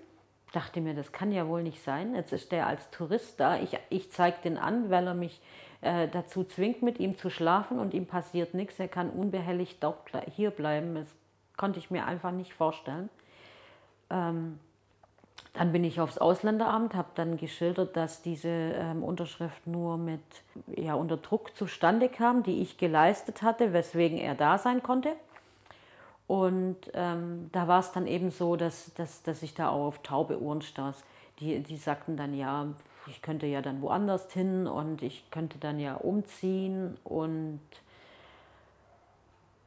dachte 0.52 0.82
mir, 0.82 0.94
das 0.94 1.12
kann 1.12 1.32
ja 1.32 1.48
wohl 1.48 1.64
nicht 1.64 1.84
sein. 1.84 2.16
Jetzt 2.16 2.34
ist 2.34 2.52
der 2.52 2.68
als 2.68 2.90
Tourist 2.90 3.40
da. 3.40 3.58
Ich, 3.58 3.78
ich 3.90 4.12
zeige 4.12 4.38
den 4.44 4.58
an, 4.58 4.90
weil 4.90 5.08
er 5.08 5.14
mich 5.14 5.42
äh, 5.82 6.08
dazu 6.08 6.44
zwingt, 6.44 6.82
mit 6.82 7.00
ihm 7.00 7.18
zu 7.18 7.30
schlafen 7.30 7.80
und 7.80 7.94
ihm 7.94 8.06
passiert 8.06 8.54
nichts. 8.54 8.80
Er 8.80 8.88
kann 8.88 9.10
unbehelligt 9.10 9.82
dort 9.84 10.00
hier 10.36 10.52
bleiben. 10.52 10.96
Das 10.96 11.08
konnte 11.58 11.80
ich 11.80 11.92
mir 11.92 12.06
einfach 12.06 12.32
nicht 12.32 12.54
vorstellen. 12.54 13.10
Ähm, 14.10 14.60
dann 15.54 15.74
bin 15.74 15.84
ich 15.84 16.00
aufs 16.00 16.18
Ausländeramt, 16.18 16.96
habe 16.96 17.10
dann 17.16 17.36
geschildert, 17.36 17.98
dass 17.98 18.22
diese 18.22 18.48
ähm, 18.48 19.04
Unterschrift 19.04 19.68
nur 19.68 19.98
mit 19.98 20.22
ja, 20.68 20.94
unter 20.94 21.18
Druck 21.18 21.56
zustande 21.58 22.08
kam, 22.08 22.44
die 22.44 22.62
ich 22.62 22.78
geleistet 22.78 23.42
hatte, 23.42 23.74
weswegen 23.74 24.18
er 24.18 24.36
da 24.36 24.58
sein 24.58 24.82
konnte. 24.82 25.14
Und 26.32 26.78
ähm, 26.94 27.50
da 27.52 27.68
war 27.68 27.82
es 27.82 27.92
dann 27.92 28.08
eben 28.08 28.32
so, 28.32 28.56
dass, 28.56 28.94
dass, 28.94 29.22
dass 29.22 29.44
ich 29.44 29.54
da 29.54 29.68
auch 29.68 29.88
auf 29.88 30.02
taube 30.02 30.42
Ohren 30.42 30.62
stieß. 30.62 31.04
Die, 31.42 31.60
die 31.60 31.76
sagten 31.76 32.16
dann, 32.16 32.34
ja, 32.34 32.68
ich 33.08 33.22
könnte 33.22 33.48
ja 33.48 33.62
dann 33.62 33.82
woanders 33.82 34.32
hin 34.32 34.66
und 34.66 35.02
ich 35.02 35.30
könnte 35.30 35.58
dann 35.58 35.78
ja 35.78 35.96
umziehen 35.96 36.98
und 37.04 37.60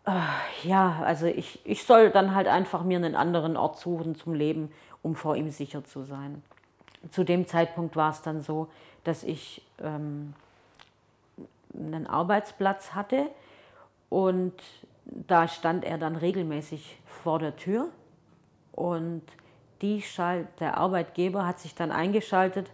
äh, 0.07 0.13
ja, 0.67 1.03
also 1.05 1.27
ich, 1.27 1.61
ich 1.67 1.85
soll 1.85 2.09
dann 2.09 2.35
halt 2.35 2.49
einfach 2.49 2.83
mir 2.83 2.97
einen 2.97 3.15
anderen 3.15 3.59
Ort 3.59 3.79
suchen 3.79 4.15
zum 4.15 4.33
Leben, 4.33 4.73
um 5.03 5.17
vor 5.17 5.37
ihm 5.37 5.51
sicher 5.51 5.85
zu 5.85 6.05
sein. 6.05 6.43
Zu 7.11 7.25
dem 7.25 7.47
Zeitpunkt 7.47 7.95
war 7.95 8.11
es 8.11 8.23
dann 8.23 8.41
so, 8.41 8.69
dass 9.03 9.23
ich 9.23 9.61
ähm, 9.83 10.33
einen 11.75 12.07
Arbeitsplatz 12.07 12.95
hatte 12.95 13.29
und 14.09 14.55
da 15.07 15.49
stand 15.49 15.85
er 15.85 15.99
dann 15.99 16.17
regelmäßig 16.17 17.01
vor 17.05 17.39
der 17.39 17.57
Tür 17.57 17.89
und 18.73 19.23
die 19.83 20.03
Schalt, 20.03 20.49
der 20.61 20.79
Arbeitgeber 20.79 21.47
hat 21.47 21.59
sich 21.59 21.75
dann 21.75 21.93
eingeschaltet 21.93 22.71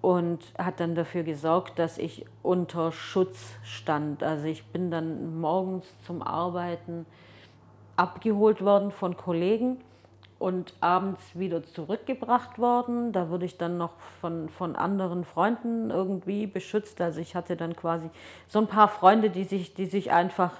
und 0.00 0.40
hat 0.58 0.80
dann 0.80 0.94
dafür 0.94 1.22
gesorgt, 1.22 1.78
dass 1.78 1.98
ich 1.98 2.26
unter 2.42 2.92
Schutz 2.92 3.54
stand. 3.62 4.22
Also 4.22 4.46
ich 4.46 4.64
bin 4.66 4.90
dann 4.90 5.40
morgens 5.40 5.86
zum 6.04 6.22
Arbeiten 6.22 7.06
abgeholt 7.96 8.62
worden 8.62 8.90
von 8.90 9.16
Kollegen 9.16 9.78
und 10.38 10.74
abends 10.80 11.22
wieder 11.34 11.62
zurückgebracht 11.64 12.58
worden. 12.58 13.12
Da 13.12 13.30
wurde 13.30 13.46
ich 13.46 13.56
dann 13.56 13.78
noch 13.78 13.94
von, 14.20 14.50
von 14.50 14.76
anderen 14.76 15.24
Freunden 15.24 15.90
irgendwie 15.90 16.46
beschützt. 16.46 17.00
Also 17.00 17.20
ich 17.20 17.34
hatte 17.34 17.56
dann 17.56 17.74
quasi 17.74 18.10
so 18.46 18.58
ein 18.58 18.66
paar 18.66 18.88
Freunde, 18.88 19.30
die 19.30 19.44
sich, 19.44 19.72
die 19.72 19.86
sich 19.86 20.12
einfach 20.12 20.52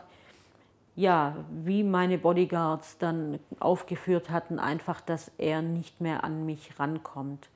ja, 0.96 1.36
wie 1.50 1.82
meine 1.82 2.18
Bodyguards 2.18 2.98
dann 2.98 3.40
aufgeführt 3.58 4.30
hatten, 4.30 4.58
einfach, 4.58 5.00
dass 5.00 5.30
er 5.38 5.62
nicht 5.62 6.00
mehr 6.00 6.24
an 6.24 6.46
mich 6.46 6.78
rankommt. 6.78 7.48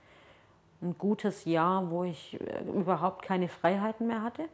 Ein 0.83 0.96
gutes 0.98 1.44
Jahr, 1.44 1.90
wo 1.90 2.05
ich 2.05 2.38
äh, 2.40 2.62
überhaupt 2.64 3.22
keine 3.22 3.48
Freiheiten 3.48 4.07
mehr 4.07 4.22
hatte 4.22 4.44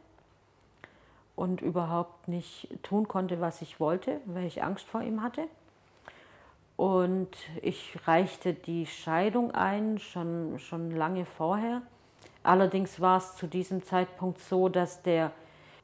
und 1.35 1.61
überhaupt 1.61 2.27
nicht 2.27 2.69
tun 2.83 3.07
konnte, 3.07 3.41
was 3.41 3.61
ich 3.61 3.79
wollte, 3.79 4.21
weil 4.25 4.45
ich 4.45 4.63
Angst 4.63 4.87
vor 4.87 5.01
ihm 5.01 5.21
hatte. 5.21 5.47
Und 6.77 7.29
ich 7.61 7.97
reichte 8.05 8.53
die 8.53 8.85
Scheidung 8.85 9.51
ein, 9.51 9.97
schon, 9.97 10.59
schon 10.59 10.91
lange 10.91 11.25
vorher. 11.25 11.81
Allerdings 12.43 12.99
war 12.99 13.17
es 13.17 13.35
zu 13.37 13.47
diesem 13.47 13.83
Zeitpunkt 13.83 14.39
so, 14.39 14.69
dass 14.69 15.01
der 15.01 15.31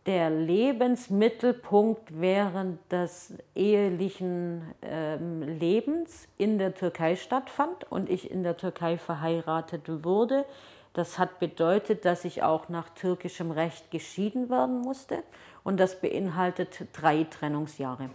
der 0.05 0.31
Lebensmittelpunkt 0.31 2.19
während 2.19 2.79
des 2.91 3.33
ehelichen 3.53 4.63
ähm, 4.81 5.43
Lebens 5.43 6.27
in 6.37 6.57
der 6.57 6.73
Türkei 6.73 7.15
stattfand 7.15 7.91
und 7.91 8.09
ich 8.09 8.31
in 8.31 8.41
der 8.41 8.57
Türkei 8.57 8.97
verheiratet 8.97 10.03
wurde. 10.03 10.45
Das 10.93 11.19
hat 11.19 11.39
bedeutet, 11.39 12.03
dass 12.03 12.25
ich 12.25 12.41
auch 12.41 12.67
nach 12.67 12.89
türkischem 12.89 13.51
Recht 13.51 13.91
geschieden 13.91 14.49
werden 14.49 14.81
musste 14.81 15.23
und 15.63 15.79
das 15.79 16.01
beinhaltet 16.01 16.87
drei 16.93 17.23
Trennungsjahre. 17.23 18.09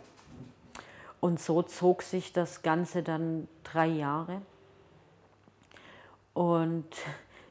Und 1.21 1.41
so 1.41 1.63
zog 1.63 2.03
sich 2.03 2.33
das 2.33 2.63
Ganze 2.63 3.03
dann 3.03 3.49
drei 3.65 3.87
Jahre. 3.87 4.43
Und 6.35 6.85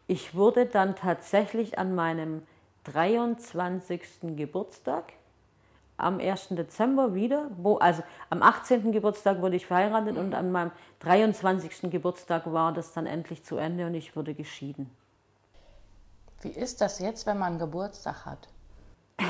ich 0.07 0.35
wurde 0.35 0.67
dann 0.67 0.95
tatsächlich 0.95 1.79
an 1.79 1.95
meinem 1.95 2.43
23. 2.85 4.35
Geburtstag 4.35 5.13
am 5.97 6.19
1. 6.19 6.49
Dezember 6.49 7.13
wieder, 7.13 7.49
wo, 7.57 7.77
also 7.77 8.03
am 8.29 8.41
18. 8.41 8.91
Geburtstag 8.91 9.41
wurde 9.41 9.55
ich 9.55 9.65
verheiratet 9.65 10.17
und 10.17 10.33
an 10.33 10.51
meinem 10.51 10.71
23. 10.99 11.89
Geburtstag 11.91 12.51
war 12.51 12.73
das 12.73 12.93
dann 12.93 13.05
endlich 13.05 13.43
zu 13.43 13.57
Ende 13.57 13.85
und 13.85 13.93
ich 13.93 14.15
wurde 14.15 14.33
geschieden. 14.33 14.89
Wie 16.41 16.49
ist 16.49 16.81
das 16.81 16.99
jetzt, 16.99 17.25
wenn 17.25 17.39
man 17.39 17.59
Geburtstag 17.59 18.25
hat? 18.25 18.47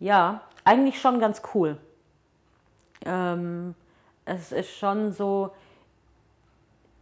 Ja, 0.00 0.40
eigentlich 0.64 0.98
schon 0.98 1.20
ganz 1.20 1.42
cool. 1.54 1.76
Ähm, 3.04 3.74
es 4.24 4.50
ist 4.50 4.70
schon 4.70 5.12
so, 5.12 5.50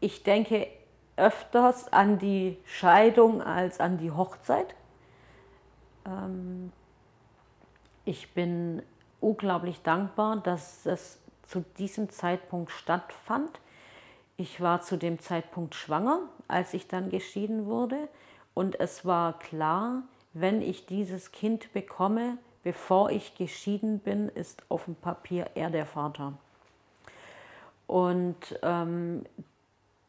ich 0.00 0.24
denke 0.24 0.66
öfters 1.16 1.92
an 1.92 2.18
die 2.18 2.58
Scheidung 2.66 3.40
als 3.40 3.78
an 3.78 3.98
die 3.98 4.10
Hochzeit. 4.10 4.74
Ähm, 6.08 6.72
ich 8.04 8.32
bin 8.32 8.82
unglaublich 9.20 9.82
dankbar, 9.82 10.38
dass 10.38 10.86
es 10.86 11.18
zu 11.42 11.64
diesem 11.78 12.10
Zeitpunkt 12.10 12.70
stattfand. 12.70 13.60
Ich 14.36 14.60
war 14.60 14.80
zu 14.82 14.96
dem 14.96 15.18
Zeitpunkt 15.18 15.74
schwanger, 15.74 16.20
als 16.46 16.74
ich 16.74 16.88
dann 16.88 17.10
geschieden 17.10 17.66
wurde. 17.66 18.08
Und 18.54 18.80
es 18.80 19.04
war 19.04 19.38
klar, 19.38 20.02
wenn 20.32 20.62
ich 20.62 20.86
dieses 20.86 21.32
Kind 21.32 21.72
bekomme, 21.72 22.38
bevor 22.62 23.10
ich 23.10 23.34
geschieden 23.34 23.98
bin, 23.98 24.28
ist 24.28 24.62
auf 24.68 24.84
dem 24.84 24.94
Papier 24.94 25.50
er 25.54 25.70
der 25.70 25.86
Vater. 25.86 26.34
Und 27.86 28.58
ähm, 28.62 29.24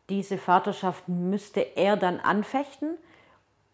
diese 0.09 0.37
Vaterschaft 0.37 1.07
müsste 1.07 1.61
er 1.61 1.95
dann 1.95 2.19
anfechten. 2.19 2.97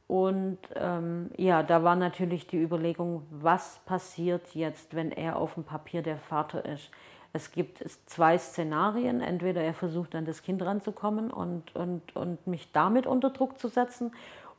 Und 0.08 0.60
ähm, 0.76 1.32
ja, 1.36 1.64
da 1.64 1.84
war 1.84 1.96
natürlich 1.96 2.46
die 2.46 2.62
Überlegung, 2.62 3.24
was 3.32 3.80
passiert 3.86 4.54
jetzt, 4.54 4.96
wenn 4.96 5.12
er 5.12 5.38
auf 5.38 5.56
dem 5.56 5.64
Papier 5.64 6.04
der 6.04 6.18
Vater 6.18 6.64
ist. 6.66 6.92
Es 7.34 7.52
gibt 7.52 7.84
zwei 8.06 8.38
Szenarien. 8.38 9.22
Entweder 9.22 9.62
er 9.62 9.74
versucht 9.74 10.14
an 10.16 10.26
das 10.26 10.44
Kind 10.44 10.62
ranzukommen 10.62 11.32
und, 11.32 11.76
und, 11.76 12.16
und 12.16 12.46
mich 12.46 12.72
damit 12.72 13.08
unter 13.08 13.32
Druck 13.32 13.60
zu 13.60 13.68
setzen, 13.68 14.12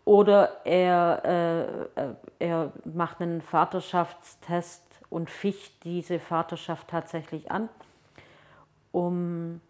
oder 0.06 0.64
er, 0.64 1.88
äh, 1.96 2.00
äh 2.00 2.14
er 2.38 2.72
macht 2.85 3.20
einen 3.20 3.42
Vaterschaftstest 3.42 4.82
und 5.11 5.28
ficht 5.30 5.85
diese 5.85 6.20
Vaterschaft 6.20 6.88
tatsächlich 6.88 7.50
an, 7.50 7.68
um, 8.92 9.61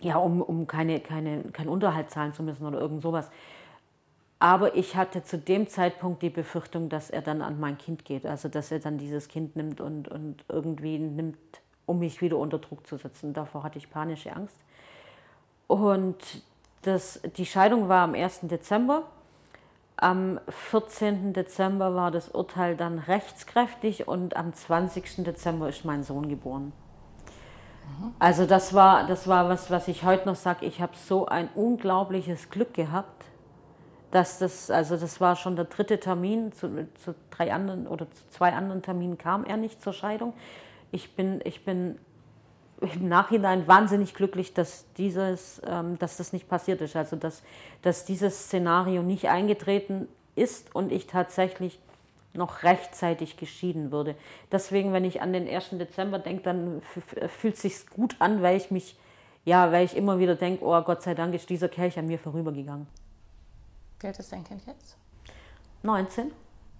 ja, 0.00 0.16
um, 0.16 0.42
um 0.42 0.66
keine, 0.66 0.98
keine, 1.00 1.42
keinen 1.52 1.68
Unterhalt 1.68 2.10
zahlen 2.10 2.32
zu 2.32 2.42
müssen 2.42 2.66
oder 2.66 2.80
irgend 2.80 3.00
sowas. 3.00 3.30
Aber 4.42 4.74
ich 4.74 4.96
hatte 4.96 5.22
zu 5.22 5.38
dem 5.38 5.68
Zeitpunkt 5.68 6.20
die 6.20 6.28
Befürchtung, 6.28 6.88
dass 6.88 7.10
er 7.10 7.22
dann 7.22 7.42
an 7.42 7.60
mein 7.60 7.78
Kind 7.78 8.04
geht. 8.04 8.26
Also 8.26 8.48
dass 8.48 8.72
er 8.72 8.80
dann 8.80 8.98
dieses 8.98 9.28
Kind 9.28 9.54
nimmt 9.54 9.80
und, 9.80 10.08
und 10.08 10.44
irgendwie 10.48 10.98
nimmt, 10.98 11.38
um 11.86 12.00
mich 12.00 12.20
wieder 12.20 12.36
unter 12.38 12.58
Druck 12.58 12.84
zu 12.84 12.96
setzen. 12.96 13.34
Davor 13.34 13.62
hatte 13.62 13.78
ich 13.78 13.88
panische 13.88 14.34
Angst. 14.34 14.56
Und 15.68 16.16
das, 16.82 17.20
die 17.36 17.46
Scheidung 17.46 17.88
war 17.88 18.02
am 18.02 18.14
1. 18.14 18.40
Dezember. 18.42 19.04
Am 19.96 20.40
14. 20.48 21.34
Dezember 21.34 21.94
war 21.94 22.10
das 22.10 22.28
Urteil 22.28 22.76
dann 22.76 22.98
rechtskräftig 22.98 24.08
und 24.08 24.36
am 24.36 24.52
20. 24.52 25.22
Dezember 25.22 25.68
ist 25.68 25.84
mein 25.84 26.02
Sohn 26.02 26.28
geboren. 26.28 26.72
Also 28.18 28.46
das 28.46 28.74
war, 28.74 29.06
das 29.06 29.28
war 29.28 29.48
was, 29.48 29.70
was 29.70 29.86
ich 29.86 30.02
heute 30.02 30.26
noch 30.26 30.34
sage. 30.34 30.66
Ich 30.66 30.82
habe 30.82 30.96
so 30.96 31.26
ein 31.26 31.48
unglaubliches 31.54 32.50
Glück 32.50 32.74
gehabt, 32.74 33.26
dass 34.12 34.38
das, 34.38 34.70
also 34.70 34.96
das 34.96 35.20
war 35.20 35.36
schon 35.36 35.56
der 35.56 35.64
dritte 35.64 35.98
Termin, 35.98 36.52
zu, 36.52 36.86
zu 37.02 37.14
drei 37.30 37.52
anderen 37.52 37.88
oder 37.88 38.08
zu 38.10 38.28
zwei 38.30 38.52
anderen 38.52 38.82
Terminen 38.82 39.18
kam 39.18 39.44
er 39.44 39.56
nicht 39.56 39.82
zur 39.82 39.94
Scheidung. 39.94 40.34
Ich 40.92 41.16
bin, 41.16 41.40
ich 41.44 41.64
bin 41.64 41.98
im 42.80 43.08
Nachhinein 43.08 43.66
wahnsinnig 43.66 44.14
glücklich, 44.14 44.52
dass, 44.52 44.84
dieses, 44.98 45.62
ähm, 45.66 45.98
dass 45.98 46.18
das 46.18 46.34
nicht 46.34 46.46
passiert 46.46 46.82
ist. 46.82 46.94
Also 46.94 47.16
dass, 47.16 47.42
dass 47.80 48.04
dieses 48.04 48.44
Szenario 48.44 49.02
nicht 49.02 49.28
eingetreten 49.28 50.08
ist 50.36 50.74
und 50.74 50.92
ich 50.92 51.06
tatsächlich 51.06 51.78
noch 52.34 52.62
rechtzeitig 52.64 53.38
geschieden 53.38 53.92
würde. 53.92 54.14
Deswegen, 54.50 54.92
wenn 54.92 55.04
ich 55.04 55.22
an 55.22 55.32
den 55.32 55.48
1. 55.48 55.70
Dezember 55.72 56.18
denke, 56.18 56.42
dann 56.42 56.82
fühlt 57.28 57.54
es 57.54 57.62
sich 57.62 57.86
gut 57.88 58.16
an, 58.18 58.42
weil 58.42 58.58
ich 58.58 58.70
mich, 58.70 58.96
ja, 59.44 59.72
weil 59.72 59.86
ich 59.86 59.96
immer 59.96 60.18
wieder 60.18 60.34
denke, 60.34 60.64
oh 60.64 60.80
Gott 60.82 61.02
sei 61.02 61.14
Dank 61.14 61.34
ist 61.34 61.48
dieser 61.48 61.68
Kelch 61.68 61.98
an 61.98 62.06
mir 62.06 62.18
vorübergegangen. 62.18 62.86
Wie 64.02 64.08
alt 64.08 64.18
ist 64.18 64.32
dein 64.32 64.44
Kind 64.44 64.66
jetzt? 64.66 64.96
19. 65.82 66.32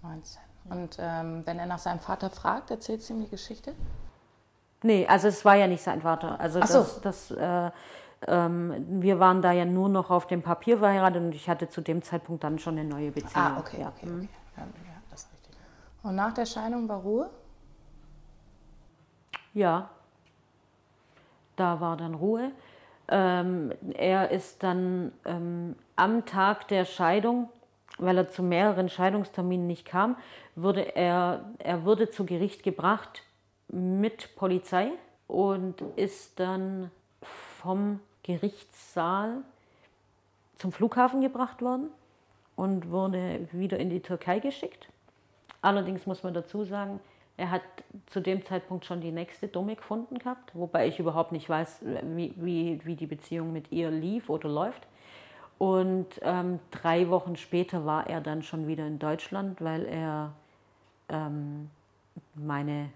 19. 0.03 0.43
Und 0.71 0.97
ähm, 0.99 1.43
wenn 1.45 1.59
er 1.59 1.67
nach 1.67 1.79
seinem 1.79 2.01
Vater 2.01 2.31
fragt, 2.31 2.71
erzählt 2.71 3.03
sie 3.03 3.13
ihm 3.13 3.21
die 3.21 3.29
Geschichte? 3.29 3.75
Nee, 4.83 5.07
also 5.07 5.29
es 5.29 5.45
war 5.45 5.55
ja 5.55 5.67
nicht 5.67 5.83
sein 5.83 6.03
Vater. 6.03 6.39
Also 6.41 6.61
Ach 6.61 6.67
so. 6.67 6.79
das, 6.79 7.01
das 7.01 7.31
äh, 7.31 7.71
ähm, 8.27 9.03
wir 9.03 9.19
waren 9.19 9.43
da 9.43 9.53
ja 9.53 9.65
nur 9.65 9.89
noch 9.89 10.11
auf 10.11 10.27
dem 10.27 10.43
Papier 10.43 10.79
verheiratet 10.79 11.23
und 11.23 11.35
ich 11.35 11.49
hatte 11.49 11.69
zu 11.69 11.81
dem 11.81 12.03
Zeitpunkt 12.03 12.45
dann 12.45 12.59
schon 12.59 12.79
eine 12.79 12.89
neue 12.89 13.11
Beziehung. 13.11 13.45
Ah, 13.45 13.59
okay, 13.59 13.81
ja. 13.81 13.89
okay, 13.89 14.07
okay. 14.07 14.29
Ja, 14.57 14.63
ja, 14.63 15.03
das 15.11 15.23
ist 15.23 15.33
richtig. 15.33 15.57
Und 16.03 16.15
nach 16.17 16.35
der 16.35 16.47
Scheidung 16.47 16.89
war 16.89 16.99
Ruhe? 16.99 17.31
Ja, 19.55 19.91
da 21.57 21.81
war 21.81 21.97
dann 21.97 22.15
Ruhe. 22.15 22.53
Ähm, 23.09 23.73
er 23.95 24.31
ist 24.31 24.63
dann 24.63 25.13
ähm, 25.25 25.77
am 26.03 26.27
Tag 26.27 26.67
der 26.67 26.85
Scheidung, 26.85 27.49
weil 27.99 28.19
er 28.19 28.29
zu 28.29 28.43
mehreren 28.43 28.89
Scheidungsterminen 28.89 29.69
nicht 29.69 29.85
kam, 29.85 30.17
wurde 30.57 30.97
er, 30.97 31.45
er 31.61 31.85
wurde 31.85 32.11
zu 32.11 32.27
Gericht 32.27 32.65
gebracht 32.65 33.23
mit 33.69 34.35
Polizei 34.35 34.91
und 35.29 35.81
ist 35.95 36.41
dann 36.41 36.91
vom 37.21 38.01
Gerichtssaal 38.25 39.43
zum 40.57 40.73
Flughafen 40.73 41.21
gebracht 41.21 41.63
worden 41.63 41.89
und 42.57 42.91
wurde 42.91 43.47
wieder 43.53 43.79
in 43.79 43.89
die 43.89 44.01
Türkei 44.01 44.41
geschickt. 44.41 44.89
Allerdings 45.61 46.05
muss 46.07 46.25
man 46.25 46.35
dazu 46.35 46.65
sagen, 46.65 46.99
er 47.37 47.53
hat 47.53 47.63
zu 48.07 48.21
dem 48.21 48.45
Zeitpunkt 48.45 48.87
schon 48.87 49.01
die 49.01 49.13
nächste 49.13 49.47
Dumme 49.47 49.77
gefunden 49.77 50.19
gehabt, 50.19 50.53
wobei 50.53 50.89
ich 50.89 50.99
überhaupt 50.99 51.31
nicht 51.31 51.49
weiß, 51.49 51.83
wie, 52.17 52.35
wie, 52.37 52.81
wie 52.85 52.97
die 52.97 53.07
Beziehung 53.07 53.53
mit 53.53 53.71
ihr 53.71 53.91
lief 53.93 54.29
oder 54.29 54.49
läuft. 54.49 54.89
Und 55.63 56.09
ähm, 56.23 56.59
drei 56.73 57.09
Wochen 57.09 57.37
später 57.37 57.87
war 57.87 58.09
er 58.09 58.21
dann 58.21 58.43
schon 58.43 58.67
wieder 58.67 58.85
in 58.85 58.99
Deutschland, 58.99 59.61
weil 59.61 59.85
er 59.85 60.33
ähm, 61.09 61.71
meine 62.35 62.91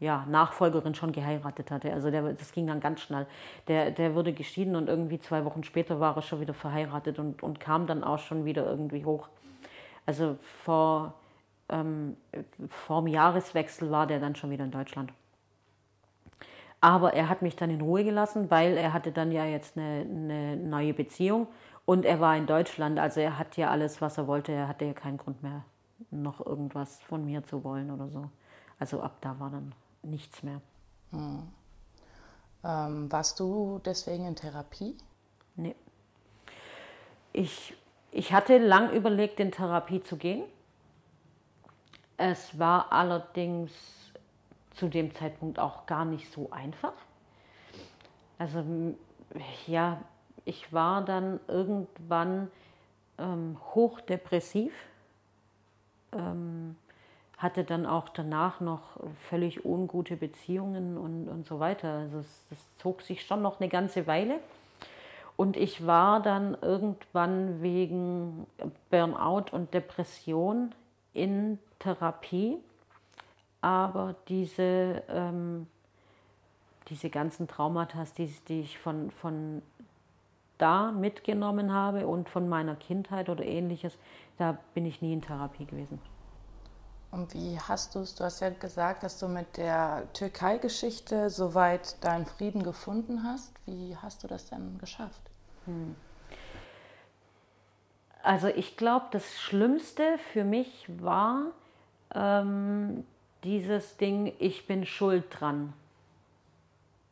ja, 0.00 0.26
Nachfolgerin 0.28 0.96
schon 0.96 1.12
geheiratet 1.12 1.70
hatte. 1.70 1.92
Also 1.92 2.10
der, 2.10 2.32
das 2.32 2.50
ging 2.50 2.66
dann 2.66 2.80
ganz 2.80 3.02
schnell. 3.02 3.28
Der, 3.68 3.92
der 3.92 4.16
wurde 4.16 4.32
geschieden 4.32 4.74
und 4.74 4.88
irgendwie 4.88 5.20
zwei 5.20 5.44
Wochen 5.44 5.62
später 5.62 6.00
war 6.00 6.16
er 6.16 6.22
schon 6.22 6.40
wieder 6.40 6.52
verheiratet 6.52 7.20
und, 7.20 7.44
und 7.44 7.60
kam 7.60 7.86
dann 7.86 8.02
auch 8.02 8.18
schon 8.18 8.44
wieder 8.44 8.66
irgendwie 8.66 9.04
hoch. 9.04 9.28
Also 10.04 10.36
vor, 10.64 11.14
ähm, 11.68 12.16
vor 12.70 13.02
dem 13.02 13.06
Jahreswechsel 13.06 13.88
war 13.92 14.08
der 14.08 14.18
dann 14.18 14.34
schon 14.34 14.50
wieder 14.50 14.64
in 14.64 14.72
Deutschland. 14.72 15.12
Aber 16.80 17.14
er 17.14 17.28
hat 17.28 17.40
mich 17.40 17.54
dann 17.54 17.70
in 17.70 17.80
Ruhe 17.80 18.02
gelassen, 18.02 18.50
weil 18.50 18.76
er 18.76 18.92
hatte 18.92 19.12
dann 19.12 19.30
ja 19.30 19.44
jetzt 19.44 19.78
eine, 19.78 20.00
eine 20.00 20.56
neue 20.56 20.92
Beziehung 20.92 21.46
und 21.86 22.04
er 22.04 22.20
war 22.20 22.36
in 22.36 22.46
Deutschland. 22.46 22.98
Also 22.98 23.20
er 23.20 23.38
hat 23.38 23.56
ja 23.56 23.70
alles, 23.70 24.00
was 24.00 24.18
er 24.18 24.26
wollte. 24.26 24.52
Er 24.52 24.68
hatte 24.68 24.84
ja 24.84 24.94
keinen 24.94 25.18
Grund 25.18 25.42
mehr, 25.42 25.64
noch 26.10 26.44
irgendwas 26.44 27.02
von 27.02 27.24
mir 27.24 27.44
zu 27.44 27.64
wollen 27.64 27.90
oder 27.90 28.08
so. 28.08 28.30
Also 28.78 29.00
ab 29.02 29.18
da 29.20 29.38
war 29.38 29.50
dann 29.50 29.74
nichts 30.02 30.42
mehr. 30.42 30.60
Hm. 31.10 31.48
Ähm, 32.64 33.12
warst 33.12 33.38
du 33.40 33.80
deswegen 33.84 34.26
in 34.26 34.36
Therapie? 34.36 34.96
Nee. 35.56 35.76
Ich, 37.32 37.74
ich 38.10 38.32
hatte 38.32 38.58
lang 38.58 38.90
überlegt, 38.92 39.38
in 39.40 39.52
Therapie 39.52 40.02
zu 40.02 40.16
gehen. 40.16 40.44
Es 42.16 42.58
war 42.58 42.92
allerdings 42.92 43.72
zu 44.70 44.88
dem 44.88 45.12
Zeitpunkt 45.14 45.58
auch 45.58 45.86
gar 45.86 46.04
nicht 46.04 46.32
so 46.32 46.50
einfach. 46.50 46.94
Also 48.38 48.64
ja, 49.66 50.00
ich 50.44 50.72
war 50.72 51.04
dann 51.04 51.40
irgendwann 51.48 52.50
ähm, 53.18 53.56
hochdepressiv. 53.74 54.72
Ähm, 56.12 56.76
hatte 57.38 57.64
dann 57.64 57.84
auch 57.84 58.08
danach 58.08 58.60
noch 58.60 58.96
völlig 59.28 59.64
ungute 59.64 60.16
Beziehungen 60.16 60.96
und, 60.96 61.28
und 61.28 61.46
so 61.46 61.60
weiter. 61.60 61.98
Also 61.98 62.18
es, 62.18 62.46
das 62.48 62.58
zog 62.78 63.02
sich 63.02 63.26
schon 63.26 63.42
noch 63.42 63.60
eine 63.60 63.68
ganze 63.68 64.06
Weile. 64.06 64.40
Und 65.36 65.56
ich 65.56 65.86
war 65.86 66.22
dann 66.22 66.56
irgendwann 66.62 67.60
wegen 67.60 68.46
Burnout 68.88 69.46
und 69.50 69.74
Depression 69.74 70.72
in 71.12 71.58
Therapie. 71.80 72.58
Aber 73.60 74.14
diese, 74.28 75.02
ähm, 75.08 75.66
diese 76.88 77.10
ganzen 77.10 77.48
Traumata, 77.48 78.04
die, 78.16 78.32
die 78.48 78.60
ich 78.60 78.78
von, 78.78 79.10
von 79.10 79.60
da 80.58 80.92
mitgenommen 80.92 81.72
habe 81.72 82.06
und 82.06 82.28
von 82.28 82.48
meiner 82.48 82.76
Kindheit 82.76 83.28
oder 83.28 83.44
ähnliches, 83.44 83.98
da 84.38 84.58
bin 84.74 84.86
ich 84.86 85.02
nie 85.02 85.12
in 85.12 85.22
Therapie 85.22 85.64
gewesen. 85.66 85.98
Und 87.10 87.32
wie 87.34 87.58
hast 87.60 87.94
du 87.94 88.00
es, 88.00 88.16
du 88.16 88.24
hast 88.24 88.40
ja 88.40 88.50
gesagt, 88.50 89.04
dass 89.04 89.20
du 89.20 89.28
mit 89.28 89.56
der 89.56 90.02
Türkei-Geschichte 90.14 91.30
soweit 91.30 92.02
deinen 92.02 92.26
Frieden 92.26 92.64
gefunden 92.64 93.22
hast. 93.22 93.52
Wie 93.66 93.96
hast 93.96 94.24
du 94.24 94.26
das 94.26 94.50
denn 94.50 94.78
geschafft? 94.78 95.20
Hm. 95.66 95.94
Also 98.24 98.48
ich 98.48 98.76
glaube, 98.76 99.06
das 99.12 99.38
Schlimmste 99.38 100.18
für 100.32 100.42
mich 100.42 100.86
war, 100.88 101.52
ähm, 102.14 103.04
dieses 103.44 103.96
Ding, 103.96 104.32
ich 104.38 104.66
bin 104.66 104.86
schuld 104.86 105.26
dran. 105.28 105.72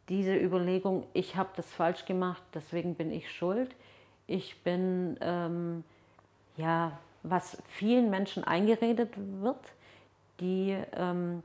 Diese 0.09 0.35
Überlegung, 0.37 1.05
ich 1.13 1.37
habe 1.37 1.51
das 1.57 1.67
falsch 1.73 2.05
gemacht, 2.05 2.43
deswegen 2.55 2.95
bin 2.95 3.13
ich 3.13 3.31
schuld. 3.31 3.75
Ich 4.27 4.63
bin, 4.63 5.17
ähm, 5.21 5.85
ja, 6.57 6.99
was 7.23 7.63
vielen 7.69 8.11
Menschen 8.11 8.45
eingeredet 8.45 9.11
wird, 9.41 9.61
die 10.41 10.77
ähm, 10.97 11.43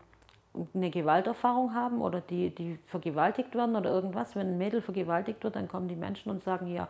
eine 0.74 0.90
Gewalterfahrung 0.90 1.76
haben 1.76 2.02
oder 2.02 2.22
die, 2.22 2.50
die 2.50 2.80
vergewaltigt 2.88 3.54
werden 3.56 3.76
oder 3.76 3.92
irgendwas. 3.92 4.36
Wenn 4.36 4.48
ein 4.48 4.58
Mädel 4.58 4.82
vergewaltigt 4.82 5.44
wird, 5.44 5.56
dann 5.56 5.68
kommen 5.68 5.88
die 5.88 5.96
Menschen 5.96 6.32
und 6.32 6.44
sagen, 6.44 6.68
ja, 6.74 6.88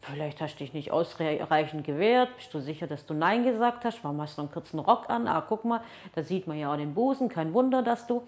vielleicht 0.00 0.40
hast 0.40 0.56
du 0.56 0.64
dich 0.64 0.74
nicht 0.74 0.90
ausreichend 0.90 1.84
gewehrt, 1.84 2.34
bist 2.36 2.52
du 2.52 2.60
sicher, 2.60 2.86
dass 2.86 3.06
du 3.06 3.14
Nein 3.14 3.44
gesagt 3.44 3.84
hast, 3.84 4.02
warum 4.02 4.20
hast 4.20 4.36
du 4.36 4.42
einen 4.42 4.50
kurzen 4.50 4.78
Rock 4.78 5.08
an, 5.08 5.28
ah, 5.28 5.44
guck 5.48 5.64
mal, 5.64 5.80
da 6.14 6.22
sieht 6.22 6.46
man 6.46 6.58
ja 6.58 6.72
auch 6.72 6.76
den 6.76 6.94
Busen, 6.94 7.28
kein 7.28 7.54
Wunder, 7.54 7.82
dass 7.82 8.06
du... 8.06 8.22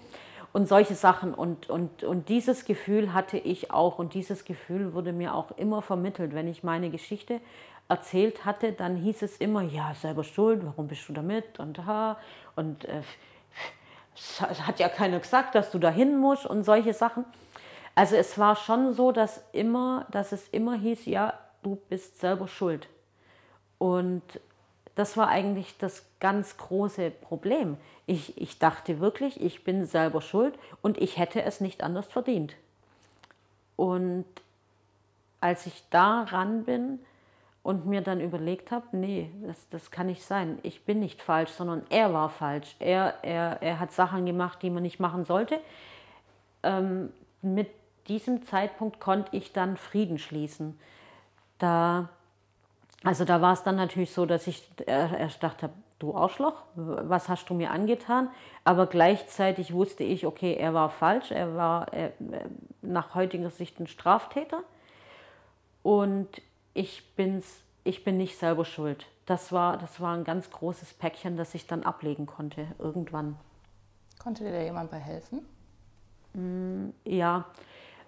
Und 0.57 0.69
solche 0.69 0.95
Sachen 0.95 1.35
und, 1.35 1.69
und, 1.69 2.03
und 2.03 2.31
dieses 2.31 2.65
Gefühl 2.65 3.13
hatte 3.13 3.37
ich 3.37 3.73
auch 3.73 3.99
und 3.99 4.15
dieses 4.15 4.47
Gefühl 4.47 4.95
wurde 4.95 5.13
mir 5.13 5.35
auch 5.35 5.51
immer 5.59 5.83
vermittelt, 5.83 6.35
wenn 6.35 6.49
ich 6.49 6.65
meine 6.65 6.89
Geschichte 6.89 7.43
erzählt 7.91 8.47
hatte, 8.47 8.73
dann 8.73 8.97
hieß 8.97 9.21
es 9.21 9.37
immer, 9.37 9.61
ja, 9.61 9.93
selber 9.93 10.25
schuld, 10.25 10.65
warum 10.65 10.89
bist 10.89 11.07
du 11.11 11.13
damit 11.13 11.59
und 11.59 11.85
ha, 11.85 12.17
und 12.55 12.87
äh, 12.87 13.03
hat 14.41 14.79
ja 14.79 14.89
keiner 14.89 15.21
gesagt, 15.21 15.55
dass 15.55 15.71
du 15.71 15.79
dahin 15.79 16.17
musst 16.17 16.47
und 16.47 16.65
solche 16.65 16.95
Sachen. 16.95 17.27
Also 17.95 18.17
es 18.17 18.39
war 18.39 18.57
schon 18.57 18.95
so, 18.95 19.13
dass 19.13 19.45
immer, 19.53 20.07
dass 20.11 20.33
es 20.33 20.49
immer 20.49 20.75
hieß, 20.75 21.05
ja, 21.05 21.35
du 21.63 21.77
bist 21.91 22.19
selber 22.19 22.49
schuld. 22.49 22.89
Und 23.77 24.23
das 24.97 25.17
war 25.17 25.29
eigentlich 25.29 25.79
das 25.79 26.05
ganz 26.19 26.57
große 26.57 27.11
Problem. 27.11 27.77
Ich, 28.07 28.41
ich 28.41 28.59
dachte 28.59 28.99
wirklich, 28.99 29.41
ich 29.41 29.63
bin 29.63 29.85
selber 29.87 30.21
schuld 30.21 30.59
und 30.83 30.99
ich 30.99 31.17
hätte 31.17 31.43
es 31.43 31.61
nicht 31.61 31.83
anders 31.83 32.07
verdient. 32.07 32.55
Und 33.77 34.25
als 35.41 35.67
ich 35.67 35.85
da 35.91 36.23
ran 36.23 36.65
bin, 36.65 36.99
und 37.67 37.85
mir 37.85 38.01
dann 38.01 38.21
überlegt 38.21 38.71
habe, 38.71 38.87
nee, 38.93 39.29
das, 39.45 39.69
das 39.71 39.91
kann 39.91 40.07
nicht 40.07 40.23
sein. 40.23 40.61
Ich 40.63 40.85
bin 40.85 41.01
nicht 41.01 41.21
falsch, 41.21 41.51
sondern 41.51 41.83
er 41.91 42.15
war 42.15 42.31
falsch. 42.31 42.77
Er, 42.79 43.15
er, 43.25 43.61
er 43.61 43.81
hat 43.81 43.91
Sachen 43.91 44.25
gemacht, 44.25 44.63
die 44.63 44.71
man 44.71 44.85
nicht 44.85 45.01
machen 45.01 45.25
sollte. 45.25 45.59
Ähm, 46.63 47.13
mit 47.43 47.69
diesem 48.07 48.47
Zeitpunkt 48.47 49.01
konnte 49.01 49.37
ich 49.37 49.53
dann 49.53 49.77
Frieden 49.77 50.21
schließen. 50.21 50.79
Da, 51.59 52.09
also 53.05 53.25
da 53.25 53.41
war 53.41 53.53
es 53.53 53.63
dann 53.63 53.77
natürlich 53.77 54.13
so, 54.13 54.27
dass 54.27 54.47
ich 54.47 54.69
erst 54.87 55.43
dachte 55.43 55.71
du 55.99 56.15
Arschloch, 56.15 56.63
was 56.75 57.29
hast 57.29 57.49
du 57.49 57.55
mir 57.55 57.71
angetan? 57.71 58.29
Aber 58.65 58.87
gleichzeitig 58.87 59.73
wusste 59.73 60.05
ich, 60.05 60.27
okay, 60.27 60.55
er 60.55 60.75
war 60.75 60.91
falsch, 60.91 61.31
er 61.31 61.57
war 61.57 61.93
er, 61.93 62.13
nach 62.83 63.15
heutiger 63.15 63.51
Sicht 63.51 63.81
ein 63.81 63.87
Straftäter. 63.87 64.63
Und 65.83 66.29
ich, 66.75 67.15
bin's, 67.15 67.63
ich 67.85 68.05
bin 68.05 68.17
nicht 68.17 68.39
selber 68.39 68.65
schuld. 68.65 69.07
Das 69.25 69.53
war, 69.53 69.77
das 69.79 70.01
war 70.01 70.15
ein 70.15 70.25
ganz 70.25 70.51
großes 70.51 70.95
Päckchen, 70.95 71.37
das 71.37 71.55
ich 71.55 71.67
dann 71.67 71.83
ablegen 71.83 72.27
konnte, 72.27 72.67
irgendwann. 72.79 73.37
Konnte 74.19 74.45
dir 74.45 74.53
da 74.53 74.61
jemand 74.61 74.91
bei 74.91 74.99
helfen? 74.99 75.47
Mm, 76.35 76.91
ja, 77.05 77.47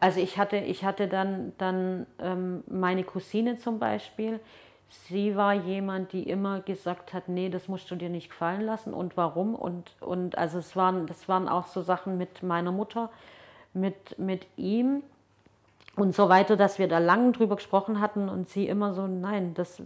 also 0.01 0.21
ich 0.21 0.39
hatte, 0.39 0.59
ich 0.59 0.85
hatte 0.85 1.09
dann, 1.09 1.53
dann 1.59 2.07
ähm, 2.21 2.63
meine 2.69 3.03
Cousine 3.03 3.59
zum 3.59 3.79
Beispiel. 3.79 4.41
Sie 4.89 5.37
war 5.37 5.53
jemand, 5.53 6.13
die 6.13 6.23
immer 6.23 6.61
gesagt 6.61 7.13
hat, 7.13 7.29
nee, 7.29 7.51
das 7.51 7.69
musst 7.69 7.91
du 7.91 7.95
dir 7.95 8.09
nicht 8.09 8.31
gefallen 8.31 8.63
lassen 8.63 8.95
und 8.95 9.17
warum. 9.17 9.55
Und, 9.55 9.93
und 10.01 10.39
also 10.39 10.59
es 10.59 10.77
waren, 10.77 11.07
das 11.07 11.29
waren 11.29 11.49
auch 11.49 11.67
so 11.67 11.83
Sachen 11.83 12.17
mit 12.17 12.43
meiner 12.43 12.73
Mutter, 12.73 13.11
mit, 13.75 14.19
mit 14.19 14.47
ihm 14.57 15.03
und 15.95 16.15
so 16.15 16.29
weiter, 16.29 16.57
dass 16.57 16.79
wir 16.79 16.89
da 16.89 16.99
lang 16.99 17.33
drüber 17.33 17.57
gesprochen 17.57 18.01
hatten 18.01 18.29
und 18.29 18.49
sie 18.49 18.67
immer 18.67 18.95
so, 18.95 19.07
nein, 19.07 19.53
das, 19.55 19.83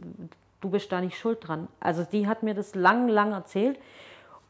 du 0.60 0.70
bist 0.70 0.92
da 0.92 1.00
nicht 1.00 1.18
schuld 1.18 1.38
dran. 1.46 1.68
Also 1.80 2.04
die 2.04 2.28
hat 2.28 2.42
mir 2.42 2.54
das 2.54 2.74
lang, 2.74 3.08
lang 3.08 3.32
erzählt 3.32 3.78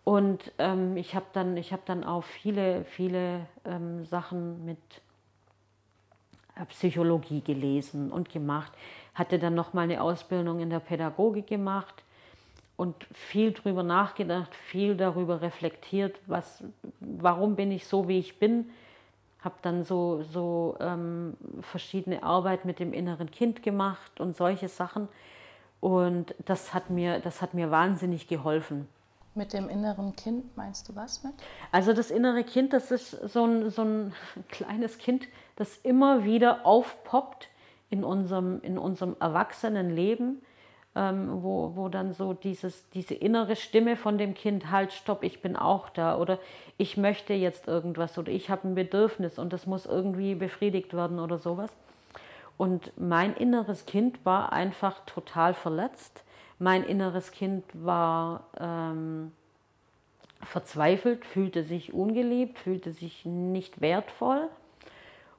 und 0.04 0.52
ähm, 0.58 0.96
ich 0.96 1.14
habe 1.14 1.26
dann, 1.32 1.56
hab 1.56 1.86
dann 1.86 2.04
auch 2.04 2.24
viele, 2.24 2.84
viele 2.84 3.46
ähm, 3.64 4.04
Sachen 4.04 4.64
mit 4.64 4.78
äh, 6.56 6.64
Psychologie 6.66 7.40
gelesen 7.40 8.10
und 8.10 8.30
gemacht, 8.30 8.72
hatte 9.14 9.38
dann 9.38 9.54
nochmal 9.54 9.84
eine 9.84 10.02
Ausbildung 10.02 10.60
in 10.60 10.70
der 10.70 10.80
Pädagogik 10.80 11.46
gemacht 11.46 12.02
und 12.76 13.06
viel 13.12 13.52
darüber 13.52 13.82
nachgedacht, 13.82 14.54
viel 14.54 14.96
darüber 14.96 15.42
reflektiert, 15.42 16.18
was, 16.26 16.64
warum 17.00 17.54
bin 17.56 17.70
ich 17.70 17.86
so, 17.86 18.08
wie 18.08 18.18
ich 18.18 18.38
bin, 18.38 18.70
habe 19.40 19.56
dann 19.62 19.84
so, 19.84 20.22
so 20.22 20.76
ähm, 20.80 21.36
verschiedene 21.60 22.22
Arbeit 22.22 22.64
mit 22.64 22.78
dem 22.78 22.92
inneren 22.92 23.30
Kind 23.30 23.62
gemacht 23.62 24.20
und 24.20 24.36
solche 24.36 24.68
Sachen. 24.68 25.08
Und 25.80 26.34
das 26.44 26.72
hat 26.72 26.90
mir, 26.90 27.18
das 27.18 27.42
hat 27.42 27.54
mir 27.54 27.70
wahnsinnig 27.70 28.28
geholfen. 28.28 28.88
Mit 29.34 29.52
dem 29.52 29.68
inneren 29.68 30.14
Kind 30.14 30.56
meinst 30.56 30.88
du 30.88 30.94
was 30.94 31.24
mit? 31.24 31.32
Also 31.72 31.92
das 31.92 32.10
innere 32.10 32.44
Kind, 32.44 32.72
das 32.72 32.90
ist 32.90 33.10
so 33.10 33.44
ein, 33.44 33.70
so 33.70 33.82
ein 33.82 34.12
kleines 34.48 34.98
Kind, 34.98 35.26
das 35.56 35.78
immer 35.78 36.24
wieder 36.24 36.64
aufpoppt 36.64 37.48
in 37.92 38.02
unserem, 38.02 38.60
in 38.62 38.78
unserem 38.78 39.14
Erwachsenenleben 39.20 40.42
ähm, 40.94 41.42
wo, 41.42 41.72
wo 41.74 41.88
dann 41.88 42.12
so 42.12 42.34
dieses, 42.34 42.88
diese 42.90 43.14
innere 43.14 43.56
Stimme 43.56 43.96
von 43.96 44.18
dem 44.18 44.34
Kind, 44.34 44.70
halt, 44.70 44.92
stopp, 44.92 45.24
ich 45.24 45.40
bin 45.40 45.56
auch 45.56 45.88
da 45.88 46.18
oder 46.18 46.38
ich 46.76 46.96
möchte 46.96 47.32
jetzt 47.32 47.66
irgendwas 47.66 48.18
oder 48.18 48.30
ich 48.30 48.50
habe 48.50 48.68
ein 48.68 48.74
Bedürfnis 48.74 49.38
und 49.38 49.52
das 49.52 49.66
muss 49.66 49.86
irgendwie 49.86 50.34
befriedigt 50.34 50.94
werden 50.94 51.18
oder 51.18 51.38
sowas. 51.38 51.74
Und 52.58 52.92
mein 53.00 53.34
inneres 53.34 53.86
Kind 53.86 54.24
war 54.24 54.52
einfach 54.52 55.00
total 55.06 55.54
verletzt. 55.54 56.22
Mein 56.58 56.84
inneres 56.84 57.32
Kind 57.32 57.64
war 57.72 58.44
ähm, 58.60 59.32
verzweifelt, 60.42 61.24
fühlte 61.24 61.64
sich 61.64 61.94
ungeliebt, 61.94 62.58
fühlte 62.58 62.92
sich 62.92 63.24
nicht 63.24 63.80
wertvoll 63.80 64.48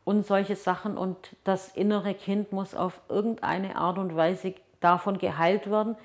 und 0.05 0.25
solche 0.25 0.55
Sachen. 0.55 0.97
Und 0.97 1.35
das 1.43 1.69
innere 1.69 2.13
Kind 2.13 2.51
muss 2.51 2.75
auf 2.75 3.01
irgendeine 3.09 3.75
Art 3.75 3.97
und 3.97 4.15
Weise 4.15 4.55
davon 4.79 5.17
geheilt 5.17 5.69
werden, 5.69 5.95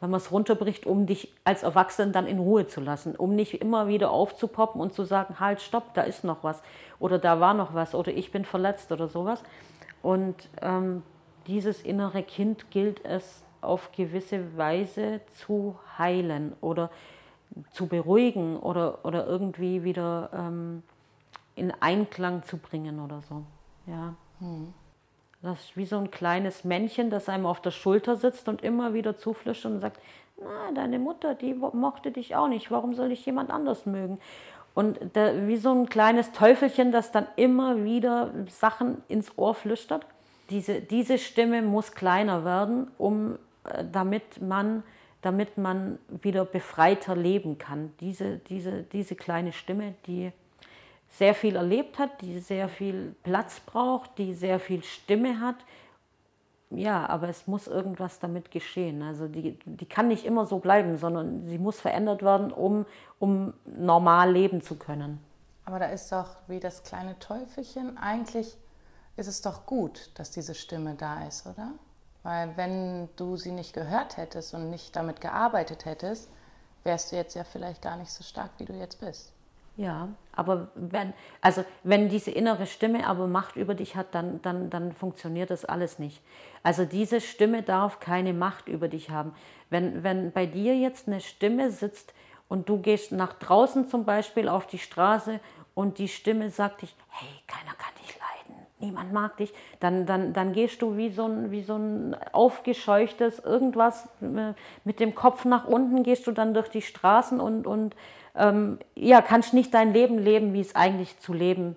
wenn 0.00 0.10
man 0.10 0.18
es 0.18 0.30
runterbricht, 0.30 0.86
um 0.86 1.06
dich 1.06 1.34
als 1.44 1.64
Erwachsenen 1.64 2.12
dann 2.12 2.26
in 2.26 2.38
Ruhe 2.38 2.68
zu 2.68 2.80
lassen, 2.80 3.16
um 3.16 3.34
nicht 3.34 3.60
immer 3.60 3.88
wieder 3.88 4.10
aufzupoppen 4.10 4.80
und 4.80 4.94
zu 4.94 5.04
sagen, 5.04 5.40
halt, 5.40 5.60
stopp, 5.60 5.94
da 5.94 6.02
ist 6.02 6.22
noch 6.22 6.44
was 6.44 6.62
oder 7.00 7.18
da 7.18 7.40
war 7.40 7.54
noch 7.54 7.74
was 7.74 7.94
oder 7.94 8.12
ich 8.12 8.30
bin 8.30 8.44
verletzt 8.44 8.92
oder 8.92 9.08
sowas. 9.08 9.42
Und 10.02 10.48
ähm, 10.62 11.02
dieses 11.48 11.82
innere 11.82 12.22
Kind 12.22 12.70
gilt 12.70 13.04
es 13.04 13.42
auf 13.60 13.90
gewisse 13.90 14.56
Weise 14.56 15.20
zu 15.34 15.76
heilen 15.98 16.54
oder 16.60 16.90
zu 17.72 17.86
beruhigen 17.88 18.56
oder, 18.56 19.04
oder 19.04 19.26
irgendwie 19.26 19.82
wieder 19.82 20.30
ähm, 20.32 20.84
in 21.58 21.72
Einklang 21.80 22.42
zu 22.44 22.56
bringen 22.56 23.00
oder 23.00 23.20
so. 23.22 23.44
Ja. 23.86 24.14
Hm. 24.40 24.72
Das 25.42 25.60
ist 25.60 25.76
wie 25.76 25.84
so 25.84 25.98
ein 25.98 26.10
kleines 26.10 26.64
Männchen, 26.64 27.10
das 27.10 27.28
einem 27.28 27.46
auf 27.46 27.60
der 27.60 27.70
Schulter 27.70 28.16
sitzt 28.16 28.48
und 28.48 28.62
immer 28.62 28.92
wieder 28.92 29.16
zuflüstert 29.16 29.72
und 29.72 29.80
sagt, 29.80 30.00
na, 30.40 30.72
deine 30.74 30.98
Mutter, 30.98 31.34
die 31.34 31.54
mochte 31.54 32.10
dich 32.10 32.34
auch 32.34 32.48
nicht, 32.48 32.70
warum 32.70 32.94
soll 32.94 33.12
ich 33.12 33.24
jemand 33.24 33.50
anders 33.50 33.86
mögen? 33.86 34.18
Und 34.74 34.98
da, 35.14 35.46
wie 35.46 35.56
so 35.56 35.72
ein 35.72 35.88
kleines 35.88 36.32
Teufelchen, 36.32 36.92
das 36.92 37.10
dann 37.10 37.26
immer 37.36 37.84
wieder 37.84 38.32
Sachen 38.48 39.02
ins 39.08 39.36
Ohr 39.36 39.54
flüstert. 39.54 40.06
Diese, 40.50 40.80
diese 40.80 41.18
Stimme 41.18 41.62
muss 41.62 41.92
kleiner 41.92 42.44
werden, 42.44 42.88
um, 42.96 43.38
äh, 43.64 43.84
damit, 43.90 44.40
man, 44.40 44.82
damit 45.20 45.58
man 45.58 45.98
wieder 46.08 46.44
befreiter 46.44 47.16
leben 47.16 47.58
kann. 47.58 47.92
Diese, 48.00 48.38
diese, 48.38 48.84
diese 48.84 49.16
kleine 49.16 49.52
Stimme, 49.52 49.94
die 50.06 50.32
sehr 51.10 51.34
viel 51.34 51.56
erlebt 51.56 51.98
hat, 51.98 52.20
die 52.20 52.38
sehr 52.38 52.68
viel 52.68 53.14
Platz 53.22 53.60
braucht, 53.60 54.18
die 54.18 54.34
sehr 54.34 54.60
viel 54.60 54.82
Stimme 54.82 55.40
hat. 55.40 55.56
Ja, 56.70 57.06
aber 57.08 57.28
es 57.28 57.46
muss 57.46 57.66
irgendwas 57.66 58.18
damit 58.18 58.50
geschehen. 58.50 59.02
Also 59.02 59.26
die, 59.26 59.58
die 59.64 59.86
kann 59.86 60.08
nicht 60.08 60.26
immer 60.26 60.44
so 60.44 60.58
bleiben, 60.58 60.98
sondern 60.98 61.46
sie 61.46 61.58
muss 61.58 61.80
verändert 61.80 62.22
werden, 62.22 62.52
um, 62.52 62.84
um 63.18 63.54
normal 63.64 64.32
leben 64.32 64.60
zu 64.60 64.76
können. 64.76 65.18
Aber 65.64 65.78
da 65.78 65.86
ist 65.86 66.12
doch 66.12 66.36
wie 66.46 66.60
das 66.60 66.82
kleine 66.82 67.18
Teufelchen, 67.18 67.96
eigentlich 67.98 68.56
ist 69.16 69.26
es 69.26 69.42
doch 69.42 69.66
gut, 69.66 70.10
dass 70.14 70.30
diese 70.30 70.54
Stimme 70.54 70.94
da 70.94 71.26
ist, 71.26 71.46
oder? 71.46 71.72
Weil 72.22 72.56
wenn 72.56 73.08
du 73.16 73.36
sie 73.36 73.52
nicht 73.52 73.72
gehört 73.72 74.16
hättest 74.16 74.54
und 74.54 74.70
nicht 74.70 74.94
damit 74.94 75.20
gearbeitet 75.20 75.84
hättest, 75.84 76.30
wärst 76.84 77.12
du 77.12 77.16
jetzt 77.16 77.34
ja 77.34 77.44
vielleicht 77.44 77.82
gar 77.82 77.96
nicht 77.96 78.10
so 78.10 78.22
stark, 78.22 78.50
wie 78.58 78.64
du 78.64 78.74
jetzt 78.74 79.00
bist. 79.00 79.32
Ja, 79.78 80.08
aber 80.32 80.72
wenn, 80.74 81.12
also 81.40 81.64
wenn 81.84 82.08
diese 82.08 82.32
innere 82.32 82.66
Stimme 82.66 83.06
aber 83.06 83.28
Macht 83.28 83.54
über 83.54 83.76
dich 83.76 83.94
hat, 83.94 84.12
dann, 84.12 84.42
dann, 84.42 84.70
dann 84.70 84.92
funktioniert 84.92 85.50
das 85.50 85.64
alles 85.64 86.00
nicht. 86.00 86.20
Also 86.64 86.84
diese 86.84 87.20
Stimme 87.20 87.62
darf 87.62 88.00
keine 88.00 88.32
Macht 88.32 88.68
über 88.68 88.88
dich 88.88 89.10
haben. 89.10 89.32
Wenn, 89.70 90.02
wenn 90.02 90.32
bei 90.32 90.46
dir 90.46 90.76
jetzt 90.76 91.06
eine 91.06 91.20
Stimme 91.20 91.70
sitzt 91.70 92.12
und 92.48 92.68
du 92.68 92.78
gehst 92.78 93.12
nach 93.12 93.34
draußen 93.34 93.86
zum 93.86 94.04
Beispiel 94.04 94.48
auf 94.48 94.66
die 94.66 94.80
Straße 94.80 95.38
und 95.74 95.98
die 95.98 96.08
Stimme 96.08 96.50
sagt 96.50 96.82
dich, 96.82 96.96
hey, 97.10 97.28
keiner 97.46 97.76
kann 97.76 97.94
dich 98.02 98.18
leiden, 98.18 98.66
niemand 98.80 99.12
mag 99.12 99.36
dich, 99.36 99.54
dann, 99.78 100.06
dann, 100.06 100.32
dann 100.32 100.52
gehst 100.54 100.82
du 100.82 100.96
wie 100.96 101.10
so, 101.10 101.26
ein, 101.26 101.52
wie 101.52 101.62
so 101.62 101.76
ein 101.76 102.16
aufgescheuchtes 102.32 103.38
irgendwas 103.38 104.08
äh, 104.22 104.54
mit 104.82 104.98
dem 104.98 105.14
Kopf 105.14 105.44
nach 105.44 105.68
unten, 105.68 106.02
gehst 106.02 106.26
du 106.26 106.32
dann 106.32 106.52
durch 106.52 106.68
die 106.68 106.82
Straßen 106.82 107.38
und, 107.38 107.64
und 107.64 107.94
ähm, 108.34 108.78
ja, 108.94 109.20
kannst 109.22 109.54
nicht 109.54 109.74
dein 109.74 109.92
Leben 109.92 110.18
leben, 110.18 110.52
wie 110.52 110.60
es 110.60 110.74
eigentlich 110.74 111.18
zu 111.18 111.32
leben 111.32 111.76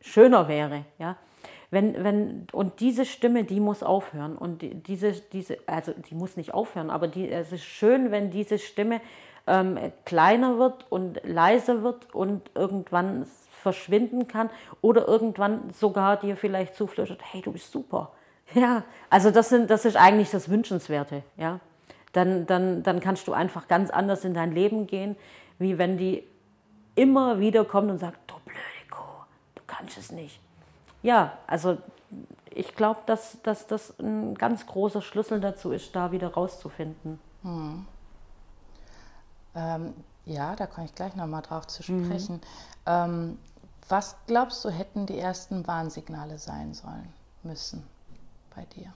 schöner 0.00 0.48
wäre. 0.48 0.84
Ja? 0.98 1.16
Wenn, 1.70 2.02
wenn, 2.02 2.46
und 2.52 2.80
diese 2.80 3.04
Stimme, 3.04 3.44
die 3.44 3.60
muss 3.60 3.82
aufhören. 3.82 4.36
Und 4.36 4.62
diese, 4.88 5.12
diese, 5.12 5.58
also 5.66 5.92
die 5.92 6.14
muss 6.14 6.36
nicht 6.36 6.52
aufhören, 6.52 6.90
aber 6.90 7.06
die, 7.06 7.30
es 7.30 7.52
ist 7.52 7.64
schön, 7.64 8.10
wenn 8.10 8.30
diese 8.30 8.58
Stimme 8.58 9.00
ähm, 9.46 9.78
kleiner 10.04 10.58
wird 10.58 10.86
und 10.90 11.20
leiser 11.24 11.82
wird 11.82 12.14
und 12.14 12.50
irgendwann 12.54 13.26
verschwinden 13.50 14.26
kann 14.26 14.50
oder 14.80 15.06
irgendwann 15.06 15.70
sogar 15.70 16.18
dir 16.18 16.36
vielleicht 16.36 16.74
zuflüstert, 16.74 17.20
hey, 17.22 17.42
du 17.42 17.52
bist 17.52 17.70
super. 17.70 18.12
Ja, 18.52 18.82
also 19.10 19.30
das, 19.30 19.48
sind, 19.48 19.70
das 19.70 19.84
ist 19.84 19.96
eigentlich 19.96 20.30
das 20.30 20.48
Wünschenswerte. 20.48 21.22
Ja? 21.36 21.60
Dann, 22.12 22.46
dann, 22.46 22.82
dann 22.82 22.98
kannst 22.98 23.28
du 23.28 23.32
einfach 23.32 23.68
ganz 23.68 23.90
anders 23.90 24.24
in 24.24 24.34
dein 24.34 24.52
Leben 24.52 24.88
gehen, 24.88 25.14
wie 25.60 25.78
wenn 25.78 25.96
die 25.96 26.26
immer 26.96 27.38
wieder 27.38 27.64
kommt 27.64 27.90
und 27.90 27.98
sagt, 27.98 28.18
du 28.28 28.34
blöde 28.44 28.90
Kuh, 28.90 29.24
du 29.54 29.62
kannst 29.66 29.96
es 29.96 30.10
nicht. 30.10 30.40
Ja, 31.02 31.38
also 31.46 31.78
ich 32.50 32.74
glaube, 32.74 33.00
dass, 33.06 33.40
dass 33.42 33.66
das 33.68 33.96
ein 34.00 34.34
ganz 34.34 34.66
großer 34.66 35.02
Schlüssel 35.02 35.40
dazu 35.40 35.70
ist, 35.70 35.94
da 35.94 36.10
wieder 36.10 36.34
rauszufinden. 36.34 37.20
Hm. 37.42 37.86
Ähm, 39.54 39.94
ja, 40.24 40.56
da 40.56 40.66
komme 40.66 40.86
ich 40.86 40.94
gleich 40.94 41.14
nochmal 41.14 41.42
drauf 41.42 41.66
zu 41.66 41.82
sprechen. 41.82 42.36
Mhm. 42.36 42.40
Ähm, 42.86 43.38
was 43.88 44.16
glaubst 44.26 44.64
du, 44.64 44.70
hätten 44.70 45.06
die 45.06 45.18
ersten 45.18 45.66
Warnsignale 45.66 46.38
sein 46.38 46.74
sollen 46.74 47.12
müssen 47.42 47.84
bei 48.54 48.64
dir? 48.76 48.92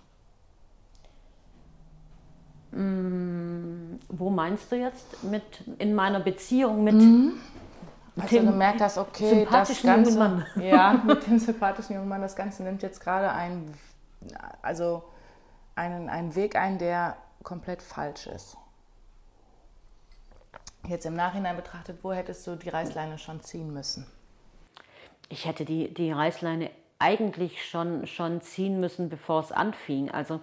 Mm, 2.75 3.99
wo 4.09 4.31
meinst 4.31 4.71
du 4.73 4.77
jetzt? 4.77 5.23
Mit, 5.23 5.43
in 5.79 5.95
meiner 5.95 6.21
Beziehung 6.21 6.85
mit 6.85 6.95
mhm. 6.95 7.35
Als 8.17 8.31
du 8.31 8.45
gemerkt 8.45 8.81
hast, 8.81 8.99
okay, 8.99 9.47
das 9.51 9.83
Ganze, 9.83 10.13
jungen 10.13 10.19
Mann. 10.19 10.47
ja, 10.63 11.03
mit 11.05 11.27
dem 11.27 11.39
sympathischen 11.39 11.97
jungen 11.97 12.09
Mann, 12.09 12.23
das 12.23 12.37
Ganze 12.37 12.63
nimmt 12.63 12.83
jetzt 12.83 13.01
gerade 13.01 13.33
einen, 13.33 13.75
also 14.63 15.03
einen, 15.75 16.09
einen 16.09 16.35
Weg 16.37 16.55
ein, 16.55 16.79
der 16.79 17.17
komplett 17.43 17.83
falsch 17.83 18.29
ist. 18.29 18.57
Jetzt 20.87 21.07
im 21.07 21.15
Nachhinein 21.15 21.57
betrachtet, 21.57 21.99
wo 22.03 22.13
hättest 22.13 22.47
du 22.47 22.57
die 22.57 22.69
Reißleine 22.69 23.19
schon 23.19 23.41
ziehen 23.41 23.73
müssen? 23.73 24.07
Ich 25.29 25.47
hätte 25.47 25.65
die, 25.65 25.93
die 25.93 26.13
Reißleine 26.13 26.71
eigentlich 27.01 27.69
schon, 27.69 28.07
schon 28.07 28.41
ziehen 28.43 28.79
müssen, 28.79 29.09
bevor 29.09 29.41
es 29.41 29.51
anfing. 29.51 30.11
Also 30.11 30.41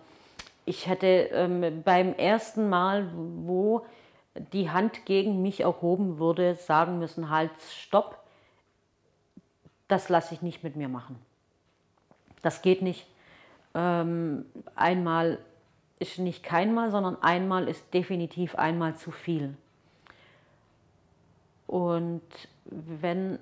ich 0.65 0.88
hätte 0.88 1.08
ähm, 1.08 1.84
beim 1.84 2.13
ersten 2.13 2.69
Mal, 2.69 3.12
wo 3.13 3.86
die 4.54 4.69
Hand 4.69 5.06
gegen 5.06 5.41
mich 5.41 5.62
erhoben 5.62 6.19
wurde, 6.19 6.56
sagen 6.56 7.00
müssen, 7.00 7.30
halt, 7.30 7.52
stopp, 7.69 8.24
das 9.88 10.08
lasse 10.10 10.34
ich 10.34 10.41
nicht 10.41 10.63
mit 10.63 10.76
mir 10.76 10.88
machen. 10.88 11.19
Das 12.41 12.62
geht 12.62 12.82
nicht. 12.82 13.08
Ähm, 13.74 14.45
einmal 14.76 15.39
ist 16.00 16.17
nicht 16.17 16.43
keinmal, 16.43 16.91
sondern 16.91 17.21
einmal 17.21 17.67
ist 17.67 17.93
definitiv 17.93 18.56
einmal 18.56 18.95
zu 18.95 19.12
viel. 19.12 19.56
Und 21.67 22.21
wenn, 22.65 23.38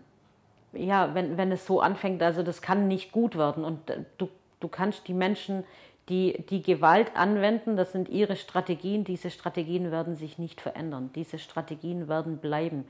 ja, 0.74 1.14
wenn, 1.16 1.38
wenn 1.38 1.52
es 1.52 1.66
so 1.66 1.82
anfängt, 1.82 2.22
also 2.22 2.44
das 2.44 2.62
kann 2.62 2.88
nicht 2.88 3.12
gut 3.12 3.38
werden. 3.38 3.64
Und 3.64 3.80
du, 4.18 4.30
du 4.60 4.68
kannst 4.68 5.08
die 5.08 5.14
Menschen, 5.14 5.64
die 6.10 6.46
die 6.50 6.62
Gewalt 6.62 7.16
anwenden, 7.16 7.78
das 7.78 7.92
sind 7.92 8.10
ihre 8.10 8.36
Strategien, 8.36 9.04
diese 9.04 9.30
Strategien 9.30 9.92
werden 9.92 10.16
sich 10.16 10.38
nicht 10.38 10.62
verändern. 10.62 11.12
Diese 11.16 11.40
Strategien 11.40 12.08
werden 12.08 12.38
bleiben. 12.38 12.86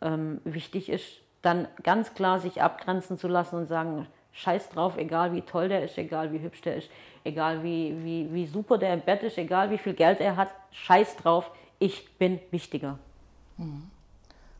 Ähm, 0.00 0.40
wichtig 0.44 0.88
ist 0.88 1.20
dann 1.42 1.68
ganz 1.82 2.14
klar 2.14 2.38
sich 2.38 2.62
abgrenzen 2.62 3.18
zu 3.18 3.28
lassen 3.28 3.56
und 3.56 3.66
sagen, 3.66 4.06
scheiß 4.32 4.68
drauf, 4.68 4.96
egal 4.96 5.32
wie 5.32 5.42
toll 5.42 5.68
der 5.68 5.84
ist, 5.84 5.98
egal 5.98 6.32
wie 6.32 6.40
hübsch 6.40 6.60
der 6.62 6.76
ist, 6.76 6.90
egal 7.24 7.62
wie, 7.62 7.96
wie, 8.04 8.32
wie 8.32 8.46
super 8.46 8.78
der 8.78 8.94
im 8.94 9.00
Bett 9.00 9.22
ist, 9.22 9.38
egal 9.38 9.70
wie 9.70 9.78
viel 9.78 9.94
Geld 9.94 10.20
er 10.20 10.36
hat, 10.36 10.50
scheiß 10.70 11.16
drauf, 11.16 11.50
ich 11.78 12.16
bin 12.18 12.40
wichtiger. 12.50 12.98
Mhm. 13.56 13.90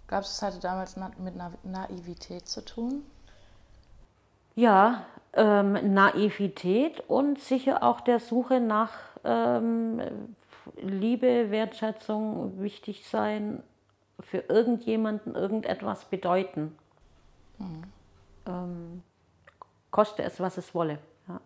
Du, 0.08 0.16
es 0.16 0.42
hatte 0.42 0.58
damals 0.58 0.96
mit 0.96 1.34
Naivität 1.62 2.48
zu 2.48 2.64
tun? 2.64 3.04
Ja, 4.56 5.06
ähm, 5.34 5.94
Naivität 5.94 7.00
und 7.08 7.38
sicher 7.40 7.82
auch 7.82 8.00
der 8.00 8.18
Suche 8.20 8.60
nach 8.60 8.92
ähm, 9.24 10.00
Liebe, 10.76 11.50
Wertschätzung, 11.50 12.60
wichtig 12.60 13.06
sein, 13.08 13.62
für 14.20 14.38
irgendjemanden 14.38 15.34
irgendetwas 15.34 16.04
bedeuten. 16.04 16.76
Mhm. 17.58 17.82
Ähm, 18.46 19.02
koste 19.90 20.22
es, 20.22 20.40
was 20.40 20.58
es 20.58 20.74
wolle. 20.74 20.98
Ja. 21.28 21.40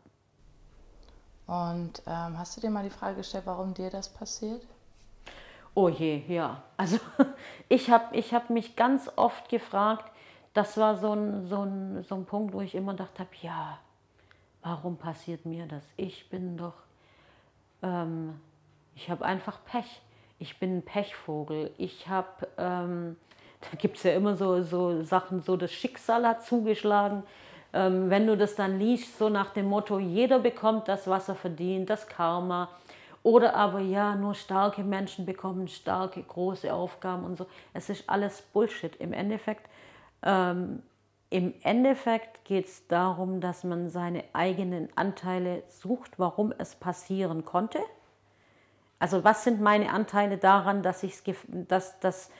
Und 1.46 2.02
ähm, 2.06 2.38
hast 2.38 2.56
du 2.56 2.60
dir 2.60 2.70
mal 2.70 2.84
die 2.84 2.90
Frage 2.90 3.16
gestellt, 3.16 3.44
warum 3.46 3.74
dir 3.74 3.90
das 3.90 4.08
passiert? 4.08 4.62
Oh 5.74 5.88
je, 5.88 6.22
ja. 6.28 6.62
Also 6.76 6.98
ich 7.68 7.90
habe 7.90 8.16
ich 8.16 8.32
hab 8.32 8.50
mich 8.50 8.76
ganz 8.76 9.10
oft 9.16 9.48
gefragt, 9.48 10.10
das 10.54 10.76
war 10.76 10.96
so 10.96 11.12
ein, 11.12 11.46
so, 11.46 11.62
ein, 11.62 12.02
so 12.04 12.14
ein 12.14 12.24
Punkt, 12.24 12.54
wo 12.54 12.60
ich 12.60 12.74
immer 12.74 12.92
gedacht 12.92 13.18
habe, 13.18 13.30
ja, 13.42 13.78
warum 14.62 14.96
passiert 14.96 15.44
mir 15.44 15.66
das? 15.66 15.82
Ich 15.96 16.30
bin 16.30 16.56
doch, 16.56 16.74
ähm, 17.82 18.40
ich 18.94 19.10
habe 19.10 19.24
einfach 19.24 19.58
Pech. 19.64 20.00
Ich 20.38 20.58
bin 20.58 20.78
ein 20.78 20.82
Pechvogel. 20.82 21.70
Ich 21.76 22.08
habe, 22.08 22.48
ähm, 22.56 23.16
da 23.60 23.76
gibt 23.76 23.98
es 23.98 24.04
ja 24.04 24.12
immer 24.12 24.36
so, 24.36 24.62
so 24.62 25.02
Sachen, 25.02 25.42
so 25.42 25.56
das 25.56 25.72
Schicksal 25.72 26.26
hat 26.26 26.44
zugeschlagen. 26.44 27.24
Ähm, 27.72 28.08
wenn 28.08 28.26
du 28.26 28.36
das 28.36 28.54
dann 28.54 28.78
liest, 28.78 29.18
so 29.18 29.28
nach 29.28 29.50
dem 29.50 29.66
Motto, 29.66 29.98
jeder 29.98 30.38
bekommt 30.38 30.88
das, 30.88 31.06
was 31.08 31.28
er 31.28 31.34
verdient, 31.34 31.90
das 31.90 32.06
Karma 32.06 32.68
oder 33.24 33.54
aber 33.56 33.80
ja, 33.80 34.14
nur 34.14 34.34
starke 34.34 34.84
Menschen 34.84 35.24
bekommen 35.24 35.66
starke, 35.66 36.22
große 36.22 36.72
Aufgaben 36.72 37.24
und 37.24 37.38
so. 37.38 37.46
Es 37.72 37.88
ist 37.88 38.08
alles 38.08 38.42
Bullshit. 38.42 38.94
Im 38.96 39.12
Endeffekt, 39.12 39.66
ähm, 40.24 40.82
im 41.30 41.54
Endeffekt 41.62 42.44
geht 42.44 42.66
es 42.66 42.86
darum, 42.86 43.40
dass 43.40 43.64
man 43.64 43.88
seine 43.88 44.24
eigenen 44.32 44.88
Anteile 44.96 45.64
sucht, 45.68 46.18
warum 46.18 46.52
es 46.58 46.76
passieren 46.76 47.44
konnte. 47.44 47.80
Also 48.98 49.24
was 49.24 49.44
sind 49.44 49.60
meine 49.60 49.90
Anteile 49.90 50.38
daran, 50.38 50.82
dass 50.82 51.02
ich 51.02 51.14
es, 51.26 51.36
dass, 51.48 51.98
dass, 52.00 52.30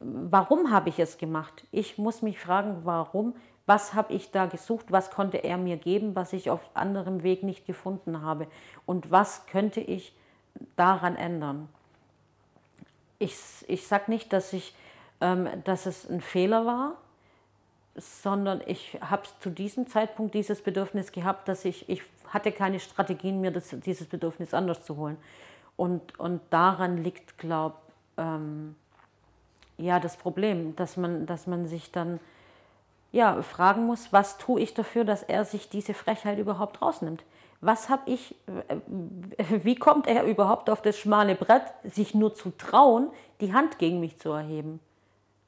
warum 0.00 0.70
habe 0.70 0.88
ich 0.88 0.98
es 0.98 1.18
gemacht? 1.18 1.64
Ich 1.72 1.98
muss 1.98 2.20
mich 2.20 2.38
fragen, 2.38 2.82
warum, 2.84 3.34
was 3.64 3.94
habe 3.94 4.12
ich 4.12 4.30
da 4.30 4.46
gesucht, 4.46 4.92
was 4.92 5.10
konnte 5.10 5.38
er 5.38 5.56
mir 5.56 5.78
geben, 5.78 6.14
was 6.14 6.32
ich 6.32 6.50
auf 6.50 6.60
anderem 6.74 7.22
Weg 7.22 7.42
nicht 7.42 7.66
gefunden 7.66 8.22
habe 8.22 8.46
und 8.84 9.10
was 9.10 9.46
könnte 9.46 9.80
ich 9.80 10.14
daran 10.76 11.16
ändern. 11.16 11.68
Ich, 13.18 13.36
ich 13.66 13.86
sage 13.86 14.10
nicht, 14.10 14.32
dass, 14.32 14.52
ich, 14.52 14.74
ähm, 15.20 15.48
dass 15.64 15.86
es 15.86 16.08
ein 16.08 16.20
Fehler 16.20 16.66
war, 16.66 16.98
sondern 17.96 18.62
ich 18.66 18.98
habe 19.00 19.22
zu 19.40 19.50
diesem 19.50 19.86
Zeitpunkt 19.86 20.34
dieses 20.34 20.62
Bedürfnis 20.62 21.12
gehabt, 21.12 21.48
dass 21.48 21.64
ich, 21.64 21.88
ich 21.88 22.02
hatte 22.28 22.52
keine 22.52 22.80
Strategien, 22.80 23.40
mir 23.40 23.50
das, 23.50 23.74
dieses 23.84 24.06
Bedürfnis 24.06 24.54
anders 24.54 24.84
zu 24.84 24.96
holen. 24.96 25.16
Und, 25.76 26.18
und 26.18 26.40
daran 26.50 27.02
liegt, 27.02 27.38
glaube 27.38 27.76
ähm, 28.16 28.76
ja, 29.78 30.00
das 30.00 30.16
Problem, 30.16 30.74
dass 30.76 30.96
man, 30.96 31.26
dass 31.26 31.46
man 31.46 31.66
sich 31.66 31.92
dann 31.92 32.20
ja, 33.12 33.40
fragen 33.42 33.86
muss, 33.86 34.12
was 34.12 34.38
tue 34.38 34.60
ich 34.60 34.74
dafür, 34.74 35.04
dass 35.04 35.22
er 35.22 35.44
sich 35.44 35.68
diese 35.68 35.94
Frechheit 35.94 36.38
überhaupt 36.38 36.82
rausnimmt. 36.82 37.24
Was 37.60 37.88
habe 37.88 38.10
ich, 38.10 38.34
wie 39.48 39.76
kommt 39.76 40.06
er 40.06 40.24
überhaupt 40.24 40.68
auf 40.68 40.82
das 40.82 40.98
schmale 40.98 41.34
Brett, 41.34 41.62
sich 41.84 42.14
nur 42.14 42.34
zu 42.34 42.50
trauen, 42.50 43.10
die 43.40 43.54
Hand 43.54 43.78
gegen 43.78 44.00
mich 44.00 44.18
zu 44.18 44.30
erheben? 44.30 44.80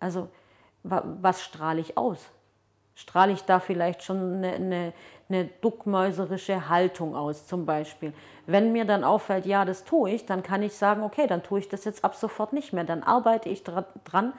Also, 0.01 0.28
was 0.82 1.42
strahle 1.42 1.80
ich 1.80 1.99
aus? 1.99 2.30
Strahle 2.99 3.32
ich 3.32 3.44
da 3.44 3.61
vielleicht 3.61 4.03
schon 4.03 4.34
eine, 4.34 4.55
eine, 4.55 4.92
eine 5.28 5.44
duckmäuserische 5.44 6.68
Haltung 6.68 7.14
aus, 7.14 7.46
zum 7.46 7.64
Beispiel? 7.64 8.12
Wenn 8.46 8.72
mir 8.72 8.84
dann 8.84 9.05
auffällt, 9.05 9.46
ja, 9.46 9.64
das 9.64 9.84
tue 9.84 10.11
ich, 10.11 10.26
dann 10.26 10.42
kann 10.42 10.64
ich 10.64 10.74
sagen, 10.74 11.05
okay, 11.05 11.28
dann 11.28 11.44
tue 11.44 11.61
ich 11.61 11.68
das 11.68 11.84
jetzt 11.84 12.05
ab 12.05 12.16
sofort 12.16 12.53
nicht 12.53 12.72
mehr. 12.72 12.82
Dann 12.82 13.05
arbeite 13.05 13.51
ich 13.51 13.62
dran, 13.62 14.32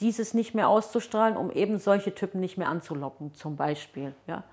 dieses 0.00 0.32
nicht 0.32 0.54
mehr 0.54 0.70
auszustrahlen, 0.70 1.36
um 1.36 1.50
eben 1.50 1.78
solche 1.78 2.14
Typen 2.14 2.40
nicht 2.40 2.56
mehr 2.56 2.70
anzulocken, 2.70 3.34
zum 3.34 3.56
Beispiel. 3.56 4.14
Ja. 4.26 4.44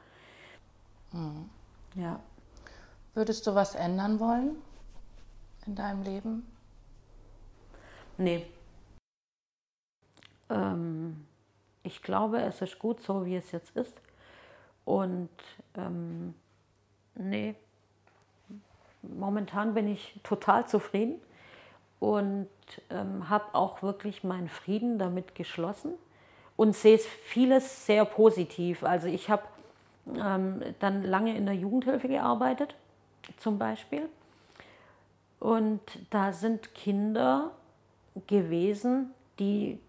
Mhm. 1.14 1.50
ja. 1.96 2.20
Würdest 3.14 3.48
du 3.48 3.56
was 3.56 3.76
ändern 3.76 4.20
wollen 4.20 4.58
in 5.66 5.76
deinem 5.76 6.04
Leben? 6.04 6.46
Nee. 8.18 8.46
Ähm, 10.50 11.26
ich 11.84 12.02
glaube, 12.02 12.42
es 12.42 12.62
ist 12.62 12.80
gut 12.80 13.02
so, 13.02 13.26
wie 13.26 13.36
es 13.36 13.52
jetzt 13.52 13.76
ist. 13.76 13.96
Und 14.86 15.30
ähm, 15.76 16.34
nee, 17.16 17.56
momentan 19.02 19.74
bin 19.74 19.88
ich 19.88 20.20
total 20.24 20.68
zufrieden 20.68 21.22
und 22.00 22.50
ähm, 22.90 23.30
habe 23.30 23.54
auch 23.54 23.82
wirklich 23.82 24.24
meinen 24.24 24.50
Frieden 24.50 24.98
damit 24.98 25.36
geschlossen 25.36 25.94
und 26.56 26.76
sehe 26.76 26.98
vieles 26.98 27.86
sehr 27.86 28.06
positiv. 28.06 28.84
Also 28.84 29.08
ich 29.08 29.30
habe 29.30 29.44
ähm, 30.08 30.62
dann 30.80 31.04
lange 31.04 31.36
in 31.36 31.46
der 31.46 31.56
Jugendhilfe 31.56 32.08
gearbeitet, 32.08 32.76
zum 33.38 33.58
Beispiel. 33.58 34.10
Und 35.40 35.82
da 36.10 36.32
sind 36.32 36.74
Kinder 36.74 37.52
gewesen, 38.28 39.14
die 39.40 39.80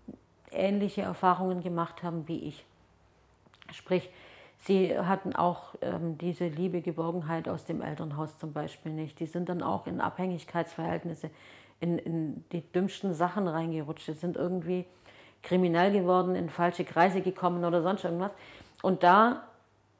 ähnliche 0.55 1.03
Erfahrungen 1.03 1.63
gemacht 1.63 2.03
haben 2.03 2.27
wie 2.29 2.49
ich. 2.49 2.65
Sprich, 3.73 4.11
sie 4.59 4.99
hatten 4.99 5.35
auch 5.35 5.75
ähm, 5.83 6.19
diese 6.19 6.47
liebe 6.47 6.81
Geborgenheit 6.81 7.49
aus 7.49 7.65
dem 7.65 7.83
Elternhaus 7.83 8.39
zum 8.39 8.53
Beispiel 8.53 8.93
nicht. 8.93 9.21
Die 9.21 9.27
sind 9.27 9.49
dann 9.49 9.63
auch 9.63 9.87
in 9.87 10.01
Abhängigkeitsverhältnisse, 10.01 11.31
in, 11.81 11.99
in 11.99 12.45
die 12.53 12.61
dümmsten 12.61 13.15
Sachen 13.15 13.49
reingerutscht. 13.49 14.07
Sie 14.07 14.13
sind 14.13 14.37
irgendwie 14.37 14.85
kriminell 15.43 15.93
geworden, 15.93 16.35
in 16.35 16.49
falsche 16.49 16.85
Kreise 16.85 17.21
gekommen 17.21 17.65
oder 17.65 17.83
sonst 17.83 18.05
irgendwas. 18.05 18.33
Und 18.83 19.03
da, 19.03 19.45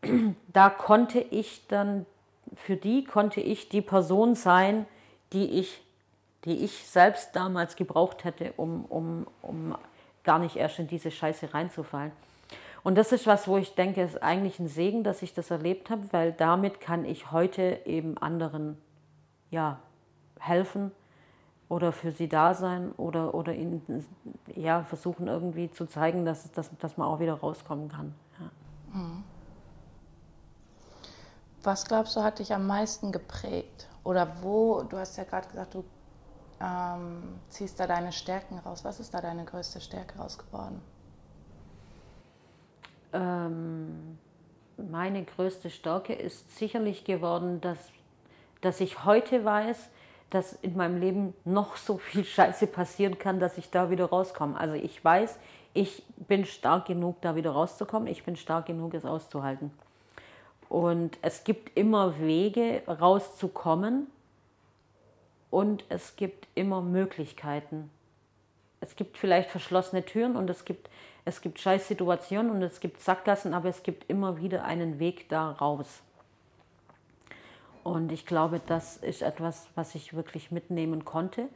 da 0.53 0.71
konnte 0.71 1.21
ich 1.21 1.67
dann, 1.69 2.07
für 2.55 2.77
die 2.77 3.05
konnte 3.05 3.41
ich 3.41 3.69
die 3.69 3.83
Person 3.83 4.35
sein, 4.35 4.87
die 5.33 5.59
ich, 5.59 5.83
die 6.45 6.65
ich 6.65 6.87
selbst 6.87 7.35
damals 7.37 7.77
gebraucht 7.77 8.25
hätte, 8.25 8.53
um, 8.57 8.85
um, 8.87 9.27
um 9.43 9.75
gar 10.25 10.39
nicht 10.39 10.57
erst 10.57 10.79
in 10.79 10.89
diese 10.89 11.11
Scheiße 11.11 11.55
reinzufallen. 11.55 12.13
Und 12.83 12.97
das 12.97 13.13
ist 13.13 13.27
was, 13.27 13.49
wo 13.49 13.57
ich 13.57 13.75
denke, 13.75 14.03
ist 14.03 14.23
eigentlich 14.23 14.59
ein 14.59 14.69
Segen, 14.69 15.05
dass 15.05 15.23
ich 15.23 15.33
das 15.33 15.51
erlebt 15.51 15.89
habe, 15.89 16.13
weil 16.13 16.33
damit 16.33 16.81
kann 16.81 17.05
ich 17.05 17.33
heute 17.33 17.81
eben 17.87 18.19
anderen 18.19 18.77
ja, 19.51 19.79
helfen 20.39 20.93
oder 21.71 21.93
für 21.93 22.13
sie 22.13 22.29
da 22.29 22.53
sein 22.53 22.93
oder, 22.99 23.35
oder 23.35 23.55
ihnen 23.55 24.05
ja, 24.55 24.83
versuchen 24.85 25.29
irgendwie 25.29 25.71
zu 25.71 25.87
zeigen, 25.87 26.27
dass, 26.27 26.51
dass, 26.53 26.77
dass 26.79 26.97
man 26.99 27.09
auch 27.09 27.21
wieder 27.21 27.35
rauskommen 27.35 27.89
kann. 27.89 28.15
Ja. 28.39 28.99
Mhm. 28.99 29.25
Was 31.63 31.87
glaubst 31.87 32.15
du, 32.15 32.23
hat 32.23 32.39
dich 32.39 32.53
am 32.53 32.67
meisten 32.67 33.11
geprägt? 33.11 33.89
Oder 34.05 34.29
wo, 34.43 34.83
du 34.83 34.99
hast 34.99 35.17
ja 35.17 35.25
gerade 35.25 35.49
gesagt, 35.49 35.73
du 35.73 35.83
ähm, 36.65 37.41
ziehst 37.49 37.79
da 37.79 37.87
deine 37.87 38.13
Stärken 38.13 38.59
raus. 38.59 38.85
Was 38.85 39.01
ist 39.01 39.13
da 39.13 39.21
deine 39.21 39.45
größte 39.45 39.81
Stärke 39.81 40.19
raus 40.19 40.39
geworden? 40.39 40.81
Ähm, 43.13 44.19
meine 44.77 45.25
größte 45.25 45.71
Stärke 45.71 46.15
ist 46.15 46.57
sicherlich 46.57 47.05
geworden, 47.05 47.61
dass, 47.61 47.79
dass 48.61 48.81
ich 48.81 49.05
heute 49.05 49.45
weiß, 49.45 49.91
dass 50.31 50.55
in 50.55 50.77
meinem 50.77 50.99
Leben 50.99 51.35
noch 51.45 51.77
so 51.77 51.99
viel 51.99 52.25
Scheiße 52.25 52.67
passieren 52.67 53.19
kann, 53.19 53.41
dass 53.41 53.59
ich 53.59 53.71
da 53.71 53.91
wieder 53.91 54.07
rauskomme. 54.07 54.59
Also 54.59 54.75
ich 54.75 55.05
weiß, 55.05 55.39
ich 55.75 56.05
bin 56.17 56.45
stark 56.45 56.87
genug, 56.87 57.21
da 57.21 57.37
wieder 57.37 57.51
rauszukommen. 57.51 58.09
Ich 58.09 58.25
bin 58.25 58.37
stark 58.37 58.67
genug, 58.67 58.95
es 58.95 59.05
auszuhalten. 59.05 59.71
Und 60.69 61.19
es 61.21 61.45
gibt 61.45 61.77
immer 61.77 62.19
Wege, 62.19 62.83
rauszukommen. 62.89 64.07
Und 65.55 65.85
es 65.89 66.17
gibt 66.17 66.49
immer 66.57 66.83
Möglichkeiten. 66.83 67.89
Es 68.81 68.97
gibt 68.97 69.17
vielleicht 69.17 69.51
verschlossene 69.53 70.05
Türen 70.05 70.35
und 70.35 70.51
es 70.51 70.65
gibt, 70.65 70.91
es 71.25 71.43
gibt 71.43 71.61
Scheißsituationen 71.61 72.51
und 72.51 72.61
es 72.61 72.81
gibt 72.81 73.01
Sackgassen, 73.01 73.55
aber 73.55 73.69
es 73.69 73.85
gibt 73.85 74.11
immer 74.11 74.39
wieder 74.39 74.65
einen 74.65 74.99
Weg 74.99 75.29
da 75.29 75.53
raus. 75.53 76.03
Und 77.85 78.11
ich 78.11 78.27
glaube, 78.27 78.61
das 78.67 78.97
ist 78.97 79.23
etwas, 79.23 79.69
was 79.77 79.95
ich 79.95 80.15
wirklich 80.15 80.51
mitnehmen 80.51 81.05
konnte. 81.05 81.49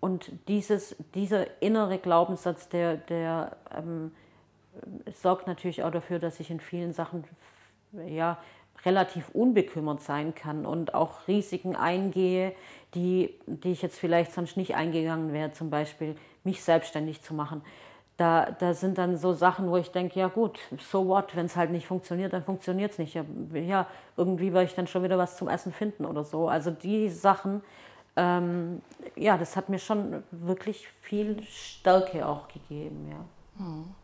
Und 0.00 0.30
dieses, 0.48 0.94
dieser 1.14 1.62
innere 1.62 1.96
Glaubenssatz, 1.96 2.68
der, 2.68 2.98
der 2.98 3.56
ähm, 3.74 4.14
sorgt 5.14 5.46
natürlich 5.46 5.82
auch 5.82 5.92
dafür, 5.92 6.18
dass 6.18 6.40
ich 6.40 6.50
in 6.50 6.60
vielen 6.60 6.92
Sachen 6.92 7.24
ja, 8.06 8.36
relativ 8.86 9.28
unbekümmert 9.30 10.00
sein 10.00 10.34
kann 10.34 10.64
und 10.64 10.94
auch 10.94 11.28
Risiken 11.28 11.76
eingehe, 11.76 12.52
die, 12.94 13.34
die 13.46 13.72
ich 13.72 13.82
jetzt 13.82 13.98
vielleicht 13.98 14.32
sonst 14.32 14.56
nicht 14.56 14.74
eingegangen 14.74 15.32
wäre, 15.32 15.52
zum 15.52 15.68
Beispiel 15.68 16.14
mich 16.44 16.62
selbstständig 16.62 17.20
zu 17.20 17.34
machen 17.34 17.62
da, 18.16 18.50
da 18.50 18.72
sind 18.72 18.98
dann 18.98 19.16
so 19.16 19.32
Sachen, 19.32 19.70
wo 19.70 19.76
ich 19.76 19.90
denke, 19.90 20.18
ja 20.18 20.28
gut, 20.28 20.58
so 20.78 21.06
what, 21.06 21.36
wenn 21.36 21.46
es 21.46 21.56
halt 21.56 21.70
nicht 21.70 21.86
funktioniert, 21.86 22.32
dann 22.32 22.42
funktioniert 22.42 22.92
es 22.92 22.98
nicht. 22.98 23.14
Ja, 23.14 23.24
ja, 23.52 23.86
irgendwie 24.16 24.52
werde 24.52 24.66
ich 24.66 24.74
dann 24.74 24.86
schon 24.86 25.02
wieder 25.02 25.18
was 25.18 25.36
zum 25.36 25.48
Essen 25.48 25.72
finden 25.72 26.06
oder 26.06 26.24
so. 26.24 26.48
Also 26.48 26.70
die 26.70 27.10
Sachen, 27.10 27.62
ähm, 28.16 28.80
ja, 29.16 29.36
das 29.36 29.54
hat 29.56 29.68
mir 29.68 29.78
schon 29.78 30.22
wirklich 30.30 30.88
viel 31.02 31.42
Stärke 31.42 32.26
auch 32.26 32.48
gegeben, 32.48 33.08
ja. 33.10 33.64
Hm. 33.64 33.94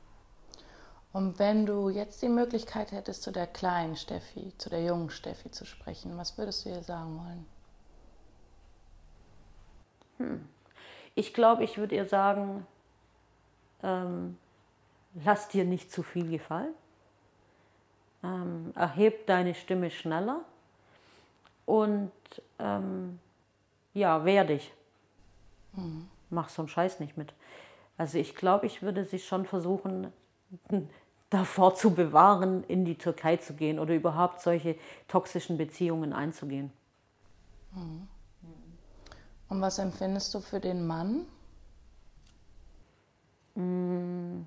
Und 1.13 1.39
wenn 1.39 1.67
du 1.67 1.91
jetzt 1.91 2.23
die 2.23 2.29
Möglichkeit 2.29 2.93
hättest, 2.93 3.23
zu 3.23 3.33
der 3.33 3.47
kleinen 3.47 3.97
Steffi, 3.97 4.53
zu 4.57 4.71
der 4.71 4.83
jungen 4.83 5.11
Steffi 5.11 5.51
zu 5.51 5.67
sprechen, 5.67 6.17
was 6.17 6.39
würdest 6.39 6.65
du 6.65 6.71
ihr 6.71 6.83
sagen 6.83 7.19
wollen? 7.19 7.47
Hm. 10.19 10.49
Ich 11.15 11.35
glaube, 11.35 11.65
ich 11.65 11.77
würde 11.77 11.95
ihr 11.95 12.07
sagen, 12.07 12.67
ähm, 13.83 14.39
lass 15.23 15.49
dir 15.49 15.65
nicht 15.65 15.93
zu 15.93 16.03
viel 16.03 16.31
gefallen. 16.31 16.73
Ähm, 18.25 18.73
erheb 18.75 19.27
deine 19.27 19.55
Stimme 19.55 19.91
schneller 19.91 20.43
und 21.67 22.13
ähm, 22.59 23.19
ja, 23.95 24.25
wehr 24.25 24.45
dich. 24.45 24.73
Mhm. 25.73 26.09
Mach 26.31 26.49
so 26.49 26.63
einen 26.63 26.69
Scheiß 26.69 27.01
nicht 27.01 27.17
mit. 27.17 27.35
Also 27.99 28.19
ich 28.19 28.35
glaube, 28.35 28.67
ich 28.67 28.83
würde 28.83 29.05
sie 29.05 29.19
schon 29.19 29.45
versuchen, 29.45 30.13
davor 31.33 31.75
zu 31.75 31.95
bewahren, 31.95 32.65
in 32.65 32.85
die 32.85 32.97
Türkei 32.97 33.37
zu 33.37 33.55
gehen 33.55 33.79
oder 33.79 33.95
überhaupt 33.95 34.41
solche 34.41 34.77
toxischen 35.09 35.57
Beziehungen 35.57 36.13
einzugehen. 36.13 36.73
Mhm. 37.75 38.09
Und 39.49 39.61
was 39.61 39.79
empfindest 39.79 40.33
du 40.35 40.41
für 40.41 40.61
den 40.61 40.87
Mann? 40.87 41.27
Hm, 43.55 44.47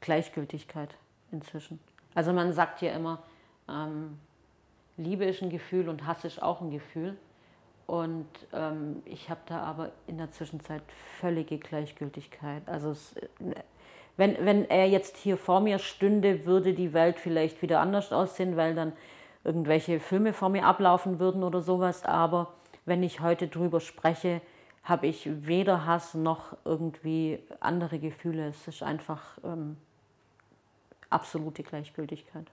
Gleichgültigkeit 0.00 0.96
inzwischen. 1.30 1.78
Also 2.14 2.32
man 2.32 2.52
sagt 2.52 2.82
ja 2.82 2.92
immer, 2.92 3.22
ähm, 3.68 4.18
Liebe 4.96 5.24
ist 5.24 5.42
ein 5.42 5.50
Gefühl 5.50 5.88
und 5.88 6.06
Hass 6.06 6.24
ist 6.24 6.42
auch 6.42 6.60
ein 6.60 6.70
Gefühl. 6.70 7.16
Und 7.86 8.28
ähm, 8.52 9.02
ich 9.04 9.30
habe 9.30 9.40
da 9.46 9.62
aber 9.62 9.92
in 10.06 10.18
der 10.18 10.30
Zwischenzeit 10.30 10.82
völlige 11.20 11.58
Gleichgültigkeit. 11.58 12.62
Also 12.66 12.90
es, 12.90 13.14
wenn, 14.18 14.44
wenn 14.44 14.68
er 14.68 14.88
jetzt 14.88 15.16
hier 15.16 15.36
vor 15.38 15.60
mir 15.60 15.78
stünde, 15.78 16.44
würde 16.44 16.74
die 16.74 16.92
Welt 16.92 17.20
vielleicht 17.20 17.62
wieder 17.62 17.80
anders 17.80 18.12
aussehen, 18.12 18.56
weil 18.56 18.74
dann 18.74 18.92
irgendwelche 19.44 20.00
Filme 20.00 20.32
vor 20.32 20.48
mir 20.48 20.66
ablaufen 20.66 21.20
würden 21.20 21.44
oder 21.44 21.62
sowas. 21.62 22.04
Aber 22.04 22.52
wenn 22.84 23.04
ich 23.04 23.20
heute 23.20 23.46
drüber 23.46 23.80
spreche, 23.80 24.42
habe 24.82 25.06
ich 25.06 25.46
weder 25.46 25.86
Hass 25.86 26.14
noch 26.14 26.56
irgendwie 26.64 27.38
andere 27.60 28.00
Gefühle. 28.00 28.48
Es 28.48 28.66
ist 28.66 28.82
einfach 28.82 29.38
ähm, 29.44 29.76
absolute 31.10 31.62
Gleichgültigkeit. 31.62 32.46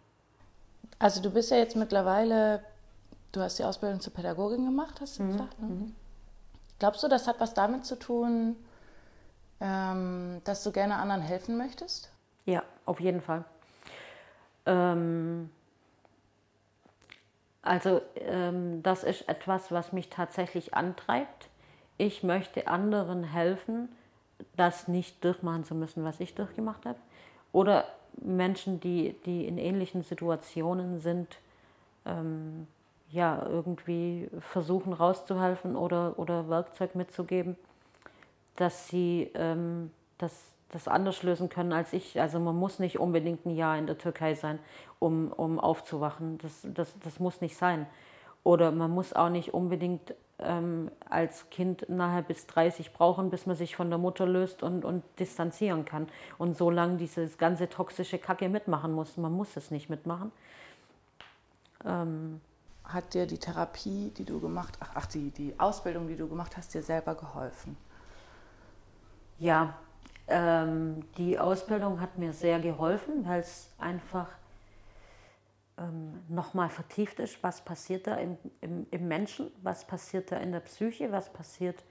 Also 1.00 1.20
du 1.20 1.32
bist 1.32 1.50
ja 1.50 1.58
jetzt 1.58 1.76
mittlerweile, 1.76 2.64
du 3.32 3.42
hast 3.42 3.58
die 3.58 3.64
Ausbildung 3.64 4.00
zur 4.02 4.14
Pädagogin 4.14 4.66
gemacht, 4.66 5.02
hast 5.02 5.18
du 5.18 5.24
mhm. 5.24 5.32
gesagt. 5.32 5.60
Ne? 5.60 5.68
Mhm. 5.68 5.96
Glaubst 6.78 7.02
du, 7.02 7.08
das 7.08 7.28
hat 7.28 7.40
was 7.40 7.56
damit 7.56 7.86
zu 7.86 7.98
tun, 7.98 8.56
ähm, 9.60 10.42
dass 10.44 10.64
du 10.64 10.72
gerne 10.72 10.96
anderen 10.98 11.22
helfen 11.22 11.58
möchtest? 11.58 12.12
Ja, 12.46 12.64
auf 12.86 13.00
jeden 13.00 13.22
Fall. 13.22 13.44
Ähm, 14.66 15.50
also 17.62 18.02
ähm, 18.16 18.84
das 18.84 19.04
ist 19.04 19.28
etwas, 19.28 19.72
was 19.72 19.94
mich 19.94 20.10
tatsächlich 20.10 20.74
antreibt 20.74 21.50
ich 21.98 22.24
möchte 22.24 22.68
anderen 22.68 23.24
helfen, 23.24 23.90
das 24.58 24.88
nicht 24.88 25.24
durchmachen 25.24 25.64
zu 25.64 25.76
müssen, 25.76 26.04
was 26.04 26.20
ich 26.20 26.36
durchgemacht 26.36 26.86
habe. 26.86 27.00
Oder 27.52 27.86
Menschen, 28.22 28.80
die, 28.80 29.16
die 29.26 29.48
in 29.48 29.58
ähnlichen 29.58 30.04
Situationen 30.04 31.00
sind, 31.00 31.38
ähm, 32.06 32.68
ja, 33.12 33.46
irgendwie 33.48 34.30
versuchen 34.40 34.92
rauszuhelfen 34.92 35.76
oder, 35.76 36.20
oder 36.20 36.50
Werkzeug 36.50 36.96
mitzugeben, 36.96 37.56
dass 38.56 38.88
sie 38.88 39.32
ähm, 39.34 39.92
das, 40.18 40.54
das 40.70 40.88
anders 40.88 41.24
lösen 41.24 41.50
können 41.50 41.74
als 41.74 41.94
ich. 41.94 42.20
Also 42.20 42.40
man 42.40 42.56
muss 42.56 42.80
nicht 42.80 43.00
unbedingt 43.00 43.46
ein 43.46 43.56
Jahr 43.56 43.78
in 43.78 43.88
der 43.88 43.98
Türkei 43.98 44.36
sein, 44.36 44.60
um, 45.00 45.32
um 45.32 45.60
aufzuwachen. 45.60 46.38
Das, 46.40 46.62
das, 46.64 46.94
das 47.04 47.20
muss 47.20 47.42
nicht 47.42 47.58
sein. 47.58 47.88
Oder 48.44 48.72
man 48.72 48.92
muss 48.92 49.14
auch 49.14 49.30
nicht 49.30 49.54
unbedingt 49.54 50.14
ähm, 50.40 50.92
als 51.10 51.50
Kind 51.50 51.88
nachher 51.90 52.22
bis 52.22 52.46
30 52.48 52.94
brauchen, 52.94 53.30
bis 53.30 53.46
man 53.46 53.56
sich 53.56 53.76
von 53.76 53.90
der 53.90 53.98
Mutter 53.98 54.26
löst 54.26 54.64
und, 54.64 54.86
und 54.86 55.04
distanzieren 55.20 55.86
kann. 55.86 56.08
Und 56.38 56.58
so 56.58 56.70
lange 56.70 56.98
dieses 56.98 57.38
ganze 57.38 57.70
toxische 57.70 58.20
Kacke 58.20 58.50
mitmachen 58.50 58.92
muss. 58.92 59.18
Man 59.18 59.32
muss 59.32 59.56
es 59.58 59.72
nicht 59.72 59.90
mitmachen. 59.90 60.32
Ähm, 61.86 62.42
Hat 62.84 63.14
dir 63.14 63.26
die 63.26 63.38
Therapie, 63.38 64.12
die 64.18 64.26
du 64.26 64.40
gemacht 64.40 64.78
hast, 64.80 64.92
ach, 64.94 65.06
die, 65.08 65.32
die 65.32 65.54
Ausbildung, 65.58 66.08
die 66.08 66.16
du 66.16 66.28
gemacht 66.28 66.58
hast, 66.58 66.74
dir 66.74 66.84
selber 66.84 67.16
geholfen? 67.16 67.78
Ja, 69.38 69.76
ähm, 70.28 71.04
die 71.18 71.38
Ausbildung 71.38 72.00
hat 72.00 72.18
mir 72.18 72.34
sehr 72.34 72.60
geholfen, 72.60 73.28
weil 73.28 73.42
es 73.42 73.70
einfach 73.78 74.28
ähm, 75.78 76.22
nochmal 76.30 76.70
vertieft 76.70 77.20
ist, 77.20 77.44
was 77.44 77.62
passiert 77.62 78.08
da 78.08 78.16
im, 78.16 78.38
im, 78.62 78.88
im, 78.92 79.08
Menschen, 79.08 79.52
was 79.62 79.86
passiert 79.86 80.32
da 80.32 80.38
in 80.38 80.52
der 80.52 80.62
Psyche, 80.62 81.12
was 81.12 81.32
passiert 81.32 81.84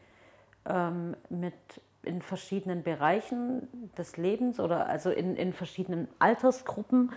ähm, 0.66 1.16
mit 1.28 1.54
in 2.02 2.22
verschiedenen 2.22 2.82
Bereichen 2.82 3.68
des 3.96 4.16
Lebens 4.16 4.58
oder 4.58 4.86
also 4.86 5.10
in, 5.10 5.36
in 5.36 5.52
verschiedenen 5.52 6.08
Altersgruppen, 6.18 7.12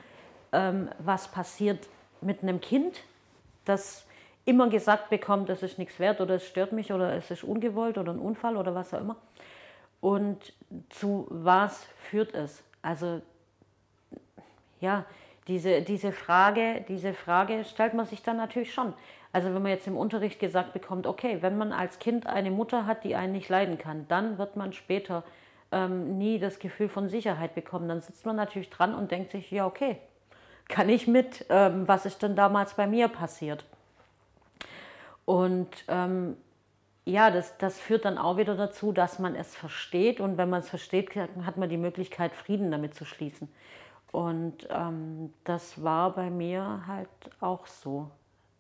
ähm, 0.52 0.90
was 1.00 1.30
passiert 1.30 1.88
mit 2.22 2.44
einem 2.44 2.62
Kind, 2.62 3.04
das 3.66 4.06
immer 4.46 4.70
gesagt 4.70 5.10
bekommt, 5.10 5.50
das 5.50 5.64
ist 5.64 5.78
nichts 5.78 6.00
wert 6.00 6.22
oder 6.22 6.36
es 6.36 6.46
stört 6.46 6.72
mich 6.72 6.94
oder 6.94 7.14
es 7.14 7.32
ist 7.32 7.44
ungewollt 7.44 7.98
oder 7.98 8.14
ein 8.14 8.20
Unfall 8.20 8.56
oder 8.56 8.76
was 8.76 8.94
auch 8.94 9.02
immer. 9.02 9.18
Und 10.02 10.54
zu 10.90 11.28
was 11.30 11.86
führt 12.10 12.34
es? 12.34 12.64
Also 12.82 13.22
ja, 14.80 15.06
diese, 15.48 15.82
diese, 15.82 16.12
Frage, 16.12 16.86
diese 16.88 17.14
Frage 17.14 17.64
stellt 17.64 17.94
man 17.94 18.06
sich 18.06 18.22
dann 18.22 18.38
natürlich 18.38 18.74
schon. 18.74 18.94
Also 19.32 19.54
wenn 19.54 19.62
man 19.62 19.72
jetzt 19.72 19.88
im 19.88 19.98
Unterricht 19.98 20.40
gesagt 20.40 20.74
bekommt, 20.74 21.08
okay, 21.08 21.38
wenn 21.42 21.58
man 21.58 21.72
als 21.72 22.00
Kind 22.00 22.28
eine 22.28 22.52
Mutter 22.52 22.86
hat, 22.86 23.04
die 23.04 23.16
einen 23.16 23.34
nicht 23.34 23.50
leiden 23.50 23.78
kann, 23.78 24.08
dann 24.08 24.38
wird 24.38 24.56
man 24.56 24.74
später 24.74 25.24
ähm, 25.72 26.18
nie 26.18 26.40
das 26.40 26.60
Gefühl 26.60 26.90
von 26.90 27.10
Sicherheit 27.10 27.56
bekommen. 27.56 27.88
Dann 27.88 28.02
sitzt 28.02 28.26
man 28.26 28.36
natürlich 28.36 28.70
dran 28.70 28.94
und 28.94 29.12
denkt 29.12 29.32
sich, 29.32 29.50
ja 29.52 29.66
okay, 29.66 29.98
kann 30.68 30.90
ich 30.90 31.08
mit, 31.08 31.46
ähm, 31.50 31.88
was 31.88 32.06
ist 32.06 32.22
denn 32.22 32.36
damals 32.36 32.74
bei 32.74 32.88
mir 32.88 33.08
passiert? 33.08 33.66
Und 35.26 35.70
ähm, 35.88 36.38
ja, 37.08 37.32
das, 37.32 37.58
das 37.58 37.80
führt 37.80 38.04
dann 38.04 38.18
auch 38.18 38.36
wieder 38.36 38.56
dazu, 38.56 38.92
dass 38.92 39.18
man 39.18 39.34
es 39.34 39.56
versteht 39.56 40.20
und 40.20 40.38
wenn 40.38 40.50
man 40.50 40.60
es 40.60 40.70
versteht, 40.70 41.16
hat 41.16 41.56
man 41.56 41.70
die 41.70 41.78
Möglichkeit, 41.78 42.36
Frieden 42.36 42.70
damit 42.70 42.96
zu 42.96 43.06
schließen. 43.06 43.48
Und 44.12 44.68
ähm, 44.70 45.34
das 45.46 45.82
war 45.82 46.14
bei 46.14 46.30
mir 46.30 46.84
halt 46.86 47.08
auch 47.40 47.66
so, 47.66 48.10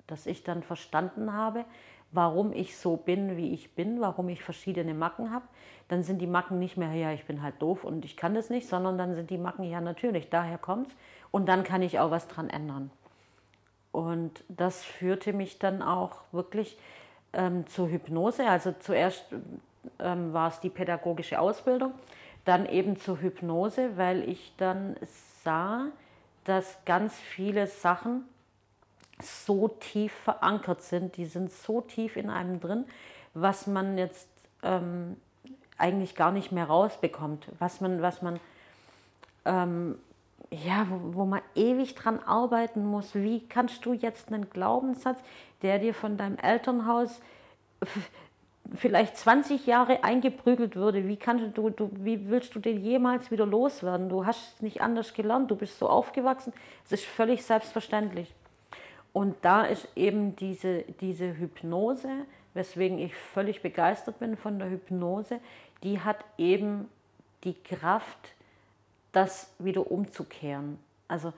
dass 0.07 0.25
ich 0.25 0.43
dann 0.43 0.63
verstanden 0.63 1.33
habe, 1.33 1.65
warum 2.11 2.53
ich 2.53 2.77
so 2.77 2.95
bin, 2.95 3.35
wie 3.35 3.53
ich 3.53 3.75
bin, 3.75 3.99
warum 3.99 4.29
ich 4.29 4.41
verschiedene 4.41 4.93
Macken 4.93 5.31
habe. 5.31 5.45
Dann 5.89 6.03
sind 6.03 6.19
die 6.19 6.27
Macken 6.27 6.57
nicht 6.57 6.77
mehr, 6.77 6.93
ja, 6.93 7.11
ich 7.11 7.25
bin 7.25 7.41
halt 7.41 7.61
doof 7.61 7.83
und 7.83 8.05
ich 8.05 8.15
kann 8.15 8.33
das 8.33 8.49
nicht, 8.49 8.69
sondern 8.69 8.97
dann 8.97 9.13
sind 9.13 9.29
die 9.29 9.37
Macken, 9.37 9.65
ja, 9.65 9.81
natürlich, 9.81 10.29
daher 10.29 10.57
kommt's. 10.57 10.95
Und 11.31 11.49
dann 11.49 11.65
kann 11.65 11.81
ich 11.81 11.99
auch 11.99 12.11
was 12.11 12.29
dran 12.29 12.49
ändern. 12.49 12.91
Und 13.91 14.45
das 14.47 14.85
führte 14.85 15.33
mich 15.33 15.59
dann 15.59 15.81
auch 15.81 16.21
wirklich 16.31 16.77
ähm, 17.37 17.65
zur 17.67 17.89
Hypnose. 17.89 18.49
Also 18.49 18.73
zuerst 18.77 19.23
ähm, 19.99 20.33
war 20.33 20.49
es 20.49 20.59
die 20.59 20.69
pädagogische 20.69 21.39
Ausbildung, 21.39 21.93
dann 22.43 22.65
eben 22.65 22.97
zur 22.97 23.21
Hypnose, 23.21 23.95
weil 23.95 24.27
ich 24.27 24.53
dann 24.57 24.97
sah, 25.43 25.85
dass 26.43 26.77
ganz 26.85 27.15
viele 27.15 27.67
Sachen 27.67 28.25
so 29.21 29.67
tief 29.67 30.11
verankert 30.11 30.81
sind, 30.81 31.17
die 31.17 31.25
sind 31.25 31.51
so 31.51 31.81
tief 31.81 32.17
in 32.17 32.29
einem 32.29 32.59
drin, 32.59 32.85
was 33.33 33.67
man 33.67 33.97
jetzt 33.97 34.29
ähm, 34.63 35.17
eigentlich 35.77 36.15
gar 36.15 36.31
nicht 36.31 36.51
mehr 36.51 36.65
rausbekommt, 36.65 37.47
was 37.59 37.81
man, 37.81 38.01
was 38.01 38.21
man 38.21 38.39
ähm, 39.45 39.97
ja, 40.51 40.87
wo, 40.89 41.15
wo, 41.15 41.25
man 41.25 41.41
ewig 41.55 41.95
dran 41.95 42.19
arbeiten 42.19 42.85
muss. 42.85 43.15
Wie 43.15 43.45
kannst 43.47 43.85
du 43.85 43.93
jetzt 43.93 44.31
einen 44.31 44.49
Glaubenssatz, 44.49 45.19
der 45.61 45.79
dir 45.79 45.93
von 45.93 46.17
deinem 46.17 46.37
Elternhaus 46.37 47.21
vielleicht 48.75 49.17
20 49.17 49.65
Jahre 49.65 50.03
eingeprügelt 50.03 50.75
würde, 50.75 51.07
wie, 51.07 51.17
kannst 51.17 51.57
du, 51.57 51.69
du, 51.69 51.89
wie 51.93 52.29
willst 52.29 52.55
du 52.55 52.59
den 52.59 52.83
jemals 52.83 53.31
wieder 53.31 53.45
loswerden? 53.45 54.09
Du 54.09 54.25
hast 54.25 54.55
es 54.55 54.61
nicht 54.61 54.81
anders 54.81 55.13
gelernt, 55.13 55.49
du 55.51 55.55
bist 55.55 55.79
so 55.79 55.89
aufgewachsen, 55.89 56.53
es 56.85 56.91
ist 56.91 57.05
völlig 57.05 57.43
selbstverständlich. 57.43 58.33
Und 59.13 59.35
da 59.41 59.63
ist 59.63 59.87
eben 59.95 60.35
diese, 60.35 60.83
diese 61.01 61.37
Hypnose, 61.37 62.09
weswegen 62.53 62.99
ich 62.99 63.15
völlig 63.15 63.61
begeistert 63.61 64.19
bin 64.19 64.35
von 64.35 64.59
der 64.59 64.69
Hypnose, 64.69 65.39
die 65.83 65.99
hat 65.99 66.23
eben 66.37 66.89
die 67.43 67.53
Kraft, 67.53 68.33
das 69.17 69.51
wieder 69.57 69.89
umzukehren. 69.89 70.77
Also 71.07 71.33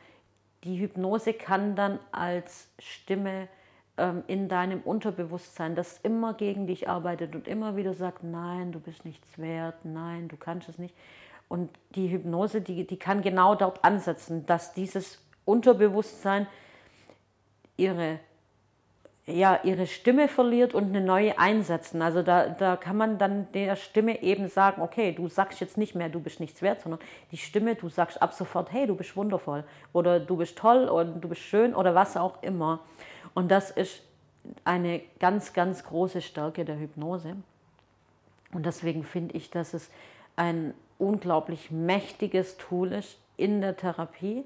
die 0.65 0.79
Hypnose 0.79 1.33
kann 1.33 1.77
dann 1.77 1.97
als 2.11 2.67
Stimme 2.77 3.47
ähm, 3.95 4.23
in 4.27 4.49
deinem 4.49 4.81
Unterbewusstsein, 4.81 5.75
das 5.75 5.97
immer 5.99 6.33
gegen 6.33 6.67
dich 6.67 6.89
arbeitet 6.89 7.35
und 7.35 7.47
immer 7.47 7.77
wieder 7.77 7.93
sagt, 7.93 8.21
nein, 8.21 8.73
du 8.73 8.81
bist 8.81 9.05
nichts 9.05 9.37
wert, 9.37 9.85
nein, 9.85 10.27
du 10.27 10.35
kannst 10.35 10.67
es 10.67 10.77
nicht. 10.77 10.93
Und 11.47 11.71
die 11.91 12.09
Hypnose, 12.11 12.59
die, 12.59 12.85
die 12.85 12.99
kann 12.99 13.21
genau 13.21 13.55
dort 13.55 13.81
ansetzen, 13.85 14.45
dass 14.45 14.73
dieses 14.73 15.25
Unterbewusstsein 15.45 16.47
ihre, 17.77 18.19
ja, 19.31 19.59
ihre 19.63 19.87
Stimme 19.87 20.27
verliert 20.27 20.73
und 20.73 20.85
eine 20.85 21.01
neue 21.01 21.37
einsetzen. 21.37 22.01
Also 22.01 22.21
da, 22.21 22.49
da 22.49 22.75
kann 22.75 22.97
man 22.97 23.17
dann 23.17 23.47
der 23.53 23.75
Stimme 23.75 24.21
eben 24.21 24.47
sagen, 24.47 24.81
okay, 24.81 25.11
du 25.11 25.27
sagst 25.27 25.59
jetzt 25.59 25.77
nicht 25.77 25.95
mehr, 25.95 26.09
du 26.09 26.19
bist 26.19 26.39
nichts 26.39 26.61
wert, 26.61 26.81
sondern 26.81 26.99
die 27.31 27.37
Stimme, 27.37 27.75
du 27.75 27.89
sagst 27.89 28.21
ab 28.21 28.33
sofort, 28.33 28.71
hey, 28.71 28.87
du 28.87 28.95
bist 28.95 29.15
wundervoll 29.15 29.63
oder 29.93 30.19
du 30.19 30.37
bist 30.37 30.57
toll 30.57 30.89
oder 30.89 31.05
du 31.05 31.29
bist 31.29 31.41
schön 31.41 31.75
oder 31.75 31.95
was 31.95 32.17
auch 32.17 32.41
immer. 32.43 32.79
Und 33.33 33.49
das 33.49 33.71
ist 33.71 34.01
eine 34.63 35.01
ganz, 35.19 35.53
ganz 35.53 35.83
große 35.83 36.21
Stärke 36.21 36.65
der 36.65 36.79
Hypnose. 36.79 37.35
Und 38.53 38.65
deswegen 38.65 39.03
finde 39.03 39.35
ich, 39.35 39.51
dass 39.51 39.73
es 39.73 39.89
ein 40.35 40.73
unglaublich 40.97 41.71
mächtiges 41.71 42.57
Tool 42.57 42.93
ist 42.93 43.17
in 43.37 43.61
der 43.61 43.77
Therapie 43.77 44.43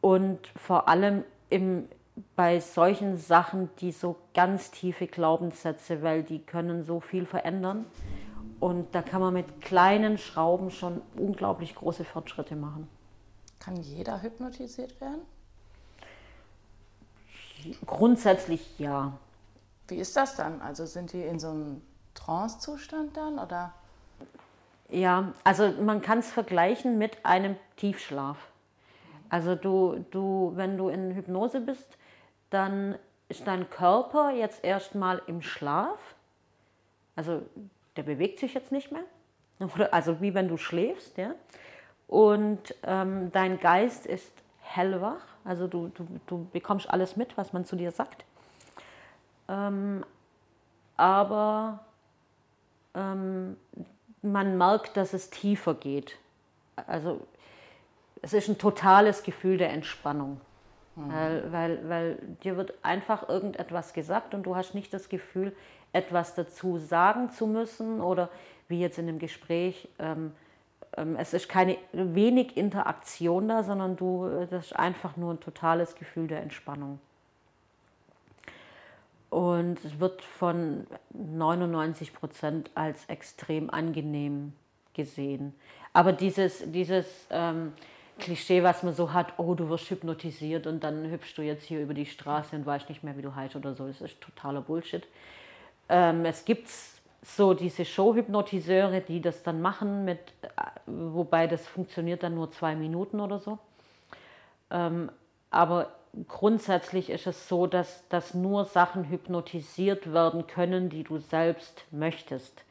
und 0.00 0.46
vor 0.48 0.88
allem 0.88 1.24
im, 1.48 1.88
bei 2.36 2.60
solchen 2.60 3.16
Sachen, 3.16 3.70
die 3.80 3.92
so 3.92 4.16
ganz 4.34 4.70
tiefe 4.70 5.06
Glaubenssätze, 5.06 6.02
weil 6.02 6.22
die 6.22 6.40
können 6.40 6.82
so 6.84 7.00
viel 7.00 7.26
verändern. 7.26 7.86
Und 8.60 8.94
da 8.94 9.02
kann 9.02 9.20
man 9.20 9.34
mit 9.34 9.60
kleinen 9.60 10.18
Schrauben 10.18 10.70
schon 10.70 11.02
unglaublich 11.16 11.74
große 11.74 12.04
Fortschritte 12.04 12.54
machen. 12.54 12.88
Kann 13.58 13.76
jeder 13.76 14.22
hypnotisiert 14.22 15.00
werden? 15.00 15.22
Grundsätzlich 17.86 18.78
ja. 18.78 19.12
Wie 19.88 19.96
ist 19.96 20.16
das 20.16 20.36
dann? 20.36 20.60
Also 20.60 20.86
sind 20.86 21.12
die 21.12 21.22
in 21.22 21.38
so 21.38 21.48
einem 21.48 21.82
Trance-Zustand 22.14 23.16
dann 23.16 23.38
oder? 23.38 23.72
Ja, 24.88 25.32
also 25.42 25.72
man 25.80 26.02
kann 26.02 26.18
es 26.18 26.30
vergleichen 26.30 26.98
mit 26.98 27.24
einem 27.24 27.56
Tiefschlaf. 27.76 28.36
Also 29.28 29.54
du, 29.54 30.04
du, 30.10 30.52
wenn 30.54 30.76
du 30.76 30.88
in 30.88 31.14
Hypnose 31.14 31.60
bist, 31.60 31.96
dann 32.52 32.98
ist 33.28 33.46
dein 33.46 33.70
Körper 33.70 34.30
jetzt 34.30 34.62
erstmal 34.64 35.22
im 35.26 35.42
Schlaf. 35.42 35.98
Also 37.16 37.42
der 37.96 38.02
bewegt 38.02 38.38
sich 38.38 38.54
jetzt 38.54 38.72
nicht 38.72 38.92
mehr. 38.92 39.04
Also 39.90 40.20
wie 40.20 40.34
wenn 40.34 40.48
du 40.48 40.56
schläfst, 40.56 41.16
ja. 41.18 41.34
Und 42.08 42.74
ähm, 42.82 43.32
dein 43.32 43.58
Geist 43.58 44.06
ist 44.06 44.32
hellwach. 44.60 45.24
Also 45.44 45.66
du, 45.66 45.88
du, 45.88 46.06
du 46.26 46.46
bekommst 46.52 46.90
alles 46.90 47.16
mit, 47.16 47.36
was 47.38 47.52
man 47.52 47.64
zu 47.64 47.76
dir 47.76 47.90
sagt. 47.90 48.24
Ähm, 49.48 50.04
aber 50.96 51.80
ähm, 52.94 53.56
man 54.20 54.58
merkt, 54.58 54.96
dass 54.96 55.14
es 55.14 55.30
tiefer 55.30 55.74
geht. 55.74 56.18
Also 56.86 57.26
es 58.20 58.32
ist 58.34 58.48
ein 58.48 58.58
totales 58.58 59.22
Gefühl 59.22 59.56
der 59.56 59.70
Entspannung. 59.70 60.40
Mhm. 60.96 61.12
Weil, 61.12 61.52
weil, 61.52 61.88
weil 61.88 62.18
dir 62.44 62.56
wird 62.56 62.74
einfach 62.82 63.28
irgendetwas 63.28 63.92
gesagt 63.92 64.34
und 64.34 64.44
du 64.44 64.56
hast 64.56 64.74
nicht 64.74 64.92
das 64.92 65.08
Gefühl, 65.08 65.54
etwas 65.92 66.34
dazu 66.34 66.78
sagen 66.78 67.30
zu 67.30 67.46
müssen 67.46 68.00
oder 68.00 68.30
wie 68.68 68.80
jetzt 68.80 68.98
in 68.98 69.06
dem 69.06 69.18
Gespräch, 69.18 69.88
ähm, 69.98 70.32
ähm, 70.96 71.16
es 71.16 71.34
ist 71.34 71.48
keine 71.48 71.76
wenig 71.92 72.56
Interaktion 72.56 73.48
da, 73.48 73.62
sondern 73.62 73.96
du, 73.96 74.26
äh, 74.26 74.46
das 74.46 74.66
ist 74.66 74.76
einfach 74.76 75.16
nur 75.16 75.32
ein 75.32 75.40
totales 75.40 75.94
Gefühl 75.94 76.26
der 76.26 76.42
Entspannung. 76.42 76.98
Und 79.30 79.82
es 79.84 79.98
wird 79.98 80.22
von 80.22 80.86
99 81.14 82.12
Prozent 82.12 82.70
als 82.74 83.06
extrem 83.06 83.70
angenehm 83.70 84.52
gesehen. 84.92 85.54
Aber 85.94 86.12
dieses, 86.12 86.70
dieses 86.70 87.06
ähm, 87.30 87.72
Klischee, 88.22 88.62
was 88.62 88.84
man 88.84 88.94
so 88.94 89.12
hat, 89.12 89.34
oh, 89.36 89.54
du 89.54 89.68
wirst 89.68 89.90
hypnotisiert 89.90 90.68
und 90.68 90.84
dann 90.84 91.10
hüpfst 91.10 91.34
du 91.36 91.42
jetzt 91.42 91.64
hier 91.64 91.80
über 91.80 91.92
die 91.92 92.06
Straße 92.06 92.54
und 92.54 92.64
weißt 92.64 92.88
nicht 92.88 93.02
mehr, 93.02 93.16
wie 93.16 93.22
du 93.22 93.34
heißt 93.34 93.56
oder 93.56 93.74
so. 93.74 93.88
Das 93.88 94.00
ist 94.00 94.20
totaler 94.20 94.60
Bullshit. 94.60 95.02
Ähm, 95.88 96.24
es 96.24 96.44
gibt 96.44 96.68
so 97.22 97.52
diese 97.52 97.84
Show-Hypnotiseure, 97.84 99.00
die 99.00 99.20
das 99.20 99.42
dann 99.42 99.60
machen, 99.60 100.04
mit, 100.04 100.20
äh, 100.42 100.48
wobei 100.86 101.48
das 101.48 101.66
funktioniert 101.66 102.22
dann 102.22 102.36
nur 102.36 102.52
zwei 102.52 102.76
Minuten 102.76 103.18
oder 103.18 103.40
so. 103.40 103.58
Ähm, 104.70 105.10
aber 105.50 105.92
grundsätzlich 106.28 107.10
ist 107.10 107.26
es 107.26 107.48
so, 107.48 107.66
dass, 107.66 108.06
dass 108.08 108.34
nur 108.34 108.64
Sachen 108.64 109.08
hypnotisiert 109.08 110.12
werden 110.12 110.46
können, 110.46 110.90
die 110.90 111.02
du 111.02 111.18
selbst 111.18 111.84
möchtest. 111.90 112.62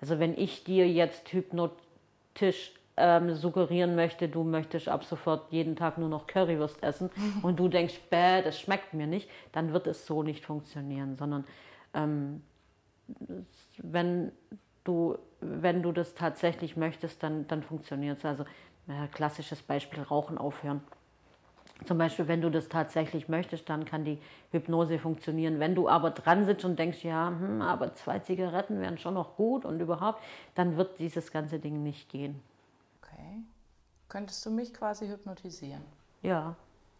Also 0.00 0.18
wenn 0.18 0.36
ich 0.36 0.64
dir 0.64 0.88
jetzt 0.88 1.32
hypnotisch 1.32 2.72
ähm, 2.98 3.34
suggerieren 3.34 3.94
möchte, 3.94 4.28
du 4.28 4.44
möchtest 4.44 4.88
ab 4.88 5.04
sofort 5.04 5.50
jeden 5.52 5.76
Tag 5.76 5.98
nur 5.98 6.08
noch 6.08 6.26
Currywurst 6.26 6.82
essen 6.82 7.10
und 7.42 7.58
du 7.58 7.68
denkst, 7.68 8.00
bäh, 8.10 8.42
das 8.42 8.60
schmeckt 8.60 8.94
mir 8.94 9.06
nicht, 9.06 9.28
dann 9.52 9.72
wird 9.72 9.86
es 9.86 10.06
so 10.06 10.22
nicht 10.22 10.44
funktionieren, 10.44 11.16
sondern 11.16 11.44
ähm, 11.94 12.42
wenn 13.78 14.32
du, 14.84 15.16
wenn 15.40 15.82
du 15.82 15.92
das 15.92 16.14
tatsächlich 16.14 16.76
möchtest, 16.76 17.22
dann, 17.22 17.46
dann 17.46 17.62
funktioniert 17.62 18.18
es. 18.18 18.24
Also 18.24 18.44
äh, 18.88 19.06
klassisches 19.12 19.62
Beispiel, 19.62 20.02
Rauchen 20.02 20.38
aufhören. 20.38 20.80
Zum 21.84 21.96
Beispiel, 21.96 22.26
wenn 22.26 22.40
du 22.40 22.50
das 22.50 22.68
tatsächlich 22.68 23.28
möchtest, 23.28 23.68
dann 23.68 23.84
kann 23.84 24.04
die 24.04 24.18
Hypnose 24.50 24.98
funktionieren. 24.98 25.60
Wenn 25.60 25.76
du 25.76 25.88
aber 25.88 26.10
dran 26.10 26.44
sitzt 26.44 26.64
und 26.64 26.78
denkst, 26.78 27.04
ja, 27.04 27.28
hm, 27.28 27.62
aber 27.62 27.94
zwei 27.94 28.18
Zigaretten 28.18 28.80
wären 28.80 28.98
schon 28.98 29.14
noch 29.14 29.36
gut 29.36 29.64
und 29.64 29.78
überhaupt, 29.78 30.20
dann 30.56 30.76
wird 30.76 30.98
dieses 30.98 31.30
ganze 31.30 31.60
Ding 31.60 31.84
nicht 31.84 32.08
gehen. 32.08 32.42
Könntest 34.08 34.44
du 34.46 34.50
mich 34.50 34.72
quasi 34.74 35.06
hypnotisieren? 35.06 35.84
Ja. 36.22 36.56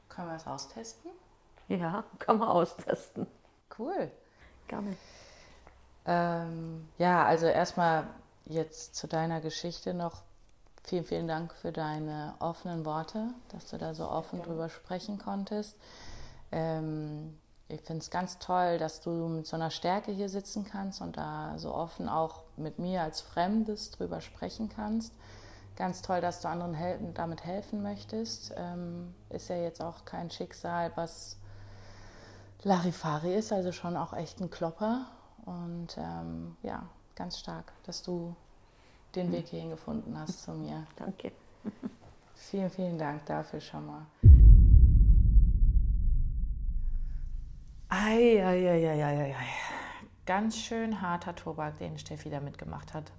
Können 0.08 0.28
wir 0.28 0.34
das 0.34 0.46
austesten? 0.46 1.10
Ja, 1.68 2.04
kann 2.18 2.38
man 2.38 2.48
austesten. 2.48 3.26
Cool. 3.78 4.10
Gerne. 4.66 4.96
Ähm, 6.06 6.88
ja, 6.98 7.24
also 7.24 7.46
erstmal 7.46 8.06
jetzt 8.46 8.94
zu 8.94 9.06
deiner 9.06 9.40
Geschichte 9.40 9.94
noch 9.94 10.22
Vielen, 10.88 11.04
vielen 11.04 11.28
Dank 11.28 11.52
für 11.52 11.70
deine 11.70 12.32
offenen 12.38 12.86
Worte, 12.86 13.28
dass 13.50 13.68
du 13.68 13.76
da 13.76 13.92
so 13.92 14.08
offen 14.08 14.42
drüber 14.42 14.70
sprechen 14.70 15.18
konntest. 15.18 15.76
Ähm, 16.50 17.38
ich 17.68 17.82
finde 17.82 18.00
es 18.00 18.10
ganz 18.10 18.38
toll, 18.38 18.78
dass 18.78 19.02
du 19.02 19.10
mit 19.10 19.46
so 19.46 19.56
einer 19.56 19.70
Stärke 19.70 20.12
hier 20.12 20.30
sitzen 20.30 20.64
kannst 20.64 21.02
und 21.02 21.18
da 21.18 21.58
so 21.58 21.74
offen 21.74 22.08
auch 22.08 22.42
mit 22.56 22.78
mir 22.78 23.02
als 23.02 23.20
Fremdes 23.20 23.90
drüber 23.90 24.22
sprechen 24.22 24.70
kannst. 24.74 25.12
Ganz 25.78 26.02
toll, 26.02 26.20
dass 26.20 26.40
du 26.40 26.48
anderen 26.48 26.74
helfen, 26.74 27.14
damit 27.14 27.44
helfen 27.44 27.84
möchtest. 27.84 28.52
Ähm, 28.56 29.14
ist 29.30 29.48
ja 29.48 29.54
jetzt 29.54 29.80
auch 29.80 30.04
kein 30.04 30.28
Schicksal, 30.28 30.90
was 30.96 31.36
Larifari 32.64 33.32
ist, 33.36 33.52
also 33.52 33.70
schon 33.70 33.96
auch 33.96 34.12
echt 34.12 34.40
ein 34.40 34.50
Klopper. 34.50 35.06
Und 35.44 35.96
ähm, 35.96 36.56
ja, 36.64 36.82
ganz 37.14 37.38
stark, 37.38 37.70
dass 37.84 38.02
du 38.02 38.34
den 39.14 39.30
Weg 39.30 39.46
hierhin 39.46 39.70
gefunden 39.70 40.18
hast 40.18 40.42
zu 40.42 40.50
mir. 40.50 40.84
Danke. 40.96 41.30
Vielen, 42.34 42.70
vielen 42.70 42.98
Dank 42.98 43.24
dafür 43.26 43.60
schon 43.60 43.86
mal. 43.86 44.04
Eieieiei. 47.88 49.46
Ganz 50.26 50.56
schön 50.56 51.00
harter 51.00 51.36
Tobak, 51.36 51.78
den 51.78 51.98
Steffi 51.98 52.30
da 52.30 52.40
mitgemacht 52.40 52.94
hat. 52.94 53.12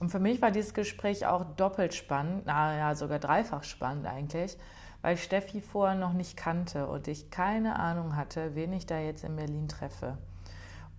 Und 0.00 0.10
für 0.10 0.20
mich 0.20 0.40
war 0.40 0.50
dieses 0.50 0.74
Gespräch 0.74 1.26
auch 1.26 1.44
doppelt 1.56 1.94
spannend, 1.94 2.46
naja, 2.46 2.94
sogar 2.94 3.18
dreifach 3.18 3.64
spannend 3.64 4.06
eigentlich, 4.06 4.56
weil 5.02 5.14
ich 5.14 5.22
Steffi 5.22 5.60
vorher 5.60 5.96
noch 5.96 6.12
nicht 6.12 6.36
kannte 6.36 6.86
und 6.86 7.08
ich 7.08 7.30
keine 7.30 7.78
Ahnung 7.78 8.16
hatte, 8.16 8.54
wen 8.54 8.72
ich 8.72 8.86
da 8.86 8.98
jetzt 8.98 9.24
in 9.24 9.36
Berlin 9.36 9.68
treffe. 9.68 10.18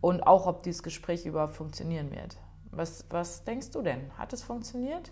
Und 0.02 0.26
auch, 0.26 0.47
ob 0.47 0.64
dieses 0.64 0.84
Gespräch 0.84 1.26
überhaupt 1.26 1.56
funktionieren 1.56 2.12
wird. 2.12 2.38
Was, 2.72 3.06
was 3.10 3.43
denkst 3.43 3.72
du 3.72 3.82
denn? 3.82 4.12
Hat 4.18 4.32
es 4.32 4.43
funktioniert? 4.43 5.12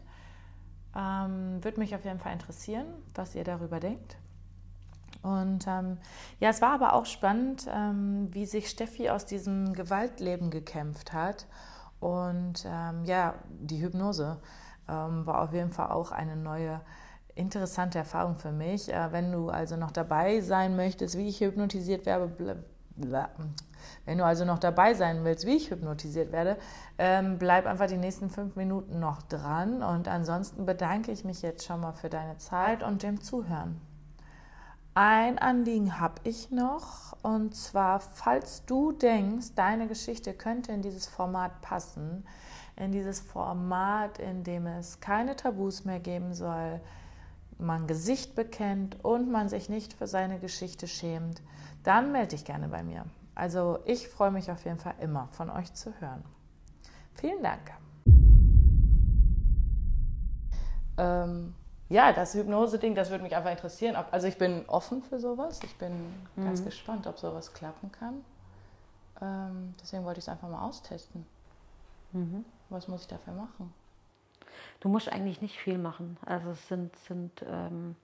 Ähm, 0.95 1.63
Würde 1.63 1.79
mich 1.79 1.95
auf 1.95 2.05
jeden 2.05 2.19
Fall 2.19 2.33
interessieren, 2.33 2.87
was 3.15 3.35
ihr 3.35 3.43
darüber 3.43 3.79
denkt. 3.79 4.17
Und 5.21 5.65
ähm, 5.67 5.97
ja, 6.39 6.49
es 6.49 6.61
war 6.61 6.73
aber 6.73 6.93
auch 6.93 7.05
spannend, 7.05 7.67
ähm, 7.73 8.29
wie 8.31 8.45
sich 8.45 8.69
Steffi 8.69 9.09
aus 9.09 9.25
diesem 9.25 9.73
Gewaltleben 9.73 10.51
gekämpft 10.51 11.11
hat. 11.11 11.47
Und 11.99 12.65
ähm, 12.65 13.03
ja, 13.05 13.35
die 13.49 13.81
Hypnose 13.81 14.37
ähm, 14.87 15.25
war 15.25 15.41
auf 15.41 15.53
jeden 15.53 15.71
Fall 15.71 15.89
auch 15.89 16.11
eine 16.11 16.35
neue, 16.35 16.81
interessante 17.35 17.99
Erfahrung 17.99 18.35
für 18.35 18.51
mich. 18.51 18.91
Äh, 18.91 19.11
wenn 19.11 19.31
du 19.31 19.49
also 19.49 19.77
noch 19.77 19.91
dabei 19.91 20.41
sein 20.41 20.75
möchtest, 20.75 21.17
wie 21.17 21.27
ich 21.27 21.39
hypnotisiert 21.39 22.05
werde, 22.05 22.31
wenn 24.05 24.17
du 24.17 24.25
also 24.25 24.43
noch 24.45 24.59
dabei 24.59 24.93
sein 24.93 25.23
willst, 25.23 25.45
wie 25.45 25.55
ich 25.55 25.69
hypnotisiert 25.69 26.31
werde, 26.31 26.57
ähm, 26.97 27.37
bleib 27.37 27.65
einfach 27.67 27.87
die 27.87 27.97
nächsten 27.97 28.29
fünf 28.29 28.55
Minuten 28.55 28.99
noch 28.99 29.21
dran. 29.21 29.83
Und 29.83 30.07
ansonsten 30.07 30.65
bedanke 30.65 31.11
ich 31.11 31.23
mich 31.23 31.41
jetzt 31.41 31.65
schon 31.65 31.81
mal 31.81 31.93
für 31.93 32.09
deine 32.09 32.37
Zeit 32.37 32.83
und 32.83 33.03
dem 33.03 33.21
Zuhören. 33.21 33.79
Ein 34.99 35.37
Anliegen 35.37 35.99
habe 35.99 36.15
ich 36.23 36.49
noch, 36.49 37.15
und 37.21 37.53
zwar, 37.55 37.99
falls 37.99 38.65
du 38.65 38.91
denkst, 38.91 39.53
deine 39.53 39.87
Geschichte 39.87 40.33
könnte 40.33 40.71
in 40.71 40.81
dieses 40.81 41.05
Format 41.05 41.61
passen, 41.61 42.25
in 42.75 42.91
dieses 42.91 43.19
Format, 43.19 44.17
in 44.17 44.43
dem 44.43 44.65
es 44.65 44.99
keine 44.99 45.35
Tabus 45.35 45.85
mehr 45.85 45.99
geben 45.99 46.33
soll, 46.33 46.81
man 47.59 47.85
Gesicht 47.85 48.33
bekennt 48.33 49.05
und 49.05 49.29
man 49.29 49.49
sich 49.49 49.69
nicht 49.69 49.93
für 49.93 50.07
seine 50.07 50.39
Geschichte 50.39 50.87
schämt, 50.87 51.43
dann 51.83 52.11
melde 52.11 52.29
dich 52.29 52.43
gerne 52.43 52.67
bei 52.67 52.81
mir. 52.81 53.05
Also 53.35 53.77
ich 53.85 54.07
freue 54.07 54.31
mich 54.31 54.49
auf 54.49 54.65
jeden 54.65 54.79
Fall 54.79 54.95
immer 54.99 55.27
von 55.27 55.51
euch 55.51 55.71
zu 55.75 55.93
hören. 55.99 56.23
Vielen 57.13 57.43
Dank. 57.43 57.71
Ähm, 60.97 61.53
ja, 61.89 62.13
das 62.13 62.33
Hypnose-Ding, 62.33 62.95
das 62.95 63.09
würde 63.09 63.23
mich 63.23 63.35
einfach 63.35 63.51
interessieren. 63.51 63.95
Ob, 63.95 64.07
also 64.11 64.27
ich 64.27 64.37
bin 64.37 64.65
offen 64.67 65.03
für 65.03 65.19
sowas. 65.19 65.59
Ich 65.63 65.75
bin 65.77 65.93
mhm. 66.35 66.45
ganz 66.45 66.63
gespannt, 66.63 67.07
ob 67.07 67.17
sowas 67.17 67.53
klappen 67.53 67.91
kann. 67.91 68.25
Ähm, 69.21 69.73
deswegen 69.81 70.03
wollte 70.03 70.19
ich 70.19 70.25
es 70.25 70.29
einfach 70.29 70.49
mal 70.49 70.67
austesten. 70.67 71.25
Mhm. 72.11 72.45
Was 72.69 72.87
muss 72.87 73.01
ich 73.01 73.07
dafür 73.07 73.33
machen? 73.33 73.73
Du 74.79 74.89
musst 74.89 75.09
eigentlich 75.11 75.41
nicht 75.41 75.57
viel 75.57 75.77
machen. 75.77 76.17
Also 76.25 76.51
es 76.51 76.67
sind, 76.67 76.95
sind 76.97 77.45
ähm 77.49 77.95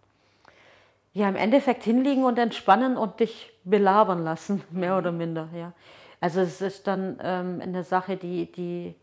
ja, 1.13 1.29
im 1.29 1.35
Endeffekt 1.35 1.83
hinliegen 1.83 2.25
und 2.25 2.39
entspannen 2.39 2.97
und 2.97 3.19
dich 3.19 3.53
belabern 3.63 4.23
lassen, 4.23 4.63
mehr 4.71 4.97
oder 4.97 5.11
minder, 5.11 5.49
ja. 5.55 5.73
Also 6.19 6.41
es 6.41 6.61
ist 6.61 6.87
dann 6.87 7.19
ähm, 7.21 7.59
eine 7.61 7.83
Sache, 7.83 8.17
die, 8.17 8.51
die 8.51 8.95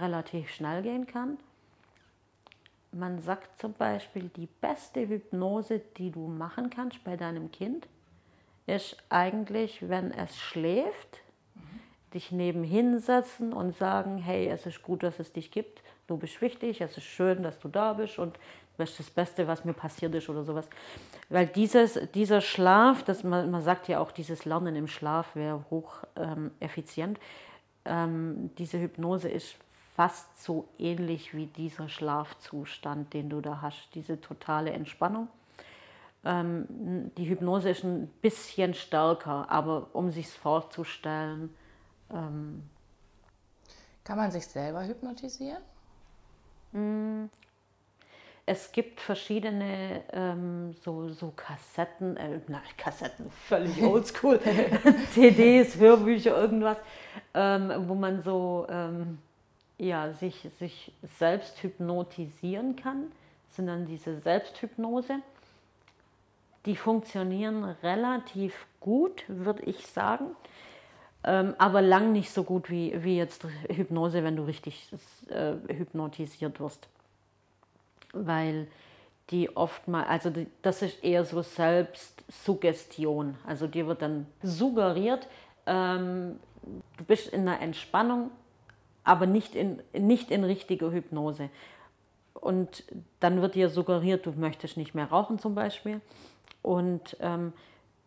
relativ 0.00 0.50
schnell 0.50 0.82
gehen 0.82 1.06
kann. 1.06 1.38
Man 2.94 3.18
sagt 3.20 3.60
zum 3.60 3.72
Beispiel, 3.72 4.30
die 4.36 4.46
beste 4.46 5.08
Hypnose, 5.08 5.80
die 5.96 6.10
du 6.10 6.28
machen 6.28 6.70
kannst 6.70 7.02
bei 7.02 7.16
deinem 7.16 7.50
Kind, 7.50 7.88
ist 8.66 8.96
eigentlich, 9.08 9.88
wenn 9.88 10.12
es 10.12 10.36
schläft, 10.38 11.22
mhm. 11.54 11.60
dich 12.14 12.30
nebenhin 12.30 13.00
setzen 13.00 13.52
und 13.52 13.76
sagen, 13.76 14.18
hey, 14.18 14.48
es 14.48 14.64
ist 14.66 14.82
gut, 14.82 15.02
dass 15.02 15.18
es 15.18 15.32
dich 15.32 15.50
gibt, 15.50 15.82
du 16.06 16.16
bist 16.16 16.40
wichtig, 16.40 16.80
es 16.80 16.96
ist 16.96 17.04
schön, 17.04 17.42
dass 17.42 17.58
du 17.58 17.68
da 17.68 17.94
bist 17.94 18.18
und 18.18 18.38
das 18.76 18.90
ist 18.90 19.00
das 19.00 19.10
Beste, 19.10 19.46
was 19.46 19.64
mir 19.64 19.72
passiert 19.72 20.14
ist 20.14 20.28
oder 20.28 20.44
sowas. 20.44 20.68
Weil 21.28 21.46
dieses, 21.46 21.98
dieser 22.12 22.40
Schlaf, 22.40 23.02
das 23.02 23.24
man, 23.24 23.50
man 23.50 23.62
sagt 23.62 23.88
ja 23.88 24.00
auch, 24.00 24.10
dieses 24.10 24.44
Lernen 24.44 24.76
im 24.76 24.88
Schlaf 24.88 25.34
wäre 25.36 25.64
hoch 25.70 26.02
ähm, 26.16 26.50
effizient. 26.60 27.18
Ähm, 27.84 28.50
diese 28.58 28.80
Hypnose 28.80 29.28
ist 29.28 29.56
fast 29.94 30.42
so 30.42 30.68
ähnlich 30.78 31.34
wie 31.34 31.46
dieser 31.46 31.88
Schlafzustand, 31.88 33.14
den 33.14 33.30
du 33.30 33.40
da 33.40 33.62
hast, 33.62 33.94
diese 33.94 34.20
totale 34.20 34.72
Entspannung. 34.72 35.28
Ähm, 36.24 37.12
die 37.16 37.28
Hypnose 37.28 37.70
ist 37.70 37.84
ein 37.84 38.08
bisschen 38.20 38.74
stärker, 38.74 39.50
aber 39.50 39.88
um 39.92 40.10
sich 40.10 40.28
vorzustellen. 40.28 41.54
Ähm, 42.10 42.68
Kann 44.02 44.18
man 44.18 44.30
sich 44.30 44.46
selber 44.46 44.84
hypnotisieren? 44.84 45.62
Mm, 46.72 47.26
es 48.46 48.72
gibt 48.72 49.00
verschiedene 49.00 50.02
ähm, 50.12 50.74
so, 50.82 51.08
so 51.10 51.32
Kassetten, 51.36 52.16
äh, 52.16 52.40
na, 52.48 52.62
Kassetten, 52.76 53.30
völlig 53.30 53.80
oldschool, 53.82 54.40
CDs, 55.12 55.76
Hörbücher, 55.76 56.36
irgendwas, 56.36 56.78
ähm, 57.32 57.72
wo 57.86 57.94
man 57.94 58.22
so 58.22 58.66
ähm, 58.68 59.18
ja, 59.88 60.12
sich, 60.12 60.48
sich 60.58 60.92
selbst 61.18 61.62
hypnotisieren 61.62 62.76
kann. 62.76 63.12
Sind 63.50 63.66
dann 63.66 63.86
diese 63.86 64.18
Selbsthypnose. 64.18 65.20
Die 66.66 66.76
funktionieren 66.76 67.64
relativ 67.82 68.66
gut, 68.80 69.24
würde 69.28 69.62
ich 69.64 69.86
sagen, 69.86 70.26
ähm, 71.22 71.54
aber 71.58 71.82
lang 71.82 72.12
nicht 72.12 72.30
so 72.30 72.42
gut 72.42 72.70
wie, 72.70 73.04
wie 73.04 73.16
jetzt 73.16 73.46
Hypnose, 73.68 74.24
wenn 74.24 74.36
du 74.36 74.44
richtig 74.44 74.88
äh, 75.28 75.54
hypnotisiert 75.68 76.60
wirst 76.60 76.88
weil 78.14 78.68
die 79.30 79.54
oft 79.56 79.88
mal, 79.88 80.04
also 80.04 80.30
die, 80.30 80.46
das 80.62 80.82
ist 80.82 81.02
eher 81.02 81.24
so 81.24 81.42
Selbstsuggestion. 81.42 83.36
Also 83.46 83.66
dir 83.66 83.86
wird 83.86 84.02
dann 84.02 84.26
suggeriert, 84.42 85.26
ähm, 85.66 86.38
du 86.96 87.04
bist 87.04 87.28
in 87.28 87.48
einer 87.48 87.60
Entspannung, 87.60 88.30
aber 89.04 89.26
nicht 89.26 89.54
in, 89.54 89.80
nicht 89.92 90.30
in 90.30 90.44
richtiger 90.44 90.90
Hypnose. 90.90 91.50
Und 92.34 92.84
dann 93.20 93.40
wird 93.40 93.54
dir 93.54 93.68
suggeriert, 93.68 94.26
du 94.26 94.32
möchtest 94.32 94.76
nicht 94.76 94.94
mehr 94.94 95.06
rauchen 95.06 95.38
zum 95.38 95.54
Beispiel. 95.54 96.00
Und 96.62 97.16
ähm, 97.20 97.52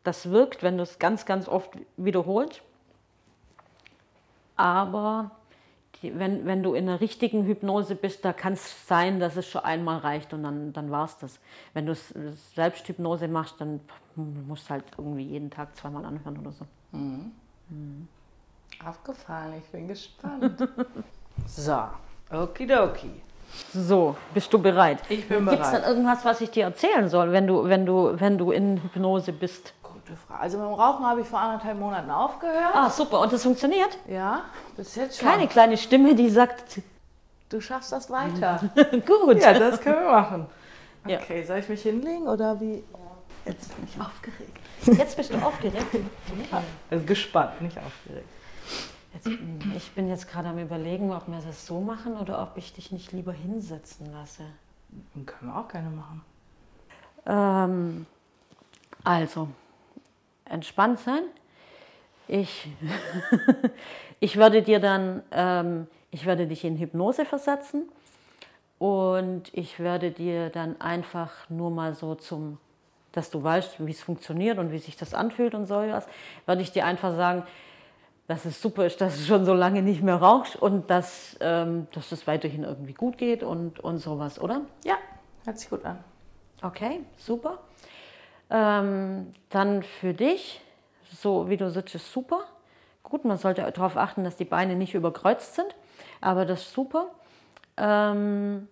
das 0.04 0.30
wirkt, 0.32 0.64
wenn 0.64 0.78
du 0.78 0.84
es 0.84 1.00
ganz, 1.00 1.26
ganz 1.26 1.48
oft 1.48 1.78
wiederholst. 1.96 2.62
Aber 4.56 5.32
die, 6.02 6.18
wenn, 6.18 6.46
wenn 6.46 6.64
du 6.64 6.74
in 6.74 6.88
einer 6.88 7.02
richtigen 7.02 7.46
Hypnose 7.46 7.96
bist, 7.96 8.24
da 8.26 8.34
kann 8.34 8.54
es 8.54 8.88
sein, 8.88 9.20
dass 9.20 9.36
es 9.36 9.48
schon 9.48 9.64
einmal 9.64 10.00
reicht 10.00 10.34
und 10.34 10.44
dann, 10.44 10.74
dann 10.74 10.92
war 10.92 11.06
es 11.06 11.18
das. 11.18 11.40
Wenn 11.74 11.86
du 11.86 11.96
Selbsthypnose 12.56 13.28
machst, 13.28 13.60
dann 13.60 13.80
musst 14.16 14.66
du 14.68 14.72
halt 14.72 14.86
irgendwie 14.98 15.24
jeden 15.24 15.50
Tag 15.50 15.76
zweimal 15.76 16.06
anhören 16.06 16.38
oder 16.40 16.52
so. 16.52 16.66
Mhm. 16.92 17.32
Mhm. 17.70 18.08
Aufgefallen, 18.86 19.56
ich 19.58 19.72
bin 19.72 19.88
gespannt. 19.88 20.68
so, 21.48 21.84
okidoki. 22.32 23.22
So, 23.74 24.16
bist 24.34 24.52
du 24.54 24.60
bereit? 24.60 25.00
Ich 25.10 25.28
bin 25.28 25.46
bereit. 25.46 25.58
Gibt 25.58 25.66
es 25.66 25.72
dann 25.72 25.90
irgendwas, 25.90 26.24
was 26.26 26.42
ich 26.42 26.52
dir 26.52 26.66
erzählen 26.66 27.10
soll, 27.10 27.32
wenn 27.32 27.48
du, 27.48 27.68
wenn 27.68 27.86
du, 27.86 28.14
wenn 28.20 28.38
du 28.38 28.52
in 28.52 28.82
Hypnose 28.84 29.34
bist? 29.34 29.74
Gute 29.82 30.16
Frage. 30.16 30.42
Also 30.42 30.58
mit 30.58 30.68
dem 30.68 30.74
Rauchen 30.74 31.06
habe 31.06 31.22
ich 31.22 31.28
vor 31.28 31.40
anderthalb 31.40 31.80
Monaten 31.80 32.12
aufgehört. 32.12 32.74
Ah, 32.74 32.90
super. 32.90 33.22
Und 33.22 33.34
das 33.34 33.44
funktioniert? 33.44 33.98
Ja, 34.08 34.42
bis 34.76 34.96
jetzt 34.96 35.20
schon. 35.20 35.28
Keine 35.28 35.48
kleine 35.48 35.78
Stimme, 35.78 36.14
die 36.14 36.30
sagt, 36.30 36.82
du 37.50 37.62
schaffst 37.62 37.92
das 37.92 38.10
weiter. 38.10 38.60
Gut. 39.06 39.42
Ja, 39.42 39.54
das 39.54 39.82
können 39.82 40.04
wir 40.04 40.12
machen. 40.12 40.46
Okay, 41.06 41.42
ja. 41.42 41.48
soll 41.48 41.58
ich 41.60 41.70
mich 41.70 41.82
hinlegen 41.82 42.28
oder 42.28 42.60
wie? 42.60 42.84
Jetzt 43.46 43.74
bin 43.76 43.88
ich 43.88 44.02
aufgeregt. 44.02 44.58
Jetzt 44.86 45.16
bist 45.16 45.34
du 45.34 45.38
aufgeregt? 45.38 45.86
Ja. 46.52 46.62
Also 46.92 47.06
gespannt, 47.06 47.62
nicht 47.62 47.78
aufgeregt. 47.78 48.28
Jetzt, 49.18 49.40
ich 49.76 49.92
bin 49.94 50.10
jetzt 50.10 50.30
gerade 50.30 50.50
am 50.50 50.60
Überlegen, 50.60 51.12
ob 51.12 51.28
wir 51.28 51.40
das 51.40 51.66
so 51.66 51.82
machen 51.82 52.16
oder 52.18 52.42
ob 52.42 52.56
ich 52.56 52.74
dich 52.74 52.92
nicht 52.92 53.12
lieber 53.14 53.34
hinsetzen 53.34 54.12
lasse. 54.12 54.44
Können 55.26 55.52
wir 55.52 55.58
auch 55.58 55.68
gerne 55.68 55.90
machen. 55.90 56.22
Ähm, 57.26 58.06
also, 59.04 59.48
entspannt 60.46 61.00
sein. 61.00 61.24
Ich, 62.28 62.70
ich 64.20 64.38
werde 64.38 64.62
dir 64.62 64.80
dann, 64.80 65.24
ähm, 65.32 65.88
ich 66.12 66.26
werde 66.28 66.46
dich 66.46 66.64
in 66.64 66.78
Hypnose 66.78 67.26
versetzen 67.26 67.90
und 68.78 69.52
ich 69.54 69.80
werde 69.80 70.12
dir 70.12 70.50
dann 70.50 70.80
einfach 70.80 71.50
nur 71.50 71.72
mal 71.72 71.96
so 71.96 72.14
zum, 72.14 72.60
dass 73.14 73.32
du 73.32 73.42
weißt, 73.42 73.84
wie 73.84 73.92
es 73.92 74.02
funktioniert 74.02 74.60
und 74.60 74.72
wie 74.72 74.78
sich 74.78 74.96
das 74.96 75.16
anfühlt 75.16 75.56
und 75.56 75.66
so 75.66 75.76
was, 75.76 76.08
werde 76.46 76.62
ich 76.62 76.72
dir 76.72 76.86
einfach 76.86 77.16
sagen, 77.16 77.44
dass 78.28 78.44
es 78.44 78.62
super 78.62 78.86
ist, 78.86 79.00
dass 79.00 79.16
du 79.18 79.24
schon 79.24 79.46
so 79.46 79.54
lange 79.54 79.82
nicht 79.82 80.04
mehr 80.04 80.18
rauchst 80.18 80.56
und 80.58 80.90
dass, 80.90 81.38
ähm, 81.40 81.88
dass 81.94 82.12
es 82.12 82.28
weiterhin 82.28 82.64
irgendwie 82.64 82.94
gut 82.94 83.18
geht 83.18 83.42
und, 83.42 83.80
und 83.80 84.00
sowas, 84.00 84.40
oder? 84.40 84.62
Ja, 84.84 84.96
hört 85.46 85.58
sich 85.58 85.70
gut 85.70 85.86
an. 85.86 86.04
Okay, 86.62 87.02
super. 87.18 87.60
Ähm, 88.50 89.32
dann 89.50 89.84
für 89.84 90.14
dich, 90.14 90.62
so 91.12 91.50
wie 91.50 91.58
du 91.58 91.72
sitzt, 91.72 91.96
ist 91.96 92.12
super. 92.12 92.42
Gut, 93.04 93.24
man 93.24 93.38
sollte 93.38 93.62
darauf 93.72 93.96
achten, 93.96 94.26
dass 94.26 94.36
die 94.36 94.46
Beine 94.46 94.76
nicht 94.76 94.94
überkreuzt 94.94 95.56
sind, 95.56 95.76
aber 96.20 96.46
das 96.46 96.64
ist 96.64 96.74
super. 96.74 97.08
Ähm, 97.78 98.68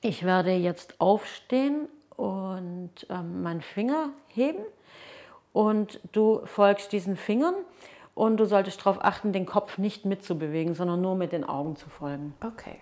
ich 0.00 0.24
werde 0.24 0.52
jetzt 0.52 1.00
aufstehen 1.00 1.88
und 2.14 2.92
ähm, 3.10 3.42
meinen 3.42 3.62
Finger 3.62 4.10
heben 4.28 4.62
und 5.52 6.00
du 6.12 6.42
folgst 6.44 6.92
diesen 6.92 7.16
Fingern 7.16 7.54
und 8.16 8.38
du 8.38 8.46
solltest 8.46 8.80
darauf 8.80 9.04
achten, 9.04 9.34
den 9.34 9.44
Kopf 9.44 9.76
nicht 9.76 10.06
mitzubewegen, 10.06 10.72
sondern 10.74 11.02
nur 11.02 11.14
mit 11.14 11.32
den 11.32 11.44
Augen 11.44 11.76
zu 11.76 11.90
folgen. 11.90 12.32
Okay. 12.42 12.80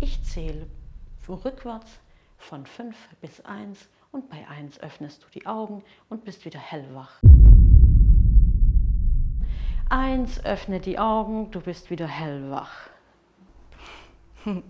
Ich 0.00 0.22
zähle 0.22 0.66
rückwärts 1.26 1.98
von 2.36 2.66
5 2.66 2.94
bis 3.22 3.42
1 3.46 3.88
und 4.10 4.28
bei 4.28 4.46
1 4.46 4.80
öffnest 4.80 5.24
du 5.24 5.28
die 5.32 5.46
Augen 5.46 5.82
und 6.10 6.26
bist 6.26 6.44
wieder 6.44 6.60
hellwach. 6.60 7.22
1 9.88 10.44
öffne 10.44 10.78
die 10.78 10.98
Augen, 10.98 11.50
du 11.52 11.62
bist 11.62 11.90
wieder 11.90 12.06
hellwach. 12.06 12.90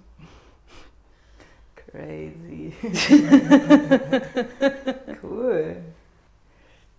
Crazy. 1.74 2.72
cool. 5.22 5.82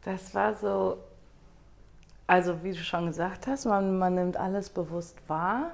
Das 0.05 0.33
war 0.35 0.53
so, 0.55 0.97
also 2.27 2.63
wie 2.63 2.71
du 2.71 2.79
schon 2.79 3.07
gesagt 3.07 3.47
hast, 3.47 3.65
man, 3.65 3.97
man 3.97 4.15
nimmt 4.15 4.37
alles 4.37 4.69
bewusst 4.69 5.17
wahr 5.27 5.71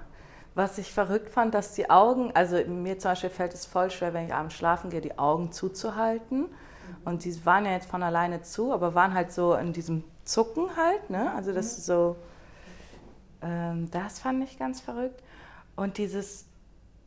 was 0.59 0.77
ich 0.77 0.91
verrückt 0.91 1.29
fand, 1.29 1.53
dass 1.53 1.73
die 1.73 1.89
Augen, 1.89 2.31
also 2.33 2.57
mir 2.65 2.99
zum 2.99 3.11
Beispiel 3.11 3.29
fällt 3.29 3.53
es 3.53 3.65
voll 3.65 3.89
schwer, 3.89 4.13
wenn 4.13 4.25
ich 4.25 4.33
abends 4.33 4.55
schlafen 4.55 4.89
gehe, 4.89 4.99
die 4.99 5.17
Augen 5.17 5.53
zuzuhalten. 5.53 6.47
Und 7.05 7.23
die 7.23 7.45
waren 7.45 7.65
ja 7.65 7.71
jetzt 7.71 7.89
von 7.89 8.03
alleine 8.03 8.41
zu, 8.41 8.73
aber 8.73 8.93
waren 8.93 9.13
halt 9.13 9.31
so 9.31 9.53
in 9.53 9.73
diesem 9.73 10.03
Zucken 10.25 10.75
halt, 10.75 11.09
ne? 11.09 11.31
Also 11.33 11.53
das 11.53 11.77
mhm. 11.77 11.81
so, 11.81 12.15
ähm, 13.41 13.91
das 13.91 14.19
fand 14.19 14.43
ich 14.43 14.59
ganz 14.59 14.81
verrückt. 14.81 15.23
Und 15.77 15.97
dieses 15.97 16.45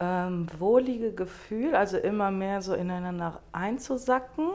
ähm, 0.00 0.46
wohlige 0.58 1.12
Gefühl, 1.12 1.74
also 1.74 1.98
immer 1.98 2.30
mehr 2.30 2.62
so 2.62 2.74
ineinander 2.74 3.40
einzusacken. 3.52 4.46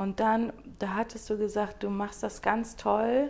Und 0.00 0.18
dann, 0.18 0.54
da 0.78 0.94
hattest 0.94 1.28
du 1.28 1.36
gesagt, 1.36 1.82
du 1.82 1.90
machst 1.90 2.22
das 2.22 2.40
ganz 2.40 2.76
toll 2.76 3.28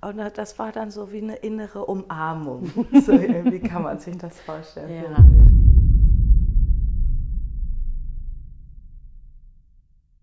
und 0.00 0.18
das 0.34 0.58
war 0.58 0.72
dann 0.72 0.90
so 0.90 1.12
wie 1.12 1.22
eine 1.22 1.36
innere 1.36 1.86
Umarmung. 1.86 2.72
So, 3.06 3.12
wie 3.12 3.60
kann 3.60 3.84
man 3.84 4.00
sich 4.00 4.18
das 4.18 4.40
vorstellen? 4.40 5.04
Ja. 5.04 5.61